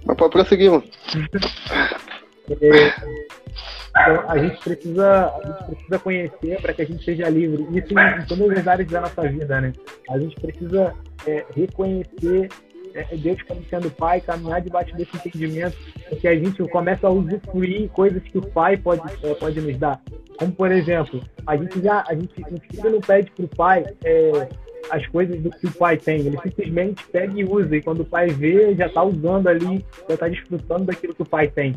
Mas 0.05 0.17
pode 0.17 0.32
prosseguir, 0.32 0.71
mano. 0.71 0.84
Então, 2.52 4.30
a 4.30 4.38
gente 4.38 4.64
precisa, 4.64 5.28
a 5.28 5.47
gente 5.47 5.64
precisa 5.66 6.00
conhecer 6.00 6.62
para 6.62 6.74
que 6.74 6.82
a 6.82 6.86
gente 6.86 7.04
seja 7.04 7.30
livre. 7.30 7.64
Isso 7.78 7.93
em, 7.93 8.22
em 8.22 8.26
todas 8.26 8.58
as 8.58 8.68
áreas 8.68 8.89
da 8.89 9.02
nossa 9.02 9.22
vida, 9.28 9.62
né? 9.62 9.74
A 10.10 10.18
gente 10.18 10.39
precisa 10.39 10.93
é, 11.26 11.45
reconhecer 11.56 12.50
é, 12.93 13.16
Deus 13.16 13.41
como 13.43 13.64
sendo 13.70 13.89
Pai, 13.91 14.22
caminhar 14.22 14.62
debaixo 14.62 14.95
desse 14.95 15.16
entendimento, 15.16 15.78
porque 16.08 16.28
a 16.28 16.36
gente 16.36 16.64
começa 16.70 17.08
a 17.08 17.12
usufruir 17.12 17.89
coisas 17.89 18.22
que 18.24 18.38
o 18.38 18.41
Pai 18.41 18.78
pode, 18.78 19.02
é, 19.24 19.34
pode 19.36 19.60
nos 19.60 19.78
dar. 19.78 20.02
Como, 20.38 20.52
por 20.52 20.72
exemplo, 20.72 21.22
a 21.45 21.58
gente 21.58 21.82
já, 21.82 22.04
a 22.08 22.14
gente, 22.14 22.34
o 22.41 22.74
filho 22.74 22.91
não 22.91 23.02
pede 23.02 23.30
para 23.32 23.45
o 23.45 23.47
Pai 23.50 23.84
é, 24.04 24.47
as 24.89 25.06
coisas 25.08 25.39
do 25.41 25.50
que 25.52 25.68
o 25.68 25.72
pai 25.72 25.97
tem. 25.97 26.22
Ele 26.22 26.39
simplesmente 26.41 27.04
pega 27.12 27.39
e 27.39 27.43
usa. 27.43 27.76
E 27.76 27.82
quando 27.82 28.02
o 28.02 28.06
pai 28.06 28.28
vê, 28.28 28.74
já 28.76 28.88
está 28.88 29.04
usando 29.04 29.47
ali, 29.47 29.86
já 30.08 30.14
está 30.14 30.28
desfrutando 30.28 30.86
daquilo 30.86 31.14
que 31.14 31.22
o 31.22 31.26
pai 31.26 31.47
tem. 31.47 31.76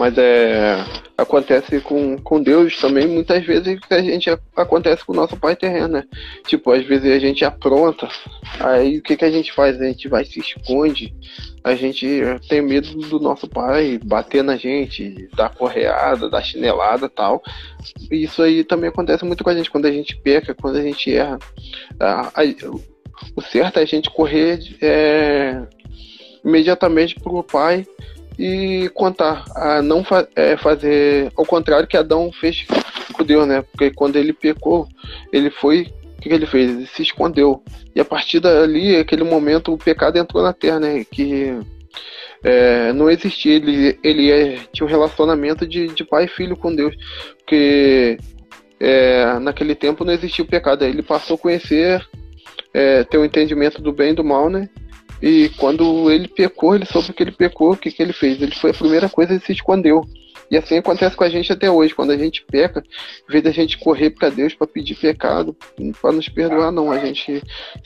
Mas 0.00 0.16
é, 0.16 0.82
acontece 1.14 1.78
com, 1.82 2.16
com 2.16 2.42
Deus 2.42 2.80
também, 2.80 3.06
muitas 3.06 3.44
vezes 3.44 3.78
que 3.80 3.92
a 3.92 4.00
gente 4.00 4.30
acontece 4.56 5.04
com 5.04 5.12
o 5.12 5.14
nosso 5.14 5.36
pai 5.36 5.54
terreno, 5.54 5.88
né? 5.88 6.04
Tipo, 6.46 6.72
às 6.72 6.82
vezes 6.86 7.12
a 7.12 7.18
gente 7.18 7.44
apronta, 7.44 8.08
aí 8.60 8.96
o 8.96 9.02
que, 9.02 9.14
que 9.14 9.26
a 9.26 9.30
gente 9.30 9.52
faz? 9.52 9.78
A 9.78 9.84
gente 9.84 10.08
vai 10.08 10.24
se 10.24 10.40
esconde, 10.40 11.14
a 11.62 11.74
gente 11.74 12.08
tem 12.48 12.62
medo 12.62 12.96
do 13.10 13.20
nosso 13.20 13.46
pai 13.46 14.00
bater 14.02 14.42
na 14.42 14.56
gente, 14.56 15.28
dar 15.36 15.54
correada, 15.54 16.30
dar 16.30 16.42
chinelada 16.42 17.06
tal. 17.06 17.42
Isso 18.10 18.42
aí 18.42 18.64
também 18.64 18.88
acontece 18.88 19.22
muito 19.26 19.44
com 19.44 19.50
a 19.50 19.54
gente 19.54 19.70
quando 19.70 19.84
a 19.84 19.92
gente 19.92 20.16
peca, 20.16 20.54
quando 20.54 20.76
a 20.76 20.82
gente 20.82 21.14
erra. 21.14 21.38
O 23.36 23.42
certo 23.42 23.78
é 23.78 23.82
a 23.82 23.84
gente 23.84 24.08
correr 24.08 24.60
é, 24.80 25.60
imediatamente 26.42 27.16
pro 27.16 27.42
pai 27.42 27.84
e 28.40 28.88
contar, 28.94 29.44
a 29.54 29.82
não 29.82 30.02
fa 30.02 30.26
é, 30.34 30.56
fazer 30.56 31.30
ao 31.36 31.44
contrário 31.44 31.86
que 31.86 31.94
Adão 31.94 32.32
fez 32.32 32.64
com 33.12 33.22
Deus, 33.22 33.46
né? 33.46 33.62
Porque 33.70 33.90
quando 33.90 34.16
ele 34.16 34.32
pecou, 34.32 34.88
ele 35.30 35.50
foi, 35.50 35.92
o 36.16 36.20
que, 36.22 36.30
que 36.30 36.34
ele 36.34 36.46
fez? 36.46 36.70
Ele 36.70 36.86
se 36.86 37.02
escondeu. 37.02 37.62
E 37.94 38.00
a 38.00 38.04
partir 38.04 38.40
dali, 38.40 38.96
aquele 38.96 39.24
momento, 39.24 39.74
o 39.74 39.76
pecado 39.76 40.16
entrou 40.16 40.42
na 40.42 40.54
terra, 40.54 40.80
né? 40.80 41.04
Que 41.04 41.54
é, 42.42 42.94
não 42.94 43.10
existia, 43.10 43.56
ele, 43.56 43.98
ele 44.02 44.30
é, 44.30 44.58
tinha 44.72 44.86
um 44.86 44.90
relacionamento 44.90 45.66
de, 45.66 45.88
de 45.88 46.02
pai 46.02 46.24
e 46.24 46.28
filho 46.28 46.56
com 46.56 46.74
Deus, 46.74 46.96
porque 47.40 48.16
é, 48.80 49.38
naquele 49.38 49.74
tempo 49.74 50.02
não 50.02 50.14
existia 50.14 50.42
o 50.42 50.48
pecado, 50.48 50.82
ele 50.82 51.02
passou 51.02 51.34
a 51.34 51.38
conhecer, 51.38 52.02
é, 52.72 53.04
ter 53.04 53.18
o 53.18 53.20
um 53.20 53.24
entendimento 53.26 53.82
do 53.82 53.92
bem 53.92 54.12
e 54.12 54.14
do 54.14 54.24
mal, 54.24 54.48
né? 54.48 54.66
E 55.22 55.50
quando 55.56 56.10
ele 56.10 56.28
pecou, 56.28 56.74
ele 56.74 56.86
soube 56.86 57.12
que 57.12 57.22
ele 57.22 57.32
pecou, 57.32 57.72
o 57.72 57.76
que, 57.76 57.90
que 57.90 58.02
ele 58.02 58.12
fez? 58.12 58.40
Ele 58.40 58.54
foi 58.54 58.70
a 58.70 58.74
primeira 58.74 59.08
coisa, 59.08 59.32
ele 59.32 59.44
se 59.44 59.52
escondeu. 59.52 60.06
E 60.50 60.56
assim 60.56 60.78
acontece 60.78 61.14
com 61.14 61.22
a 61.22 61.28
gente 61.28 61.52
até 61.52 61.70
hoje. 61.70 61.94
Quando 61.94 62.10
a 62.10 62.16
gente 62.16 62.44
peca, 62.44 62.82
em 63.28 63.32
vez 63.32 63.44
da 63.44 63.52
gente 63.52 63.78
correr 63.78 64.10
para 64.10 64.30
Deus 64.30 64.52
para 64.52 64.66
pedir 64.66 64.96
pecado, 64.96 65.56
para 66.02 66.10
nos 66.10 66.28
perdoar, 66.28 66.72
não. 66.72 66.90
A 66.90 66.98
gente 66.98 67.40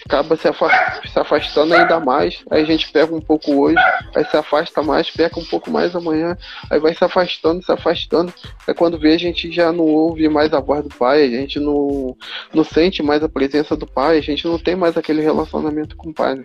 acaba 0.07 0.35
se, 0.35 0.49
afastando 0.49 1.75
ainda 1.75 2.01
mais. 2.01 2.43
Aí 2.51 2.63
a 2.63 2.65
gente 2.65 2.91
pega 2.91 3.15
um 3.15 3.21
pouco 3.21 3.55
hoje, 3.55 3.77
aí 4.15 4.25
se 4.25 4.37
afasta 4.37 4.83
mais, 4.83 5.11
peca 5.11 5.39
um 5.39 5.45
pouco 5.45 5.71
mais 5.71 5.95
amanhã, 5.95 6.37
aí 6.71 6.81
vai 6.81 6.95
se 6.95 7.05
afastando, 7.05 7.63
se 7.63 7.71
afastando. 7.71 8.33
Aí 8.67 8.73
quando 8.73 8.99
vê, 8.99 9.13
a 9.13 9.19
gente 9.19 9.53
já 9.53 9.71
não 9.71 9.85
ouve 9.85 10.27
mais 10.31 10.55
a 10.55 10.61
voz 10.61 10.83
do 10.83 10.89
Pai, 10.89 11.23
a 11.23 11.29
gente 11.29 11.61
não, 11.61 12.17
não 12.55 12.65
sente 12.65 13.03
mais 13.03 13.23
a 13.23 13.29
presença 13.29 13.77
do 13.77 13.87
Pai, 13.87 14.17
a 14.17 14.23
gente 14.23 14.47
não 14.47 14.59
tem 14.59 14.75
mais 14.75 14.97
aquele 14.97 15.21
relacionamento 15.21 15.97
com 15.97 16.09
o 16.09 16.15
Pai. 16.15 16.37
Né? 16.37 16.45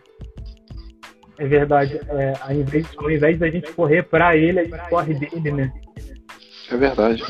É 1.40 1.48
verdade. 1.48 2.00
É, 2.10 2.34
ao, 2.42 2.52
invés, 2.52 2.86
ao 2.98 3.10
invés 3.10 3.40
da 3.40 3.50
gente 3.50 3.72
correr 3.72 4.04
para 4.04 4.36
ele, 4.36 4.60
a 4.60 4.64
gente 4.66 4.90
corre 4.90 5.14
dele, 5.14 5.52
né? 5.52 5.74
É 6.70 6.78
verdade. 6.78 7.24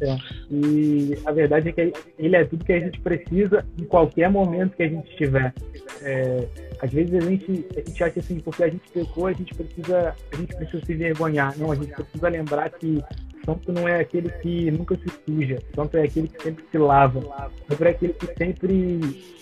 É. 0.00 0.16
E 0.50 1.18
a 1.26 1.32
verdade 1.32 1.68
é 1.68 1.72
que 1.72 1.92
ele 2.18 2.36
é 2.36 2.44
tudo 2.44 2.64
que 2.64 2.72
a 2.72 2.78
gente 2.78 3.00
precisa 3.00 3.66
em 3.78 3.84
qualquer 3.84 4.30
momento 4.30 4.76
que 4.76 4.84
a 4.84 4.88
gente 4.88 5.10
estiver. 5.10 5.52
É, 6.02 6.46
às 6.80 6.90
vezes 6.90 7.12
a 7.14 7.20
gente, 7.20 7.66
a 7.76 7.80
gente 7.80 8.04
acha 8.04 8.20
assim, 8.20 8.40
porque 8.40 8.64
a 8.64 8.68
gente 8.68 8.88
pecou, 8.94 9.26
a 9.26 9.32
gente 9.32 9.54
precisa, 9.54 10.14
a 10.32 10.36
gente 10.36 10.56
precisa 10.56 10.86
se 10.86 10.94
vergonhar. 10.94 11.58
Não, 11.58 11.72
a 11.72 11.74
gente 11.74 11.92
precisa 11.92 12.28
lembrar 12.28 12.70
que 12.70 13.02
Santo 13.44 13.72
não 13.72 13.88
é 13.88 14.00
aquele 14.00 14.28
que 14.28 14.70
nunca 14.70 14.96
se 14.96 15.08
suja, 15.26 15.58
santo 15.74 15.96
é 15.96 16.02
aquele 16.02 16.28
que 16.28 16.42
sempre 16.42 16.64
se 16.70 16.78
lava, 16.78 17.20
santo 17.68 17.84
é 17.84 17.88
aquele 17.88 18.12
que 18.12 18.26
sempre 18.36 19.00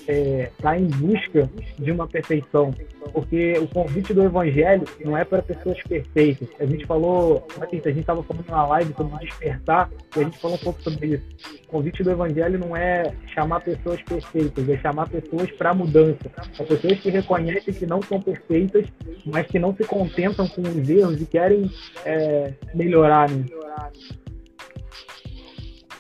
está 0.09 0.13
é, 0.13 0.51
tá 0.63 0.79
em 0.79 0.87
busca 0.87 1.51
de 1.79 1.93
uma 1.93 2.07
perfeição. 2.07 2.75
Porque 3.13 3.55
o 3.59 3.67
convite 3.69 4.15
do 4.15 4.23
Evangelho 4.23 4.85
não 5.05 5.17
é 5.17 5.25
para 5.25 5.43
pessoas 5.43 5.81
perfeitas. 5.83 6.49
A 6.59 6.65
gente 6.65 6.87
falou, 6.87 7.47
a 7.61 7.67
gente 7.67 8.01
estava 8.01 8.23
falando 8.23 8.49
na 8.49 8.67
live 8.67 8.95
sobre 8.95 9.27
despertar, 9.27 9.91
e 10.17 10.21
a 10.21 10.25
gente 10.25 10.39
falou 10.39 10.57
um 10.57 10.61
pouco 10.61 10.83
sobre 10.83 11.07
isso. 11.07 11.25
O 11.65 11.69
convite 11.69 12.03
do 12.03 12.11
Evangelho 12.11 12.59
não 12.59 12.77
é 12.77 13.15
chamar 13.35 13.61
pessoas 13.61 14.01
perfeitas, 14.03 14.69
é 14.69 14.77
chamar 14.79 15.09
pessoas 15.09 15.51
para 15.53 15.75
mudança. 15.75 16.31
São 16.55 16.67
pessoas 16.67 16.99
que 17.01 17.11
reconhecem 17.11 17.75
que 17.75 17.87
não 17.87 18.01
são 18.03 18.21
perfeitas, 18.21 18.87
mas 19.27 19.47
que 19.47 19.59
não 19.59 19.75
se 19.75 19.85
contentam 19.85 20.49
com 20.49 20.63
os 20.63 20.89
erros 20.89 21.21
e 21.21 21.27
querem 21.27 21.71
é, 22.05 22.53
melhorar. 22.75 23.31
Né? 23.31 23.45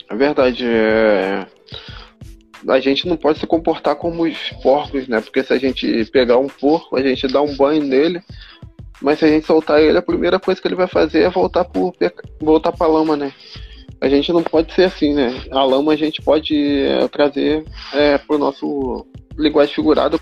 É 0.08 0.16
verdade. 0.16 0.64
É... 0.66 1.46
A 2.68 2.80
gente 2.80 3.06
não 3.06 3.16
pode 3.16 3.38
se 3.38 3.46
comportar 3.46 3.94
como 3.96 4.24
os 4.24 4.36
porcos, 4.62 5.06
né? 5.06 5.20
Porque 5.20 5.44
se 5.44 5.52
a 5.52 5.58
gente 5.58 6.04
pegar 6.06 6.38
um 6.38 6.48
porco, 6.48 6.96
a 6.96 7.02
gente 7.02 7.28
dá 7.28 7.40
um 7.40 7.56
banho 7.56 7.82
nele, 7.82 8.20
mas 9.00 9.18
se 9.18 9.24
a 9.24 9.28
gente 9.28 9.46
soltar 9.46 9.80
ele, 9.80 9.96
a 9.96 10.02
primeira 10.02 10.40
coisa 10.40 10.60
que 10.60 10.66
ele 10.66 10.74
vai 10.74 10.88
fazer 10.88 11.22
é 11.22 11.30
voltar 11.30 11.64
pro 11.64 11.92
voltar 12.40 12.72
pra 12.72 12.86
lama, 12.88 13.16
né? 13.16 13.32
A 14.00 14.08
gente 14.08 14.32
não 14.32 14.42
pode 14.42 14.72
ser 14.74 14.84
assim, 14.84 15.14
né? 15.14 15.40
A 15.50 15.62
lama 15.62 15.92
a 15.92 15.96
gente 15.96 16.20
pode 16.20 16.54
é, 16.82 17.06
trazer 17.08 17.64
é, 17.92 18.18
pro 18.18 18.38
nosso 18.38 19.06
linguagem 19.36 19.74
figurada 19.74 20.18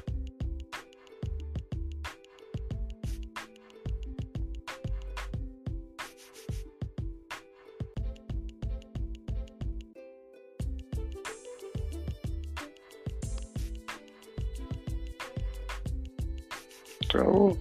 Então. 17.17 17.57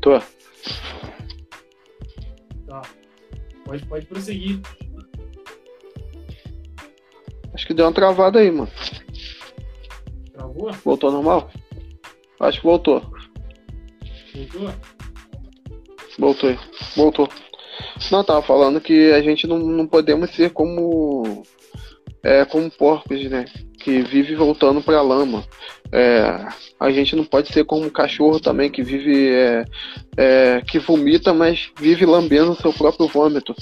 Tô. 0.00 0.18
Tá. 2.66 2.82
Pode, 3.64 3.86
pode 3.86 4.06
prosseguir. 4.06 4.60
Acho 7.54 7.66
que 7.66 7.74
deu 7.74 7.86
uma 7.86 7.92
travada 7.92 8.40
aí, 8.40 8.50
mano. 8.50 8.70
Travou? 10.32 10.72
Voltou 10.84 11.12
normal? 11.12 11.50
Acho 12.40 12.60
que 12.60 12.66
voltou. 12.66 13.00
Voltou? 14.34 14.74
Voltou. 16.18 16.58
Voltou. 16.96 17.28
Não, 18.10 18.24
tava 18.24 18.42
falando 18.42 18.80
que 18.80 19.12
a 19.12 19.20
gente 19.20 19.46
não, 19.46 19.58
não 19.58 19.86
podemos 19.86 20.30
ser 20.30 20.50
como 20.50 21.44
é, 22.22 22.44
como 22.44 22.70
porcos, 22.70 23.24
né? 23.24 23.44
Que 23.78 24.02
vive 24.02 24.34
voltando 24.34 24.82
para 24.82 24.98
a 24.98 25.02
lama. 25.02 25.44
É, 25.92 26.46
a 26.78 26.90
gente 26.90 27.16
não 27.16 27.24
pode 27.24 27.52
ser 27.52 27.64
como 27.64 27.86
um 27.86 27.90
cachorro 27.90 28.40
também 28.40 28.70
que 28.70 28.82
vive, 28.82 29.30
é, 29.30 29.64
é, 30.16 30.62
que 30.62 30.78
vomita, 30.78 31.32
mas 31.32 31.70
vive 31.78 32.04
lambendo 32.04 32.56
seu 32.56 32.72
próprio 32.72 33.06
vômito. 33.06 33.54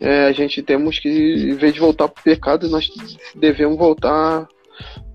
É, 0.00 0.26
a 0.26 0.32
gente 0.32 0.62
temos 0.62 0.98
que, 0.98 1.08
em 1.08 1.54
vez 1.54 1.72
de 1.74 1.80
voltar 1.80 2.08
para 2.08 2.20
o 2.20 2.24
pecado, 2.24 2.68
nós 2.68 2.90
devemos 3.34 3.78
voltar, 3.78 4.46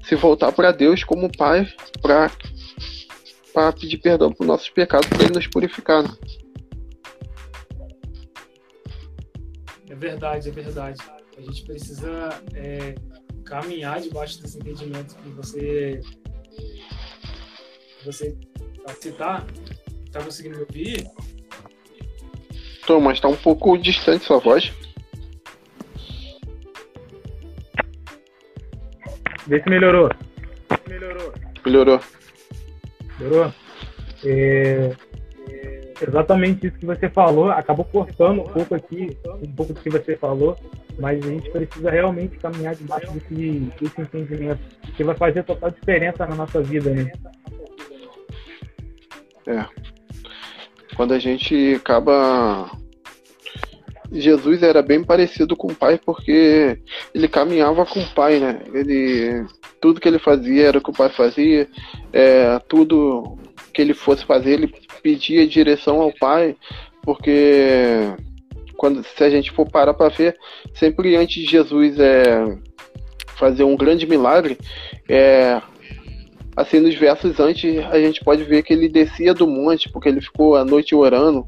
se 0.03 0.15
voltar 0.15 0.51
para 0.51 0.71
Deus 0.71 1.03
como 1.03 1.31
Pai, 1.31 1.67
para 2.01 2.31
para 3.51 3.73
pedir 3.73 3.97
perdão 3.97 4.31
por 4.31 4.45
nossos 4.45 4.69
pecados, 4.69 5.07
para 5.07 5.23
Ele 5.23 5.33
nos 5.33 5.47
purificar. 5.47 6.03
Né? 6.03 6.09
É 9.89 9.95
verdade, 9.95 10.49
é 10.49 10.51
verdade. 10.51 10.99
A 11.39 11.41
gente 11.41 11.63
precisa 11.63 12.43
é, 12.53 12.95
caminhar 13.45 14.01
debaixo 14.01 14.41
desse 14.41 14.57
entendimento 14.57 15.15
que 15.15 15.29
você 15.29 16.01
você 18.03 18.37
você 18.85 19.11
tá, 19.13 19.45
tá 20.11 20.21
conseguindo 20.21 20.57
me 20.57 20.63
ouvir? 20.63 21.07
Tô, 22.85 22.99
mas 22.99 23.21
tá 23.21 23.29
um 23.29 23.37
pouco 23.37 23.77
distante 23.77 24.25
sua 24.25 24.39
voz. 24.39 24.73
Vê 29.47 29.63
se 29.63 29.69
melhorou. 29.69 30.09
Melhorou. 30.89 31.33
Melhorou. 31.65 32.01
Melhorou? 33.17 33.53
É, 34.25 34.95
exatamente 36.01 36.67
isso 36.67 36.77
que 36.77 36.85
você 36.85 37.09
falou, 37.09 37.49
acabou 37.51 37.85
cortando 37.85 38.41
um 38.41 38.45
pouco 38.45 38.75
aqui, 38.75 39.17
um 39.41 39.51
pouco 39.53 39.73
do 39.73 39.79
que 39.79 39.89
você 39.89 40.15
falou, 40.15 40.55
mas 40.99 41.23
a 41.23 41.29
gente 41.29 41.49
precisa 41.49 41.89
realmente 41.89 42.37
caminhar 42.37 42.75
debaixo 42.75 43.11
desse, 43.11 43.71
desse 43.79 44.01
entendimento, 44.01 44.59
que 44.95 45.03
vai 45.03 45.15
fazer 45.15 45.43
total 45.43 45.71
diferença 45.71 46.25
na 46.25 46.35
nossa 46.35 46.61
vida, 46.61 46.89
né? 46.89 47.11
É. 49.47 49.65
Quando 50.95 51.13
a 51.13 51.19
gente 51.19 51.75
acaba. 51.75 52.69
Jesus 54.11 54.63
era 54.63 54.81
bem 54.81 55.03
parecido 55.03 55.55
com 55.55 55.67
o 55.67 55.75
pai 55.75 55.99
porque 56.03 56.81
ele 57.13 57.27
caminhava 57.27 57.85
com 57.85 57.99
o 57.99 58.09
pai, 58.15 58.39
né? 58.39 58.59
Ele 58.73 59.45
tudo 59.79 60.01
que 60.01 60.07
ele 60.07 60.19
fazia 60.19 60.67
era 60.67 60.77
o 60.77 60.81
que 60.81 60.89
o 60.89 60.93
pai 60.93 61.09
fazia, 61.09 61.67
é, 62.11 62.59
tudo 62.67 63.37
que 63.73 63.81
ele 63.81 63.93
fosse 63.93 64.25
fazer 64.25 64.51
ele 64.51 64.73
pedia 65.01 65.47
direção 65.47 66.01
ao 66.01 66.11
pai, 66.13 66.55
porque 67.01 68.13
quando 68.77 69.03
se 69.03 69.23
a 69.23 69.29
gente 69.29 69.51
for 69.51 69.69
parar 69.69 69.93
para 69.93 70.09
ver, 70.09 70.37
sempre 70.73 71.15
antes 71.15 71.43
de 71.43 71.45
Jesus 71.45 71.99
é, 71.99 72.57
fazer 73.35 73.63
um 73.63 73.75
grande 73.75 74.07
milagre, 74.07 74.57
é, 75.07 75.61
assim 76.55 76.79
nos 76.79 76.95
versos 76.95 77.39
antes 77.39 77.77
a 77.85 77.99
gente 77.99 78.23
pode 78.23 78.43
ver 78.43 78.63
que 78.63 78.73
ele 78.73 78.87
descia 78.87 79.33
do 79.33 79.47
monte 79.47 79.89
porque 79.89 80.09
ele 80.09 80.21
ficou 80.21 80.55
a 80.55 80.63
noite 80.63 80.95
orando. 80.95 81.45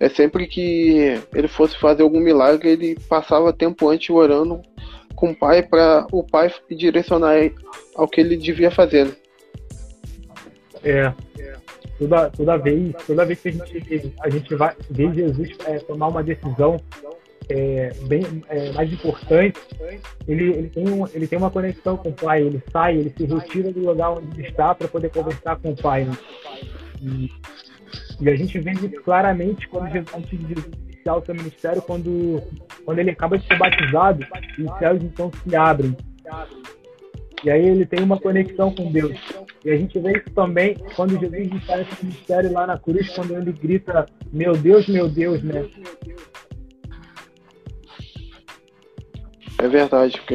É 0.00 0.08
sempre 0.08 0.46
que 0.46 1.20
ele 1.34 1.48
fosse 1.48 1.78
fazer 1.78 2.02
algum 2.02 2.20
milagre, 2.20 2.70
ele 2.70 2.98
passava 3.08 3.52
tempo 3.52 3.88
antes 3.88 4.10
orando 4.10 4.60
com 5.14 5.30
o 5.30 5.36
pai 5.36 5.62
para 5.62 6.06
o 6.12 6.22
pai 6.22 6.52
direcionar 6.70 7.36
ao 7.94 8.08
que 8.08 8.20
ele 8.20 8.36
devia 8.36 8.70
fazer. 8.70 9.06
Né? 9.06 9.12
É, 10.82 11.12
toda, 11.98 12.30
toda 12.30 12.56
vez, 12.56 12.94
toda 13.06 13.24
vez 13.24 13.40
que 13.40 13.48
a 13.48 13.52
gente, 13.52 14.14
a 14.20 14.30
gente 14.30 14.54
vai 14.54 14.74
ver 14.90 15.14
Jesus 15.14 15.50
é, 15.66 15.78
tomar 15.78 16.08
uma 16.08 16.22
decisão 16.22 16.80
é, 17.48 17.92
bem 18.06 18.22
é, 18.48 18.72
mais 18.72 18.92
importante, 18.92 19.60
ele, 20.26 20.50
ele, 20.50 20.68
tem 20.70 20.88
um, 20.88 21.06
ele 21.08 21.26
tem 21.26 21.38
uma 21.38 21.50
conexão 21.50 21.96
com 21.96 22.08
o 22.08 22.12
Pai, 22.12 22.42
ele 22.42 22.62
sai, 22.72 22.96
ele 22.96 23.12
se 23.16 23.24
retira 23.24 23.72
do 23.72 23.80
lugar 23.80 24.12
onde 24.12 24.42
está 24.42 24.74
para 24.74 24.88
poder 24.88 25.10
conversar 25.10 25.56
com 25.56 25.70
o 25.70 25.76
Pai. 25.76 26.04
Né? 26.04 26.16
E, 27.00 27.30
e, 28.20 28.28
a 28.28 28.36
gente 28.36 28.58
vê 28.58 28.72
isso 28.72 29.02
claramente 29.02 29.68
quando 29.68 29.90
Jesus, 29.90 30.26
Jesus 30.30 30.66
iniciar 30.88 31.16
o 31.16 31.24
seu 31.24 31.34
ministério, 31.34 31.82
quando, 31.82 32.42
quando 32.84 32.98
ele 32.98 33.10
acaba 33.10 33.38
de 33.38 33.46
ser 33.46 33.58
batizado, 33.58 34.26
e 34.58 34.62
os 34.62 34.78
céus 34.78 35.02
então 35.02 35.30
se 35.30 35.54
abrem. 35.54 35.96
E 37.44 37.50
aí 37.50 37.68
ele 37.68 37.84
tem 37.84 38.02
uma 38.02 38.18
conexão 38.18 38.74
com 38.74 38.90
Deus. 38.90 39.18
E 39.64 39.70
a 39.70 39.76
gente 39.76 39.98
vê 39.98 40.12
isso 40.12 40.30
também 40.34 40.76
quando 40.96 41.18
Jesus 41.18 41.52
está 41.52 41.80
esse 41.80 42.06
mistério 42.06 42.52
lá 42.52 42.66
na 42.66 42.78
cruz, 42.78 43.08
quando 43.10 43.36
ele 43.36 43.52
grita, 43.52 44.06
meu 44.32 44.54
Deus, 44.54 44.88
meu 44.88 45.08
Deus, 45.08 45.42
né? 45.42 45.66
É 49.58 49.68
verdade, 49.68 50.18
porque 50.18 50.34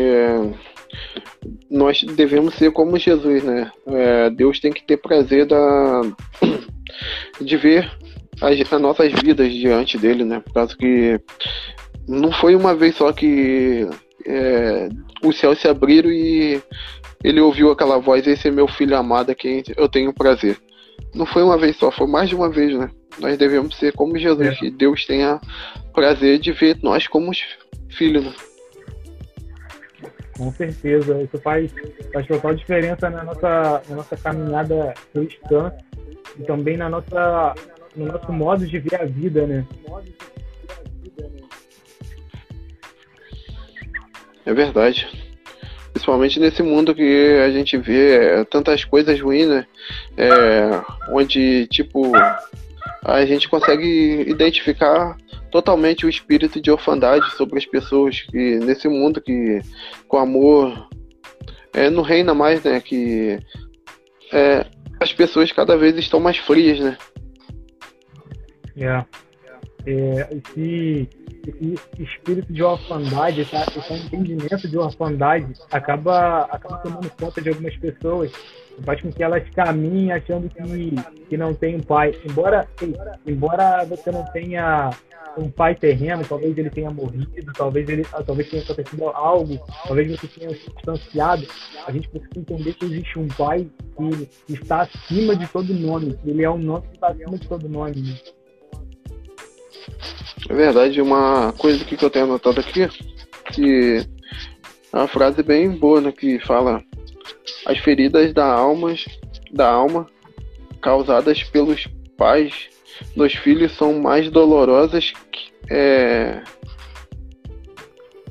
nós 1.69 2.03
devemos 2.03 2.55
ser 2.55 2.71
como 2.71 2.97
Jesus, 2.97 3.43
né? 3.43 3.71
É, 3.87 4.29
Deus 4.29 4.59
tem 4.59 4.71
que 4.71 4.83
ter 4.83 4.97
prazer 4.97 5.45
da, 5.45 6.01
de 7.41 7.57
ver 7.57 7.91
as, 8.41 8.59
as, 8.71 8.81
nossas 8.81 9.11
vidas 9.13 9.51
diante 9.51 9.97
dele, 9.97 10.23
né? 10.23 10.39
Por 10.39 10.53
causa 10.53 10.75
que 10.75 11.19
não 12.07 12.31
foi 12.31 12.55
uma 12.55 12.75
vez 12.75 12.95
só 12.95 13.11
que 13.11 13.87
é, 14.25 14.89
os 15.23 15.37
céus 15.37 15.59
se 15.59 15.67
abriram 15.67 16.11
e 16.11 16.61
ele 17.23 17.39
ouviu 17.41 17.71
aquela 17.71 17.99
voz: 17.99 18.25
Esse 18.27 18.47
é 18.47 18.51
meu 18.51 18.67
filho 18.67 18.95
amado, 18.95 19.31
a 19.31 19.35
quem 19.35 19.63
eu 19.75 19.89
tenho 19.89 20.13
prazer. 20.13 20.57
Não 21.13 21.25
foi 21.25 21.43
uma 21.43 21.57
vez 21.57 21.75
só, 21.77 21.91
foi 21.91 22.07
mais 22.07 22.29
de 22.29 22.35
uma 22.35 22.49
vez, 22.49 22.77
né? 22.77 22.89
Nós 23.19 23.37
devemos 23.37 23.75
ser 23.77 23.93
como 23.93 24.17
Jesus, 24.17 24.57
é. 24.61 24.69
Deus 24.69 25.05
tenha 25.05 25.39
prazer 25.93 26.39
de 26.39 26.51
ver 26.51 26.77
nós 26.81 27.07
como 27.07 27.31
filhos, 27.89 28.23
né? 28.23 28.33
Com 30.37 30.51
certeza, 30.53 31.21
isso 31.21 31.37
faz, 31.39 31.69
faz 32.13 32.25
total 32.27 32.55
diferença 32.55 33.09
na 33.09 33.25
nossa, 33.25 33.81
na 33.89 33.95
nossa 33.97 34.15
caminhada 34.15 34.93
cristã 35.13 35.73
e 36.39 36.43
também 36.43 36.77
na 36.77 36.89
nossa, 36.89 37.53
no 37.93 38.05
nosso 38.05 38.31
modo 38.31 38.65
de 38.65 38.79
ver 38.79 39.01
a 39.01 39.05
vida, 39.05 39.45
né? 39.45 39.65
É 44.45 44.53
verdade. 44.53 45.07
Principalmente 45.91 46.39
nesse 46.39 46.61
mundo 46.61 46.93
que 46.93 47.39
a 47.43 47.51
gente 47.51 47.77
vê 47.77 48.15
é, 48.15 48.43
tantas 48.45 48.83
coisas 48.85 49.19
ruins, 49.19 49.47
né? 49.47 49.65
É, 50.17 50.81
onde, 51.11 51.67
tipo, 51.67 52.11
a 53.03 53.25
gente 53.25 53.49
consegue 53.49 54.23
identificar 54.27 55.17
totalmente 55.51 56.05
o 56.05 56.09
espírito 56.09 56.61
de 56.61 56.69
orfandade 56.69 57.29
sobre 57.31 57.57
as 57.57 57.65
pessoas 57.65 58.21
que 58.21 58.59
nesse 58.59 58.87
mundo 58.87 59.19
que 59.19 59.61
com 60.07 60.17
amor 60.17 60.87
é, 61.73 61.89
não 61.89 62.03
reina 62.03 62.33
mais, 62.33 62.63
né? 62.63 62.79
Que 62.79 63.39
é, 64.31 64.65
as 64.99 65.11
pessoas 65.11 65.51
cada 65.51 65.75
vez 65.77 65.97
estão 65.97 66.19
mais 66.19 66.37
frias, 66.37 66.79
né? 66.79 66.97
Yeah. 68.77 69.05
É, 69.91 70.29
esse, 70.35 71.09
esse 71.47 72.03
espírito 72.03 72.53
de 72.53 72.61
orfandade, 72.61 73.41
esse, 73.41 73.55
esse 73.55 73.93
entendimento 73.93 74.67
de 74.67 74.77
orfandade 74.77 75.51
acaba, 75.71 76.41
acaba 76.51 76.77
tomando 76.77 77.09
conta 77.19 77.41
de 77.41 77.49
algumas 77.49 77.75
pessoas 77.77 78.31
faz 78.83 79.01
com 79.01 79.11
que 79.11 79.23
elas 79.23 79.43
caminhem 79.49 80.11
achando 80.11 80.49
que, 80.49 81.27
que 81.27 81.37
não 81.37 81.53
tem 81.53 81.75
um 81.75 81.81
pai. 81.81 82.13
Embora, 82.23 82.67
embora 83.25 83.85
você 83.85 84.11
não 84.11 84.23
tenha 84.31 84.91
um 85.37 85.49
pai 85.49 85.75
terreno, 85.75 86.23
talvez 86.27 86.57
ele 86.57 86.69
tenha 86.69 86.89
morrido, 86.89 87.53
talvez 87.53 87.87
ele 87.87 88.05
talvez 88.25 88.49
tenha 88.49 88.63
acontecido 88.63 89.07
algo, 89.09 89.59
talvez 89.85 90.11
você 90.11 90.27
tenha 90.27 90.49
se 90.49 90.69
distanciado, 90.71 91.47
a 91.85 91.91
gente 91.91 92.09
precisa 92.09 92.39
entender 92.39 92.73
que 92.73 92.85
existe 92.85 93.19
um 93.19 93.27
pai 93.27 93.67
que 93.97 94.53
está 94.53 94.81
acima 94.81 95.35
de 95.35 95.47
todo 95.47 95.73
nome, 95.73 96.17
ele 96.25 96.43
é 96.43 96.49
um 96.49 96.57
nome 96.57 96.87
que 96.87 96.95
está 96.95 97.09
acima 97.09 97.37
de 97.37 97.47
todo 97.47 97.69
nome. 97.69 98.19
É 100.49 100.53
verdade, 100.53 101.01
uma 101.01 101.53
coisa 101.53 101.83
que 101.83 102.03
eu 102.03 102.09
tenho 102.09 102.25
anotado 102.25 102.59
aqui, 102.59 102.87
que 103.53 104.05
é 104.91 104.97
uma 104.97 105.07
frase 105.07 105.43
bem 105.43 105.69
boa, 105.69 106.01
né, 106.01 106.11
que 106.11 106.39
fala 106.39 106.83
as 107.65 107.77
feridas 107.79 108.33
da 108.33 108.45
alma, 108.45 108.93
da 109.51 109.69
alma 109.69 110.07
causadas 110.81 111.43
pelos 111.43 111.87
pais 112.17 112.69
dos 113.15 113.33
filhos 113.33 113.73
são 113.73 113.99
mais 113.99 114.29
dolorosas 114.29 115.13
é, 115.69 116.41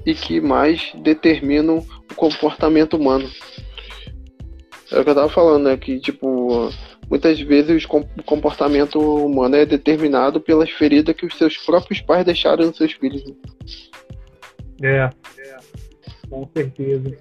e 0.04 0.14
que 0.14 0.40
mais 0.40 0.90
determinam 0.96 1.78
o 2.10 2.14
comportamento 2.14 2.96
humano. 2.96 3.30
É 4.90 4.98
o 4.98 5.04
que 5.04 5.10
eu 5.10 5.14
tava 5.14 5.28
falando, 5.28 5.64
né? 5.64 5.76
Que, 5.76 6.00
tipo, 6.00 6.70
muitas 7.08 7.40
vezes 7.40 7.84
o 7.84 8.22
comportamento 8.24 8.98
humano 8.98 9.56
é 9.56 9.66
determinado 9.66 10.40
pelas 10.40 10.70
feridas 10.70 11.14
que 11.14 11.26
os 11.26 11.36
seus 11.36 11.56
próprios 11.56 12.00
pais 12.00 12.24
deixaram 12.24 12.66
nos 12.66 12.76
seus 12.76 12.92
filhos. 12.92 13.22
É, 14.82 15.10
com 16.28 16.48
certeza 16.54 17.16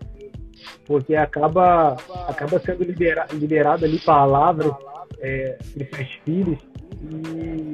porque 0.87 1.15
acaba, 1.15 1.97
acaba 2.27 2.59
sendo 2.59 2.83
libera, 2.83 3.27
liberado 3.33 3.85
ali 3.85 3.99
palavras 3.99 4.73
é, 5.19 5.57
para 5.73 5.97
seus 5.97 6.11
filhos 6.23 6.59
e, 7.11 7.71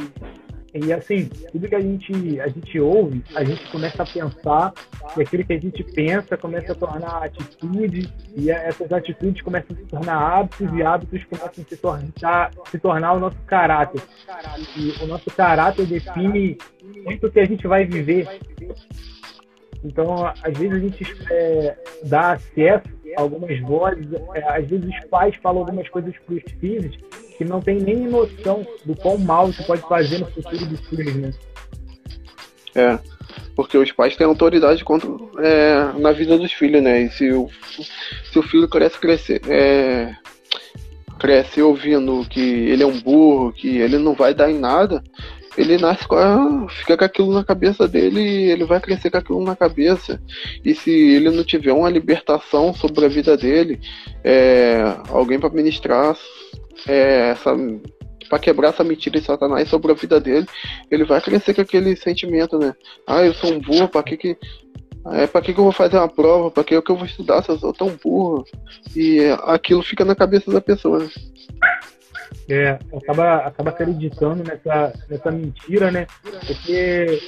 e 0.74 0.92
assim, 0.92 1.30
tudo 1.52 1.68
que 1.68 1.76
a 1.76 1.80
gente, 1.80 2.40
a 2.40 2.48
gente 2.48 2.80
ouve, 2.80 3.24
a 3.36 3.44
gente 3.44 3.64
começa 3.70 4.02
a 4.02 4.06
pensar 4.06 4.74
e 5.16 5.22
aquilo 5.22 5.46
que 5.46 5.54
a 5.54 5.60
gente 5.60 5.84
pensa 5.84 6.36
começa 6.36 6.72
a 6.72 6.76
tornar 6.76 7.24
atitude 7.24 8.12
e 8.36 8.50
essas 8.50 8.92
atitudes 8.92 9.42
começam 9.44 9.76
a 9.76 9.80
se 9.80 9.86
tornar 9.86 10.18
hábitos 10.18 10.74
e 10.74 10.82
hábitos 10.82 11.24
começam 11.26 11.48
a 11.48 11.70
se 11.70 11.78
tornar, 11.78 12.52
se 12.72 12.80
tornar 12.80 13.14
o 13.14 13.20
nosso 13.20 13.38
caráter. 13.46 14.02
E 14.76 15.04
o 15.04 15.06
nosso 15.06 15.30
caráter 15.30 15.86
define 15.86 16.58
muito 17.04 17.28
o 17.28 17.32
que 17.32 17.40
a 17.40 17.46
gente 17.46 17.68
vai 17.68 17.86
viver. 17.86 18.28
Então, 19.84 20.26
às 20.26 20.58
vezes 20.58 20.74
a 20.74 20.80
gente 20.80 21.16
é, 21.30 21.76
dá 22.04 22.32
acesso 22.34 22.88
algumas 23.18 23.60
vozes, 23.62 24.08
é, 24.34 24.44
às 24.58 24.68
vezes 24.68 24.88
os 24.88 25.06
pais 25.10 25.36
falam 25.42 25.60
algumas 25.62 25.88
coisas 25.90 26.14
para 26.26 26.36
os 26.36 26.44
filhos 26.60 26.98
que 27.38 27.46
não 27.46 27.62
tem 27.62 27.80
nem 27.80 28.08
noção 28.08 28.66
do 28.86 28.96
quão 28.96 29.18
mal 29.18 29.50
isso 29.50 29.64
pode 29.66 29.82
fazer 29.84 30.20
no 30.20 30.26
futuro 30.28 30.66
dos 30.66 30.80
filhos, 30.88 31.16
né? 31.16 31.32
É, 32.76 33.00
porque 33.56 33.78
os 33.78 33.92
pais 33.92 34.16
têm 34.16 34.26
autoridade 34.26 34.84
contra, 34.84 35.10
é, 35.40 36.00
na 36.00 36.12
vida 36.12 36.38
dos 36.38 36.52
filhos, 36.54 36.82
né? 36.82 37.04
E 37.04 37.12
se 37.12 37.32
o, 37.32 37.50
se 38.32 38.40
o 38.40 38.44
filho 38.44 38.68
cresce, 38.68 39.00
crescer, 39.00 39.42
é, 39.48 40.16
cresce 41.20 41.62
ouvindo 41.62 42.26
que 42.30 42.42
ele 42.42 42.84
é 42.84 42.88
um 42.88 43.00
burro, 43.00 43.54
que 43.54 43.78
ele 43.78 43.98
não 43.98 44.14
vai 44.14 44.34
dar 44.34 44.50
em 44.50 44.60
nada, 44.60 45.04
ele 45.58 45.78
nasce 45.78 46.08
com 46.08 46.16
a, 46.16 46.68
fica 46.70 46.98
com 46.98 47.06
aquilo 47.06 47.34
na 47.34 47.44
cabeça 47.44 47.88
dele 47.88 48.22
e 48.22 48.52
ele 48.52 48.66
vai 48.66 48.80
crescer 48.80 49.10
com 49.10 49.18
aquilo 49.18 49.44
na 49.44 49.56
cabeça. 49.56 50.22
E 50.64 50.74
se 50.74 50.92
ele 50.92 51.30
não 51.30 51.44
tiver 51.44 51.74
uma 51.74 51.90
libertação 51.90 52.74
sobre 52.74 53.06
a 53.06 53.10
vida 53.10 53.38
dele, 53.38 53.80
é, 54.24 54.96
alguém 55.10 55.40
para 55.40 55.50
ministrar 55.50 56.16
é, 56.88 57.30
essa 57.32 57.56
para 58.30 58.40
quebrar 58.40 58.70
essa 58.70 58.84
mentira 58.84 59.20
de 59.20 59.26
Satanás 59.26 59.70
sobre 59.70 59.92
a 59.92 59.96
vida 59.96 60.20
dele, 60.20 60.48
ele 60.90 61.04
vai 61.04 61.22
crescer 61.22 61.54
com 61.54 61.62
aquele 61.62 61.96
sentimento, 61.96 62.58
né? 62.58 62.74
Ah, 63.06 63.24
eu 63.24 63.34
sou 63.34 63.54
um 63.54 63.60
burro, 63.60 63.88
para 63.88 64.02
que 64.02 64.18
que 64.18 64.38
é, 65.12 65.28
para 65.28 65.42
que, 65.42 65.54
que 65.54 65.60
eu 65.60 65.66
vou 65.66 65.74
fazer 65.74 65.98
uma 65.98 66.08
prova? 66.08 66.50
Para 66.50 66.64
que, 66.64 66.82
que 66.82 66.92
eu 66.92 66.96
vou 66.96 67.06
estudar 67.06 67.44
se 67.44 67.50
eu 67.50 67.60
sou 67.60 67.74
tão 67.74 67.90
burro? 68.02 68.46
E 68.96 69.20
aquilo 69.44 69.84
fica 69.84 70.06
na 70.06 70.16
cabeça 70.16 70.50
da 70.52 70.62
pessoa. 70.62 71.00
Né? 71.00 71.10
É, 72.50 72.80
acaba, 72.96 73.38
acaba 73.38 73.70
acreditando 73.70 74.44
nessa, 74.44 74.94
nessa 75.10 75.32
mentira, 75.32 75.92
né? 75.92 76.08
Porque 76.46 77.20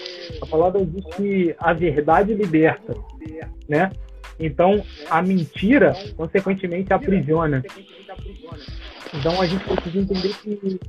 a 0.42 0.46
palavra 0.46 0.86
diz 0.86 1.06
que 1.16 1.56
a 1.58 1.74
verdade 1.74 2.34
liberta, 2.34 2.94
né? 3.68 3.92
Então, 4.40 4.84
a 5.10 5.22
mentira, 5.22 5.94
consequentemente, 6.18 6.92
aprisiona. 6.92 7.64
Então, 9.14 9.42
a 9.42 9.46
gente 9.46 9.64
precisa 9.64 10.00
entender 10.00 10.36
que 10.42 10.80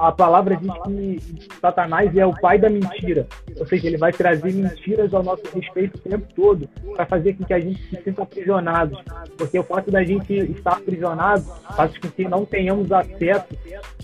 a 0.00 0.12
palavra 0.12 0.56
diz 0.56 0.72
que 0.84 1.48
Satanás 1.60 2.16
é 2.16 2.24
o 2.24 2.32
pai 2.40 2.58
da 2.58 2.70
mentira. 2.70 3.26
Ou 3.58 3.66
seja, 3.66 3.86
ele 3.86 3.98
vai 3.98 4.12
trazer 4.12 4.52
mentiras 4.52 5.12
ao 5.12 5.22
nosso 5.22 5.42
respeito 5.54 5.96
o 5.96 5.98
tempo 5.98 6.26
todo 6.34 6.68
para 6.96 7.04
fazer 7.04 7.34
com 7.34 7.44
que 7.44 7.52
a 7.52 7.60
gente 7.60 7.78
se 7.88 8.02
sinta 8.02 8.22
aprisionados. 8.22 8.98
Porque 9.36 9.58
o 9.58 9.62
fato 9.62 9.90
da 9.90 10.02
gente 10.02 10.32
estar 10.32 10.72
aprisionado 10.72 11.44
faz 11.76 11.96
com 11.98 12.08
que 12.08 12.26
não 12.26 12.46
tenhamos 12.46 12.90
acesso 12.90 13.46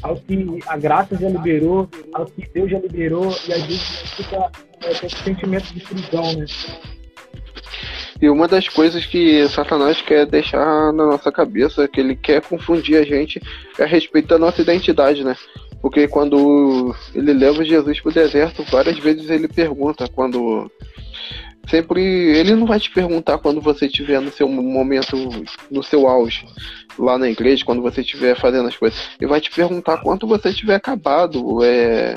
ao 0.03 0.17
que 0.17 0.59
a 0.67 0.77
graça 0.77 1.17
já 1.17 1.31
liberou, 1.31 1.89
ao 2.13 2.27
que 2.27 2.47
Deus 2.53 2.71
já 2.71 2.79
liberou, 2.79 3.35
e 3.49 3.53
a 3.55 3.59
gente 3.59 4.17
fica 4.17 4.51
é, 4.83 4.95
com 4.95 5.07
esse 5.07 5.17
sentimento 5.25 5.73
de 5.73 5.81
prisão, 5.81 6.33
né? 6.35 6.45
E 8.21 8.29
uma 8.31 8.49
das 8.49 8.69
coisas 8.69 9.05
que 9.05 9.47
Satanás 9.49 10.01
quer 10.01 10.27
deixar 10.27 10.93
na 10.93 11.07
nossa 11.07 11.31
cabeça, 11.31 11.89
que 11.89 12.01
ele 12.01 12.17
quer 12.17 12.43
confundir 12.43 12.97
a 12.97 13.03
gente, 13.03 13.41
é 13.79 13.85
a 13.85 13.87
respeito 13.87 14.29
da 14.29 14.39
nossa 14.39 14.63
identidade, 14.63 15.23
né? 15.23 15.37
Porque 15.87 16.09
quando 16.09 16.93
ele 17.15 17.33
leva 17.33 17.65
Jesus 17.65 18.01
para 18.01 18.11
o 18.11 18.13
deserto, 18.13 18.65
várias 18.65 18.99
vezes 18.99 19.31
ele 19.31 19.47
pergunta 19.47 20.09
quando 20.09 20.69
sempre 21.71 22.03
ele 22.03 22.57
não 22.57 22.67
vai 22.67 22.81
te 22.81 22.91
perguntar 22.91 23.39
quando 23.39 23.61
você 23.61 23.87
estiver 23.87 24.21
no 24.21 24.33
seu 24.33 24.49
momento, 24.49 25.17
no 25.71 25.85
seu 25.85 26.09
auge, 26.09 26.45
lá 26.99 27.17
na 27.17 27.31
igreja, 27.31 27.65
quando 27.65 27.83
você 27.83 28.01
estiver 28.01 28.35
fazendo 28.35 28.67
as 28.67 28.77
coisas. 28.77 28.99
Ele 29.21 29.31
vai 29.31 29.41
te 29.41 29.49
perguntar 29.49 29.99
quando 29.99 30.27
você 30.27 30.49
estiver 30.49 30.75
acabado, 30.75 31.63
é, 31.63 32.17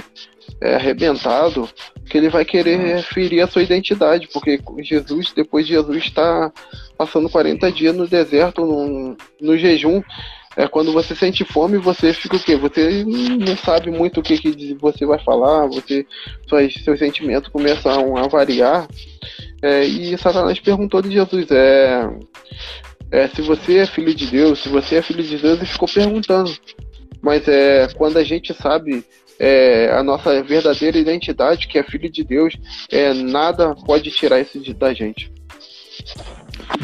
é, 0.61 0.73
arrebentado, 0.73 1.69
que 2.09 2.17
ele 2.17 2.29
vai 2.29 2.43
querer 2.43 3.03
ferir 3.03 3.41
a 3.41 3.47
sua 3.47 3.61
identidade, 3.61 4.29
porque 4.33 4.59
Jesus, 4.79 5.31
depois 5.31 5.67
de 5.67 5.73
Jesus 5.73 6.05
está 6.05 6.51
passando 6.97 7.29
40 7.29 7.71
dias 7.71 7.95
no 7.95 8.07
deserto, 8.07 9.15
no 9.39 9.55
jejum, 9.55 10.01
é 10.59 10.67
quando 10.67 10.91
você 10.91 11.15
sente 11.15 11.45
fome, 11.45 11.77
você 11.77 12.11
fica 12.11 12.35
o 12.35 12.39
quê? 12.39 12.57
Você 12.57 13.05
não 13.05 13.55
sabe 13.55 13.89
muito 13.89 14.19
o 14.19 14.23
que, 14.23 14.37
que 14.37 14.73
você 14.73 15.05
vai 15.05 15.17
falar, 15.23 15.65
você 15.67 16.05
seus 16.83 16.99
sentimentos 16.99 17.49
começam 17.49 18.17
a 18.17 18.27
variar. 18.27 18.85
É, 19.63 19.85
e 19.85 20.17
Satanás 20.17 20.59
perguntou 20.59 21.01
de 21.01 21.11
Jesus, 21.11 21.49
é, 21.49 22.09
é, 23.09 23.27
se 23.29 23.41
você 23.41 23.77
é 23.77 23.85
filho 23.85 24.13
de 24.13 24.27
Deus, 24.27 24.59
se 24.59 24.67
você 24.67 24.97
é 24.97 25.01
filho 25.01 25.23
de 25.23 25.37
Deus, 25.37 25.59
ele 25.59 25.65
ficou 25.65 25.87
perguntando. 25.87 26.51
Mas 27.21 27.47
é 27.47 27.87
quando 27.95 28.17
a 28.17 28.23
gente 28.25 28.53
sabe 28.53 29.05
é, 29.39 29.89
a 29.93 30.03
nossa 30.03 30.43
verdadeira 30.43 30.97
identidade, 30.97 31.69
que 31.69 31.79
é 31.79 31.83
filho 31.83 32.09
de 32.09 32.21
Deus, 32.21 32.53
é, 32.91 33.13
nada 33.13 33.75
pode 33.85 34.11
tirar 34.11 34.41
isso 34.41 34.59
de, 34.59 34.73
da 34.73 34.93
gente. 34.93 35.31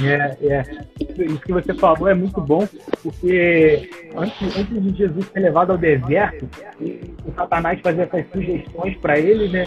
É, 0.04 0.38
é. 0.48 0.64
Isso 1.00 1.42
que 1.42 1.54
você 1.54 1.74
falou 1.74 2.08
é 2.08 2.14
muito 2.14 2.42
bom, 2.42 2.68
porque 3.02 3.90
antes, 4.16 4.58
antes 4.58 4.84
de 4.84 4.98
Jesus 4.98 5.26
ser 5.28 5.40
levado 5.40 5.72
ao 5.72 5.78
deserto, 5.78 6.50
o 7.26 7.32
Satanás 7.34 7.80
fazia 7.82 8.04
essas 8.04 8.26
sugestões 8.32 8.98
para 8.98 9.20
ele, 9.20 9.48
né? 9.50 9.66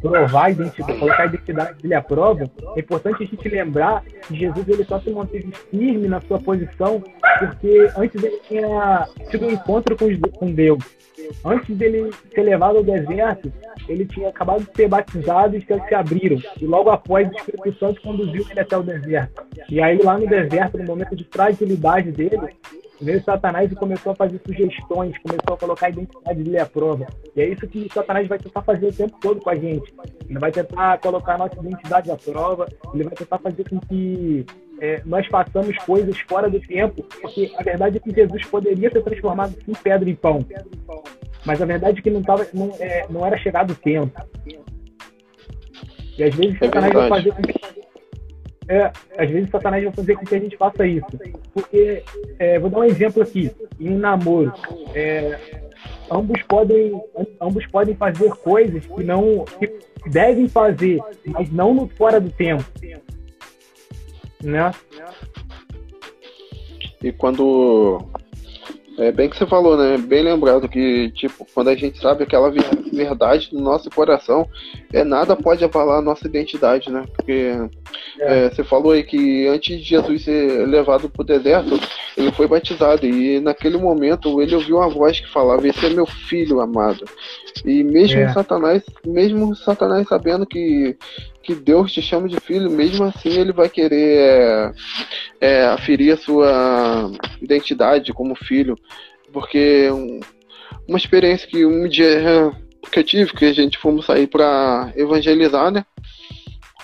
Provar 0.00 0.44
a 0.44 0.50
identidade, 0.50 0.98
colocar 0.98 1.22
a 1.24 1.26
identidade 1.26 1.82
dele 1.82 1.94
à 1.94 2.02
prova. 2.02 2.50
É 2.76 2.80
importante 2.80 3.22
a 3.22 3.26
gente 3.26 3.48
lembrar 3.48 4.02
que 4.26 4.36
Jesus 4.36 4.68
ele 4.68 4.84
só 4.84 5.00
se 5.00 5.10
manteve 5.10 5.50
firme 5.70 6.08
na 6.08 6.20
sua 6.22 6.38
posição 6.38 7.02
porque 7.38 7.90
antes 7.96 8.22
ele 8.22 8.38
tinha 8.48 9.06
tido 9.30 9.46
um 9.46 9.50
encontro 9.50 9.96
com, 9.96 10.52
Deus. 10.52 10.82
Antes 11.44 11.76
dele 11.76 12.10
ser 12.34 12.42
levado 12.42 12.78
ao 12.78 12.84
deserto, 12.84 13.52
ele 13.88 14.04
tinha 14.06 14.28
acabado 14.28 14.64
de 14.64 14.76
ser 14.76 14.88
batizado 14.88 15.54
e 15.54 15.58
os 15.58 15.66
céus 15.66 15.82
se 15.88 15.94
abriram. 15.94 16.38
E 16.60 16.66
logo 16.66 16.90
após, 16.90 17.28
o 17.28 17.34
Espírito 17.34 17.78
Santo 17.78 18.00
conduziu 18.02 18.44
ele 18.50 18.60
até 18.60 18.76
o 18.76 18.82
deserto. 18.82 19.44
E 19.70 19.80
aí, 19.80 19.98
lá 19.98 20.18
no 20.18 20.26
deserto, 20.26 20.78
no 20.78 20.84
momento 20.84 21.14
de 21.14 21.24
fragilidade 21.24 22.12
dele, 22.12 22.56
veio 23.00 23.22
Satanás 23.22 23.70
e 23.70 23.74
começou 23.74 24.12
a 24.12 24.16
fazer 24.16 24.40
sugestões, 24.46 25.16
começou 25.18 25.54
a 25.54 25.56
colocar 25.56 25.86
a 25.86 25.90
identidade 25.90 26.42
dele 26.42 26.58
à 26.58 26.66
prova. 26.66 27.06
E 27.34 27.40
é 27.40 27.48
isso 27.48 27.66
que 27.66 27.88
Satanás 27.92 28.26
vai 28.26 28.38
tentar 28.38 28.62
fazer 28.62 28.86
o 28.86 28.92
tempo 28.92 29.16
todo 29.20 29.40
com 29.40 29.50
a 29.50 29.54
gente. 29.54 29.94
Ele 30.28 30.38
vai 30.38 30.50
tentar 30.50 30.98
colocar 30.98 31.34
a 31.34 31.38
nossa 31.38 31.58
identidade 31.60 32.10
à 32.10 32.16
prova, 32.16 32.66
ele 32.94 33.04
vai 33.04 33.14
tentar 33.14 33.38
fazer 33.38 33.68
com 33.68 33.78
que 33.80 34.46
é, 34.80 35.02
nós 35.04 35.26
façamos 35.26 35.76
coisas 35.78 36.18
fora 36.20 36.50
do 36.50 36.60
tempo, 36.60 37.02
porque 37.20 37.52
a 37.56 37.62
verdade 37.62 37.96
é 37.96 38.00
que 38.00 38.14
Jesus 38.14 38.44
poderia 38.46 38.90
ser 38.90 39.02
transformado 39.02 39.54
em 39.66 39.72
pedra 39.72 40.08
em 40.08 40.14
pão. 40.14 40.44
Mas 41.44 41.62
a 41.62 41.64
verdade 41.64 41.98
é 41.98 42.02
que 42.02 42.10
não, 42.10 42.22
tava, 42.22 42.46
não, 42.52 42.74
é, 42.78 43.06
não 43.08 43.24
era 43.24 43.36
chegado 43.38 43.72
o 43.72 43.76
tempo. 43.76 44.12
E 46.18 46.24
às 46.24 46.34
vezes 46.34 46.56
é 46.60 46.66
Satanás 46.66 46.92
vai 46.92 47.08
fazer 47.08 47.32
com 47.32 47.42
que, 47.42 47.54
é, 48.68 48.92
às 49.16 49.30
vezes 49.30 49.50
Satanás 49.50 49.84
vai 49.84 49.92
fazer 49.92 50.16
com 50.16 50.24
que 50.24 50.34
a 50.34 50.38
gente 50.38 50.56
faça 50.56 50.86
isso. 50.86 51.06
Porque, 51.54 52.02
é, 52.38 52.58
vou 52.58 52.68
dar 52.68 52.80
um 52.80 52.84
exemplo 52.84 53.22
aqui, 53.22 53.50
em 53.78 53.90
um 53.90 53.98
namoro. 53.98 54.52
É, 54.94 55.38
ambos 56.10 56.42
podem 56.42 57.00
ambos 57.40 57.66
podem 57.66 57.94
fazer 57.94 58.30
coisas 58.36 58.84
que 58.84 59.04
não 59.04 59.44
que 59.44 59.78
devem 60.08 60.48
fazer, 60.48 61.00
mas 61.26 61.50
não 61.50 61.74
no 61.74 61.88
fora 61.88 62.20
do 62.20 62.30
tempo 62.30 62.64
né? 64.42 64.72
E 67.02 67.12
quando. 67.12 68.04
É 68.98 69.12
bem 69.12 69.28
que 69.28 69.36
você 69.36 69.46
falou, 69.46 69.76
né? 69.76 69.98
Bem 69.98 70.22
lembrado 70.22 70.68
que, 70.70 71.10
tipo, 71.10 71.46
quando 71.52 71.68
a 71.68 71.76
gente 71.76 71.98
sabe 71.98 72.24
aquela 72.24 72.50
verdade 72.90 73.50
no 73.52 73.60
nosso 73.60 73.90
coração, 73.90 74.48
é 74.90 75.04
nada 75.04 75.36
pode 75.36 75.62
abalar 75.62 75.98
a 75.98 76.02
nossa 76.02 76.26
identidade, 76.26 76.90
né? 76.90 77.04
Porque 77.14 77.52
é. 78.18 78.46
É, 78.46 78.50
você 78.50 78.64
falou 78.64 78.92
aí 78.92 79.02
que 79.02 79.46
antes 79.48 79.78
de 79.78 79.84
Jesus 79.84 80.24
ser 80.24 80.66
levado 80.66 81.10
para 81.10 81.22
o 81.22 81.26
deserto, 81.26 81.78
ele 82.16 82.32
foi 82.32 82.46
batizado. 82.46 83.06
E 83.06 83.38
naquele 83.38 83.76
momento 83.76 84.40
ele 84.40 84.54
ouviu 84.54 84.76
uma 84.76 84.88
voz 84.88 85.20
que 85.20 85.30
falava: 85.30 85.68
Esse 85.68 85.84
é 85.84 85.90
meu 85.90 86.06
filho 86.06 86.60
amado. 86.60 87.04
E 87.64 87.84
mesmo 87.84 88.20
é. 88.20 88.32
Satanás, 88.32 88.82
mesmo 89.04 89.54
Satanás 89.54 90.08
sabendo 90.08 90.46
que 90.46 90.96
que 91.46 91.54
Deus 91.54 91.92
te 91.92 92.02
chama 92.02 92.28
de 92.28 92.40
filho, 92.40 92.68
mesmo 92.68 93.04
assim 93.04 93.28
ele 93.28 93.52
vai 93.52 93.68
querer 93.68 94.18
é, 94.18 94.72
é, 95.40 95.66
aferir 95.66 96.12
a 96.12 96.16
sua 96.16 97.12
identidade 97.40 98.12
como 98.12 98.34
filho, 98.34 98.76
porque 99.32 99.88
um, 99.92 100.18
uma 100.88 100.98
experiência 100.98 101.46
que 101.46 101.64
um 101.64 101.88
dia 101.88 102.52
que 102.90 102.98
eu 102.98 103.04
tive, 103.04 103.32
que 103.32 103.44
a 103.44 103.52
gente 103.52 103.78
fomos 103.78 104.06
sair 104.06 104.26
para 104.26 104.92
evangelizar, 104.96 105.70
né? 105.70 105.84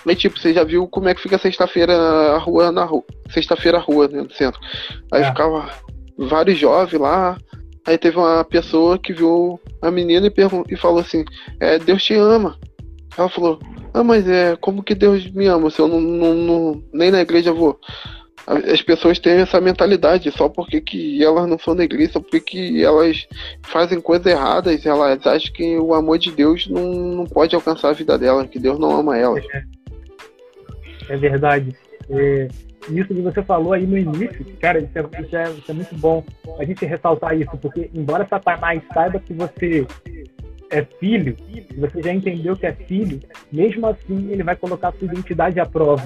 Aí, 0.05 0.15
tipo, 0.15 0.39
você 0.39 0.53
já 0.53 0.63
viu 0.63 0.87
como 0.87 1.09
é 1.09 1.15
que 1.15 1.21
fica 1.21 1.37
sexta-feira 1.37 1.93
a 1.93 2.37
rua 2.37 2.71
na 2.71 2.83
rua. 2.83 3.03
Sexta-feira 3.29 3.77
a 3.77 3.81
rua, 3.81 4.07
né, 4.07 4.21
no 4.21 4.31
centro. 4.31 4.59
Aí 5.11 5.21
é. 5.23 5.25
ficava 5.25 5.69
vários 6.17 6.57
jovens 6.57 6.99
lá. 6.99 7.37
Aí 7.87 7.97
teve 7.97 8.17
uma 8.17 8.43
pessoa 8.43 8.99
que 8.99 9.13
viu 9.13 9.59
a 9.81 9.89
menina 9.89 10.27
e, 10.27 10.73
e 10.73 10.75
falou 10.75 10.99
assim: 10.99 11.23
é, 11.59 11.79
Deus 11.79 12.03
te 12.03 12.15
ama. 12.15 12.59
Ela 13.17 13.29
falou: 13.29 13.59
Ah, 13.93 14.03
mas 14.03 14.27
é 14.27 14.55
como 14.57 14.83
que 14.83 14.95
Deus 14.95 15.29
me 15.31 15.45
ama 15.47 15.69
se 15.69 15.79
eu 15.79 15.87
não, 15.87 15.99
não, 15.99 16.33
não 16.33 16.83
nem 16.93 17.11
na 17.11 17.21
igreja 17.21 17.53
vou? 17.53 17.79
As 18.45 18.81
pessoas 18.81 19.19
têm 19.19 19.39
essa 19.39 19.61
mentalidade 19.61 20.29
só 20.31 20.49
porque 20.49 20.81
que 20.81 21.23
elas 21.23 21.47
não 21.47 21.57
são 21.57 21.73
da 21.73 21.83
igreja, 21.85 22.13
só 22.13 22.19
porque 22.19 22.41
que 22.41 22.83
elas 22.83 23.25
fazem 23.61 24.01
coisas 24.01 24.25
erradas, 24.25 24.85
elas 24.85 25.25
acham 25.25 25.53
que 25.53 25.77
o 25.77 25.93
amor 25.93 26.19
de 26.19 26.29
Deus 26.29 26.67
não, 26.67 26.83
não 26.83 27.25
pode 27.25 27.55
alcançar 27.55 27.89
a 27.89 27.93
vida 27.93 28.17
delas, 28.17 28.49
que 28.49 28.59
Deus 28.59 28.77
não 28.77 28.99
ama 28.99 29.17
elas. 29.17 29.45
É, 29.53 29.63
é 31.13 31.17
verdade. 31.17 31.73
É, 32.09 32.49
isso 32.89 33.07
que 33.07 33.21
você 33.21 33.41
falou 33.43 33.71
aí 33.71 33.87
no 33.87 33.97
início, 33.97 34.45
cara, 34.59 34.79
isso 34.79 34.91
é, 34.97 35.21
isso, 35.21 35.35
é, 35.37 35.51
isso 35.51 35.71
é 35.71 35.73
muito 35.73 35.95
bom 35.95 36.21
a 36.59 36.65
gente 36.65 36.85
ressaltar 36.85 37.39
isso, 37.39 37.55
porque 37.61 37.89
embora 37.93 38.27
Satanás 38.27 38.81
saiba 38.93 39.19
que 39.19 39.33
você 39.33 39.87
é 40.73 40.83
filho, 40.99 41.37
você 41.77 42.01
já 42.01 42.11
entendeu 42.11 42.55
que 42.55 42.65
é 42.65 42.73
filho, 42.73 43.19
mesmo 43.51 43.85
assim 43.85 44.31
ele 44.31 44.41
vai 44.41 44.55
colocar 44.55 44.91
sua 44.93 45.05
identidade 45.05 45.59
à 45.59 45.65
prova. 45.67 46.03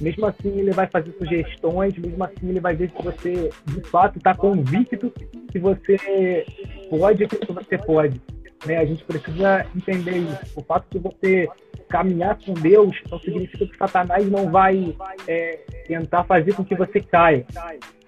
Mesmo 0.00 0.24
assim 0.24 0.58
ele 0.58 0.72
vai 0.72 0.86
fazer 0.86 1.12
sugestões, 1.18 1.96
mesmo 1.98 2.24
assim 2.24 2.48
ele 2.48 2.60
vai 2.60 2.74
ver 2.74 2.90
se 2.90 3.02
você 3.02 3.50
de 3.66 3.80
fato 3.82 4.16
está 4.16 4.34
convicto 4.34 5.12
que 5.52 5.58
você 5.58 6.46
pode 6.88 7.24
o 7.24 7.28
que 7.28 7.52
você 7.52 7.76
pode. 7.76 8.20
Né? 8.64 8.78
A 8.78 8.86
gente 8.86 9.04
precisa 9.04 9.66
entender 9.76 10.16
isso. 10.16 10.58
O 10.58 10.62
fato 10.62 10.86
de 10.90 10.98
você 10.98 11.46
caminhar 11.90 12.38
com 12.42 12.54
Deus 12.54 12.96
não 13.10 13.20
significa 13.20 13.66
que 13.66 13.76
Satanás 13.76 14.26
não 14.30 14.50
vai 14.50 14.96
é, 15.28 15.60
tentar 15.86 16.24
fazer 16.24 16.54
com 16.54 16.64
que 16.64 16.74
você 16.74 17.00
caia 17.00 17.44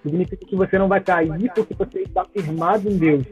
significa 0.03 0.45
que 0.45 0.55
você 0.55 0.77
não 0.77 0.87
vai 0.87 1.01
cair 1.01 1.29
porque 1.53 1.73
você 1.73 1.99
está 2.01 2.25
firmado 2.25 2.89
em 2.89 2.97
Deus. 2.97 3.25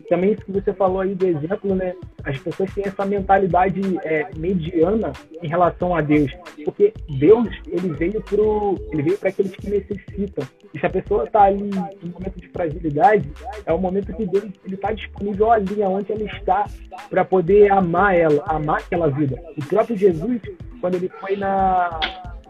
E 0.00 0.04
também 0.08 0.32
isso 0.32 0.44
que 0.44 0.52
você 0.52 0.72
falou 0.72 1.00
aí 1.00 1.14
do 1.14 1.26
exemplo, 1.26 1.74
né? 1.74 1.94
As 2.24 2.38
pessoas 2.38 2.72
têm 2.74 2.84
essa 2.86 3.04
mentalidade 3.04 3.80
é, 4.04 4.28
mediana 4.36 5.12
em 5.42 5.48
relação 5.48 5.94
a 5.94 6.00
Deus, 6.00 6.30
porque 6.64 6.92
Deus 7.18 7.48
ele 7.66 7.92
veio 7.94 8.22
pro, 8.22 8.76
ele 8.92 9.02
veio 9.02 9.18
para 9.18 9.28
aqueles 9.28 9.52
que 9.52 9.70
necessitam. 9.70 10.46
E 10.74 10.78
se 10.78 10.86
a 10.86 10.90
pessoa 10.90 11.24
está 11.24 11.42
ali 11.44 11.70
em 12.02 12.08
um 12.08 12.12
momento 12.12 12.40
de 12.40 12.48
fragilidade, 12.48 13.30
é 13.64 13.72
o 13.72 13.78
momento 13.78 14.12
que 14.14 14.26
Deus 14.26 14.50
ele 14.64 14.74
está 14.74 14.92
disponível 14.92 15.50
ali 15.50 15.82
onde 15.82 16.12
ela 16.12 16.24
está 16.24 16.66
para 17.08 17.24
poder 17.24 17.70
amar 17.72 18.14
ela, 18.14 18.42
amar 18.46 18.78
aquela 18.78 19.08
vida. 19.08 19.40
O 19.56 19.64
próprio 19.64 19.96
Jesus, 19.96 20.40
quando 20.80 20.96
ele 20.96 21.08
foi 21.20 21.36
na 21.36 21.98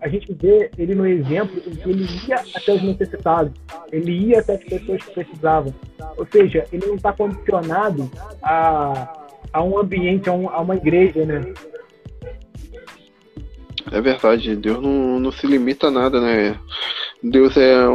a 0.00 0.08
gente 0.08 0.32
vê 0.32 0.70
ele 0.78 0.94
no 0.94 1.06
exemplo 1.06 1.60
em 1.66 1.74
que 1.74 1.90
ele 1.90 2.06
ia 2.26 2.36
até 2.54 2.72
os 2.72 2.82
necessitados, 2.82 3.52
ele 3.90 4.12
ia 4.12 4.40
até 4.40 4.54
as 4.54 4.64
pessoas 4.64 5.02
que 5.04 5.12
precisavam. 5.12 5.74
Ou 6.16 6.26
seja, 6.30 6.64
ele 6.72 6.86
não 6.86 6.94
está 6.94 7.12
condicionado 7.12 8.10
a, 8.42 9.12
a 9.52 9.62
um 9.62 9.78
ambiente, 9.78 10.28
a, 10.28 10.32
um, 10.32 10.48
a, 10.48 10.60
uma 10.60 10.76
igreja, 10.76 11.24
né? 11.24 11.52
É 13.90 14.00
verdade, 14.00 14.54
Deus 14.56 14.82
não, 14.82 15.18
não 15.18 15.32
se 15.32 15.46
limita 15.46 15.88
a 15.88 15.90
nada, 15.90 16.20
né? 16.20 16.58
Deus 17.22 17.56
é 17.56 17.88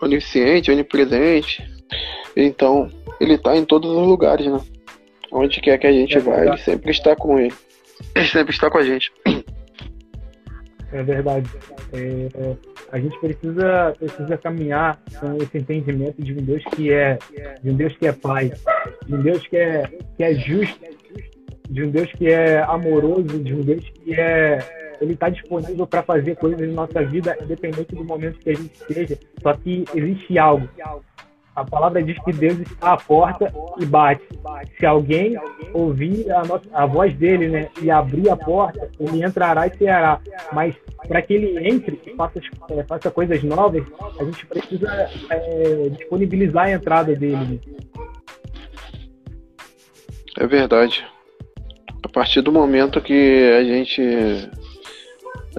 onisciente, 0.00 0.70
onipresente, 0.70 1.62
então 2.34 2.90
ele 3.20 3.34
está 3.34 3.56
em 3.56 3.64
todos 3.64 3.90
os 3.90 4.06
lugares, 4.06 4.46
né? 4.46 4.60
Onde 5.30 5.60
quer 5.60 5.78
que 5.78 5.86
a 5.86 5.92
gente 5.92 6.16
é 6.16 6.20
vá, 6.20 6.44
ele 6.44 6.58
sempre 6.58 6.90
está 6.90 7.14
com 7.14 7.38
ele. 7.38 7.54
Ele 8.14 8.26
sempre 8.26 8.54
está 8.54 8.70
com 8.70 8.78
a 8.78 8.82
gente. 8.82 9.12
É 10.92 11.02
verdade. 11.02 11.50
É, 11.92 12.56
a 12.92 12.98
gente 12.98 13.18
precisa, 13.18 13.94
precisa 13.98 14.38
caminhar 14.38 15.00
com 15.18 15.36
esse 15.36 15.58
entendimento 15.58 16.22
de 16.22 16.32
um 16.32 16.42
Deus 16.44 16.62
que 16.74 16.92
é, 16.92 17.18
de 17.62 17.70
um 17.70 17.76
Deus 17.76 17.96
que 17.96 18.06
é 18.06 18.12
Pai, 18.12 18.52
de 19.04 19.14
um 19.14 19.22
Deus 19.22 19.46
que 19.48 19.56
é, 19.56 19.90
que 20.16 20.22
é 20.22 20.34
justo, 20.34 20.80
de 21.68 21.82
um 21.82 21.90
Deus 21.90 22.10
que 22.12 22.28
é 22.28 22.62
amoroso, 22.62 23.42
de 23.42 23.54
um 23.54 23.62
Deus 23.62 23.84
que 23.90 24.14
é 24.14 24.58
ele 25.00 25.12
está 25.12 25.28
disponível 25.28 25.86
para 25.86 26.02
fazer 26.02 26.36
coisas 26.36 26.66
na 26.68 26.74
nossa 26.74 27.04
vida, 27.04 27.36
independente 27.42 27.94
do 27.94 28.04
momento 28.04 28.38
que 28.38 28.50
a 28.50 28.54
gente 28.54 28.74
esteja. 28.74 29.18
Só 29.42 29.52
que 29.54 29.84
existe 29.94 30.38
algo. 30.38 30.68
A 31.56 31.64
palavra 31.64 32.02
diz 32.02 32.18
que 32.22 32.32
Deus 32.32 32.58
está 32.58 32.92
à 32.92 32.96
porta 32.98 33.50
e 33.80 33.86
bate. 33.86 34.22
Se 34.78 34.84
alguém 34.84 35.36
ouvir 35.72 36.30
a, 36.30 36.44
nossa, 36.44 36.64
a 36.72 36.84
voz 36.84 37.14
dele 37.14 37.48
né, 37.48 37.68
e 37.80 37.90
abrir 37.90 38.28
a 38.28 38.36
porta, 38.36 38.90
ele 39.00 39.24
entrará 39.24 39.66
e 39.66 39.74
será. 39.76 40.20
Mas 40.52 40.76
para 41.08 41.22
que 41.22 41.32
ele 41.32 41.66
entre 41.66 41.98
e 42.06 42.14
faça, 42.14 42.40
é, 42.70 42.82
faça 42.84 43.10
coisas 43.10 43.42
novas, 43.42 43.82
a 44.20 44.24
gente 44.24 44.44
precisa 44.46 45.08
é, 45.30 45.88
disponibilizar 45.88 46.66
a 46.66 46.72
entrada 46.72 47.16
dele. 47.16 47.36
Né? 47.36 47.58
É 50.38 50.46
verdade. 50.46 51.06
A 52.02 52.08
partir 52.08 52.42
do 52.42 52.52
momento 52.52 53.00
que 53.00 53.52
a 53.58 53.64
gente 53.64 54.02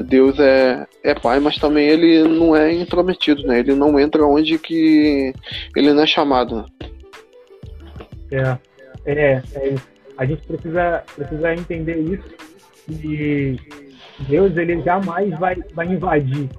Deus 0.04 0.39
é, 0.39 0.87
é 1.04 1.14
pai, 1.14 1.39
mas 1.39 1.58
também 1.58 1.88
ele 1.88 2.24
não 2.24 2.56
é 2.56 2.74
intrometido, 2.74 3.43
né? 3.43 3.60
Ele 3.60 3.74
não 3.74 4.00
entra 4.00 4.26
onde 4.26 4.58
que 4.58 5.34
ele 5.76 5.93
não 5.93 6.04
é 6.04 6.08
chamado. 6.08 6.58
Né? 6.58 6.66
É, 9.06 9.12
é, 9.12 9.41
é 9.56 9.76
a 10.18 10.26
gente 10.26 10.45
precisa, 10.48 11.04
precisa 11.16 11.54
entender 11.54 11.98
isso 12.00 12.24
e 12.89 13.58
Deus 14.28 14.58
ele 14.58 14.82
jamais 14.82 15.38
vai, 15.39 15.56
vai 15.74 15.88
invadir 15.88 16.50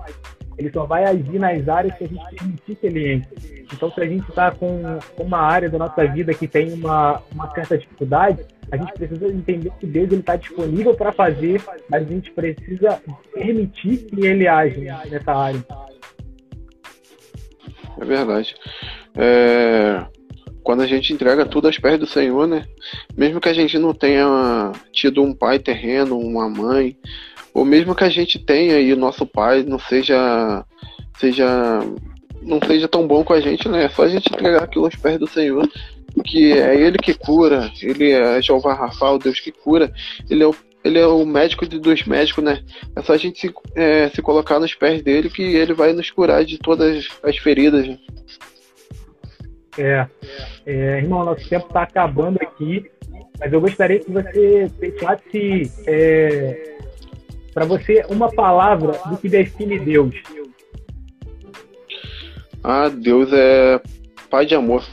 ele 0.58 0.70
só 0.72 0.84
vai 0.84 1.04
agir 1.04 1.38
nas 1.38 1.68
áreas 1.68 1.96
que 1.96 2.04
a 2.04 2.08
gente 2.08 2.24
permitir 2.34 2.74
que 2.74 2.86
ele 2.86 3.12
entre. 3.12 3.66
Então, 3.72 3.90
se 3.90 4.00
a 4.00 4.06
gente 4.06 4.28
está 4.28 4.50
com 4.50 4.98
uma 5.18 5.38
área 5.38 5.70
da 5.70 5.78
nossa 5.78 6.04
vida 6.06 6.34
que 6.34 6.48
tem 6.48 6.72
uma, 6.72 7.22
uma 7.32 7.48
certa 7.54 7.78
dificuldade, 7.78 8.44
a 8.70 8.76
gente 8.76 8.92
precisa 8.92 9.28
entender 9.28 9.70
que 9.78 9.86
Deus 9.86 10.12
está 10.12 10.36
disponível 10.36 10.94
para 10.94 11.12
fazer, 11.12 11.62
mas 11.88 12.02
a 12.02 12.06
gente 12.06 12.30
precisa 12.32 13.00
permitir 13.32 13.98
que 13.98 14.26
ele 14.26 14.48
age 14.48 14.80
nessa 14.80 15.32
área. 15.32 15.64
É 18.00 18.04
verdade. 18.04 18.54
É... 19.16 20.06
Quando 20.62 20.82
a 20.82 20.86
gente 20.86 21.12
entrega 21.12 21.46
tudo 21.46 21.66
aos 21.66 21.78
pés 21.78 21.98
do 21.98 22.06
Senhor, 22.06 22.46
né? 22.46 22.66
Mesmo 23.16 23.40
que 23.40 23.48
a 23.48 23.54
gente 23.54 23.78
não 23.78 23.94
tenha 23.94 24.72
tido 24.92 25.22
um 25.22 25.32
pai 25.32 25.58
terreno, 25.58 26.18
uma 26.18 26.48
mãe, 26.48 26.94
ou 27.58 27.64
mesmo 27.64 27.92
que 27.92 28.04
a 28.04 28.08
gente 28.08 28.38
tenha 28.38 28.78
e 28.78 28.92
o 28.92 28.96
nosso 28.96 29.26
pai 29.26 29.64
não 29.64 29.80
seja 29.80 30.64
seja 31.16 31.80
não 32.40 32.60
seja 32.64 32.86
tão 32.86 33.04
bom 33.04 33.24
com 33.24 33.32
a 33.32 33.40
gente, 33.40 33.68
né? 33.68 33.86
É 33.86 33.88
só 33.88 34.04
a 34.04 34.08
gente 34.08 34.32
entregar 34.32 34.62
aquilo 34.62 34.84
aos 34.84 34.94
pés 34.94 35.18
do 35.18 35.26
Senhor, 35.26 35.68
que 36.24 36.52
é 36.52 36.80
Ele 36.80 36.96
que 36.98 37.12
cura, 37.14 37.68
Ele 37.82 38.12
é 38.12 38.40
Jeová 38.40 38.74
Rafa, 38.74 39.18
Deus 39.18 39.40
que 39.40 39.50
cura, 39.50 39.92
Ele 40.30 40.44
é 40.44 40.46
o, 40.46 40.54
ele 40.84 41.00
é 41.00 41.06
o 41.06 41.26
médico 41.26 41.66
de, 41.66 41.80
dos 41.80 42.04
médicos, 42.04 42.44
né? 42.44 42.62
É 42.94 43.02
só 43.02 43.14
a 43.14 43.16
gente 43.16 43.40
se, 43.40 43.52
é, 43.74 44.08
se 44.08 44.22
colocar 44.22 44.60
nos 44.60 44.72
pés 44.76 45.02
dele 45.02 45.28
que 45.28 45.42
Ele 45.42 45.74
vai 45.74 45.92
nos 45.92 46.12
curar 46.12 46.44
de 46.44 46.58
todas 46.58 47.08
as 47.24 47.36
feridas. 47.38 47.88
Né? 47.88 47.98
É, 49.76 50.06
é, 50.64 50.98
irmão, 50.98 51.24
nosso 51.24 51.48
tempo 51.48 51.66
está 51.66 51.82
acabando 51.82 52.38
aqui, 52.40 52.88
mas 53.40 53.52
eu 53.52 53.60
gostaria 53.60 53.98
que 53.98 54.10
você 54.12 54.70
pensasse 54.78 55.72
é, 55.88 56.77
para 57.58 57.66
você, 57.66 58.04
uma 58.08 58.30
palavra 58.30 58.92
do 59.10 59.16
que 59.16 59.28
define 59.28 59.80
Deus. 59.80 60.14
Ah, 62.62 62.88
Deus 62.88 63.32
é 63.32 63.80
Pai 64.30 64.46
de 64.46 64.54
amor. 64.54 64.84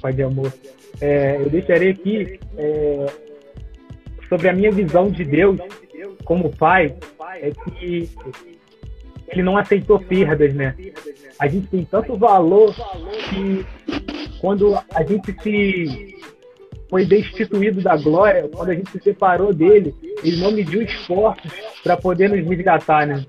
Pai 0.00 0.12
de 0.12 0.24
amor. 0.24 0.52
É, 1.00 1.36
eu 1.36 1.48
deixarei 1.48 1.90
aqui 1.90 2.40
é, 2.58 3.06
sobre 4.28 4.48
a 4.48 4.52
minha 4.52 4.72
visão 4.72 5.10
de 5.12 5.24
Deus 5.24 5.60
como 6.24 6.50
Pai, 6.56 6.96
é 7.36 7.52
que 7.52 8.10
ele 9.28 9.42
não 9.44 9.56
aceitou 9.56 10.00
perdas, 10.00 10.52
né? 10.54 10.74
A 11.38 11.46
gente 11.46 11.68
tem 11.68 11.84
tanto 11.84 12.16
valor 12.16 12.74
que 13.30 13.64
quando 14.40 14.76
a 14.92 15.04
gente 15.04 15.32
se 15.40 16.16
foi 16.92 17.06
destituído 17.06 17.80
da 17.80 17.96
glória, 17.96 18.46
quando 18.54 18.68
a 18.68 18.74
gente 18.74 18.90
se 18.90 19.00
separou 19.00 19.50
dele, 19.54 19.94
ele 20.22 20.36
não 20.36 20.52
mediu 20.52 20.82
esforços 20.82 21.50
para 21.82 21.96
poder 21.96 22.28
nos 22.28 22.46
resgatar, 22.46 23.06
né? 23.06 23.24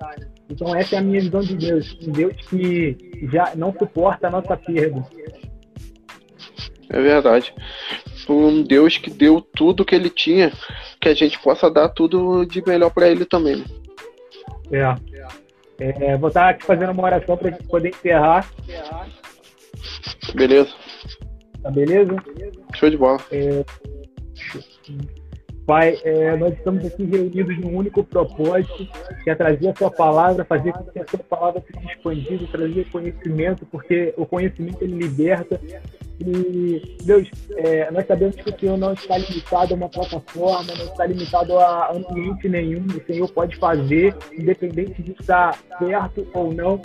Então 0.50 0.76
essa 0.76 0.98
é 0.98 1.00
a 1.00 1.02
minha 1.02 1.22
visão 1.22 1.40
de 1.40 1.56
Deus, 1.56 1.98
um 2.06 2.12
Deus 2.12 2.36
que 2.50 2.98
já 3.32 3.54
não 3.56 3.72
suporta 3.72 4.28
a 4.28 4.32
nossa 4.32 4.58
perda. 4.58 5.08
É 6.90 7.02
verdade. 7.02 7.56
Um 8.28 8.64
Deus 8.64 8.98
que 8.98 9.10
deu 9.10 9.40
tudo 9.40 9.86
que 9.86 9.96
ele 9.96 10.10
tinha, 10.10 10.52
que 11.00 11.08
a 11.08 11.14
gente 11.14 11.40
possa 11.40 11.72
dar 11.72 11.88
tudo 11.88 12.44
de 12.44 12.62
melhor 12.68 12.90
para 12.90 13.08
ele 13.08 13.24
também. 13.24 13.64
Né? 14.70 14.98
É. 15.80 16.12
é. 16.12 16.18
Vou 16.18 16.28
estar 16.28 16.50
aqui 16.50 16.66
fazendo 16.66 16.92
uma 16.92 17.04
oração 17.04 17.38
para 17.38 17.48
a 17.48 17.52
gente 17.52 17.64
poder 17.64 17.92
encerrar. 17.92 18.46
Beleza. 20.36 20.83
Tá 21.64 21.72
beleza? 21.72 22.16
Show 22.76 22.90
de 22.90 22.98
bola. 22.98 23.20
É... 23.32 23.64
Pai, 25.66 25.98
é, 26.04 26.36
nós 26.36 26.54
estamos 26.58 26.86
aqui 26.86 27.06
reunidos 27.06 27.58
num 27.62 27.78
único 27.78 28.04
propósito, 28.04 28.86
que 29.24 29.30
é 29.30 29.36
trazer 29.36 29.70
a 29.70 29.76
sua 29.76 29.90
palavra, 29.90 30.44
fazer 30.44 30.74
com 30.74 30.84
que 30.84 31.00
a 31.00 31.08
sua 31.08 31.20
palavra 31.20 31.64
seja 31.66 31.94
expandida, 31.94 32.48
trazer 32.52 32.90
conhecimento, 32.90 33.66
porque 33.68 34.14
o 34.18 34.26
conhecimento 34.26 34.84
ele 34.84 34.98
liberta. 34.98 35.62
E, 36.20 36.98
Deus, 37.06 37.32
é, 37.56 37.90
nós 37.92 38.06
sabemos 38.06 38.36
que 38.36 38.50
o 38.50 38.60
Senhor 38.60 38.78
não 38.78 38.92
está 38.92 39.18
limitado 39.18 39.74
a 39.74 39.78
uma 39.78 39.90
plataforma, 39.90 40.74
não 40.78 40.86
está 40.86 41.06
limitado 41.06 41.58
a 41.58 41.94
ambiente 41.94 42.50
nenhum. 42.50 42.86
O 42.86 43.06
Senhor 43.06 43.32
pode 43.32 43.56
fazer, 43.56 44.14
independente 44.38 45.02
de 45.02 45.14
estar 45.14 45.58
perto 45.80 46.28
ou 46.34 46.54
não 46.54 46.82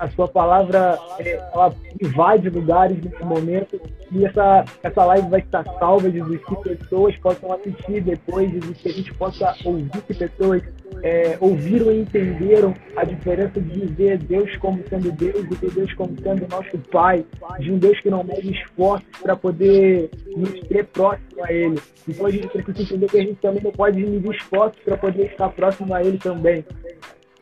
a 0.00 0.08
sua 0.08 0.26
palavra 0.26 0.98
é, 1.18 1.34
ela 1.52 1.74
invade 2.00 2.48
lugares 2.48 2.96
nesse 3.04 3.22
momento 3.22 3.78
e 4.10 4.24
essa, 4.24 4.64
essa 4.82 5.04
live 5.04 5.28
vai 5.28 5.40
estar 5.40 5.62
salva, 5.78 6.10
Jesus, 6.10 6.40
que 6.42 6.56
pessoas 6.56 7.14
possam 7.18 7.52
assistir 7.52 8.00
depois, 8.00 8.50
Jesus, 8.50 8.78
que 8.78 8.88
a 8.88 8.92
gente 8.92 9.14
possa 9.14 9.54
ouvir 9.62 9.90
que 9.90 10.14
pessoas 10.14 10.62
é, 11.02 11.36
ouviram 11.38 11.92
e 11.92 12.00
entenderam 12.00 12.74
a 12.96 13.04
diferença 13.04 13.60
de 13.60 13.86
ver 13.86 14.16
Deus 14.18 14.56
como 14.56 14.82
sendo 14.88 15.12
Deus 15.12 15.44
e 15.44 15.54
ver 15.54 15.70
Deus 15.70 15.92
como 15.92 16.16
sendo 16.22 16.48
nosso 16.48 16.78
Pai, 16.90 17.24
de 17.58 17.70
um 17.70 17.78
Deus 17.78 18.00
que 18.00 18.08
não 18.08 18.24
mede 18.24 18.52
esforços 18.52 19.06
para 19.20 19.36
poder 19.36 20.10
nos 20.34 20.60
ter 20.60 20.86
próximo 20.86 21.44
a 21.44 21.52
Ele. 21.52 21.78
Então 22.08 22.24
a 22.24 22.30
gente 22.30 22.48
precisa 22.48 22.82
entender 22.82 23.06
que 23.06 23.18
a 23.18 23.22
gente 23.22 23.36
também 23.36 23.62
não 23.62 23.70
pode 23.70 23.98
medir 23.98 24.34
esforços 24.34 24.80
para 24.82 24.96
poder 24.96 25.26
estar 25.26 25.50
próximo 25.50 25.94
a 25.94 26.02
Ele 26.02 26.16
também 26.16 26.64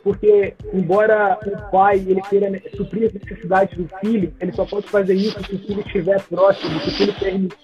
porque 0.03 0.55
embora 0.72 1.38
o 1.46 1.70
pai 1.70 1.96
ele 2.07 2.20
queira 2.22 2.51
suprir 2.76 3.07
as 3.07 3.12
necessidades 3.12 3.76
do 3.76 3.88
filho, 4.01 4.32
ele 4.40 4.53
só 4.53 4.64
pode 4.64 4.88
fazer 4.88 5.14
isso 5.14 5.38
se 5.44 5.55
o 5.55 5.59
filho 5.59 5.80
estiver 5.80 6.22
próximo, 6.22 6.80
se 6.80 6.88
o 6.88 6.92
filho 6.92 7.14
permitir. 7.14 7.59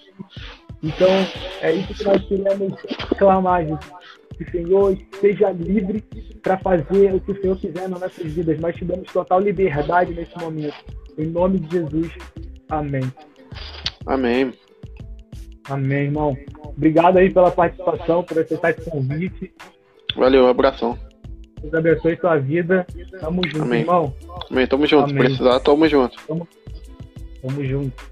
Então, 0.83 1.09
é 1.61 1.71
isso 1.73 1.93
que 1.93 2.03
nós 2.03 2.23
queremos 2.27 2.73
clamar, 3.17 3.65
gente. 3.65 3.87
Que 4.37 4.43
o 4.43 4.51
Senhor 4.51 4.97
seja 5.19 5.49
livre 5.51 6.03
para 6.43 6.57
fazer 6.57 7.15
o 7.15 7.19
que 7.19 7.31
o 7.31 7.41
Senhor 7.41 7.57
quiser 7.57 7.89
nas 7.89 8.01
nossas 8.01 8.31
vidas. 8.31 8.59
Nós 8.59 8.75
te 8.75 8.85
damos 8.85 9.11
total 9.11 9.39
liberdade 9.39 10.13
nesse 10.13 10.37
momento. 10.37 10.75
Em 11.17 11.27
nome 11.27 11.59
de 11.59 11.77
Jesus. 11.77 12.11
Amém. 12.69 13.03
Amém. 14.05 14.53
Amém, 15.69 16.03
irmão. 16.03 16.37
Obrigado 16.63 17.17
aí 17.17 17.33
pela 17.33 17.49
participação, 17.49 18.23
por 18.23 18.37
aceitar 18.37 18.71
esse 18.71 18.89
convite. 18.89 19.51
Valeu, 20.15 20.47
abração. 20.47 20.97
Deus 21.65 21.73
abençoe 21.73 22.17
sua 22.17 22.37
vida. 22.37 22.85
Tamo 23.19 23.41
junto, 23.47 23.63
Amém. 23.63 23.79
irmão. 23.81 24.13
Amém. 24.51 24.67
Tamo 24.67 24.85
junto. 24.85 25.09
Amém. 25.09 25.25
Precisar, 25.25 25.59
tamo 25.59 25.87
junto. 25.87 26.15
Tamo, 26.27 26.47
tamo 27.41 27.63
junto. 27.65 28.03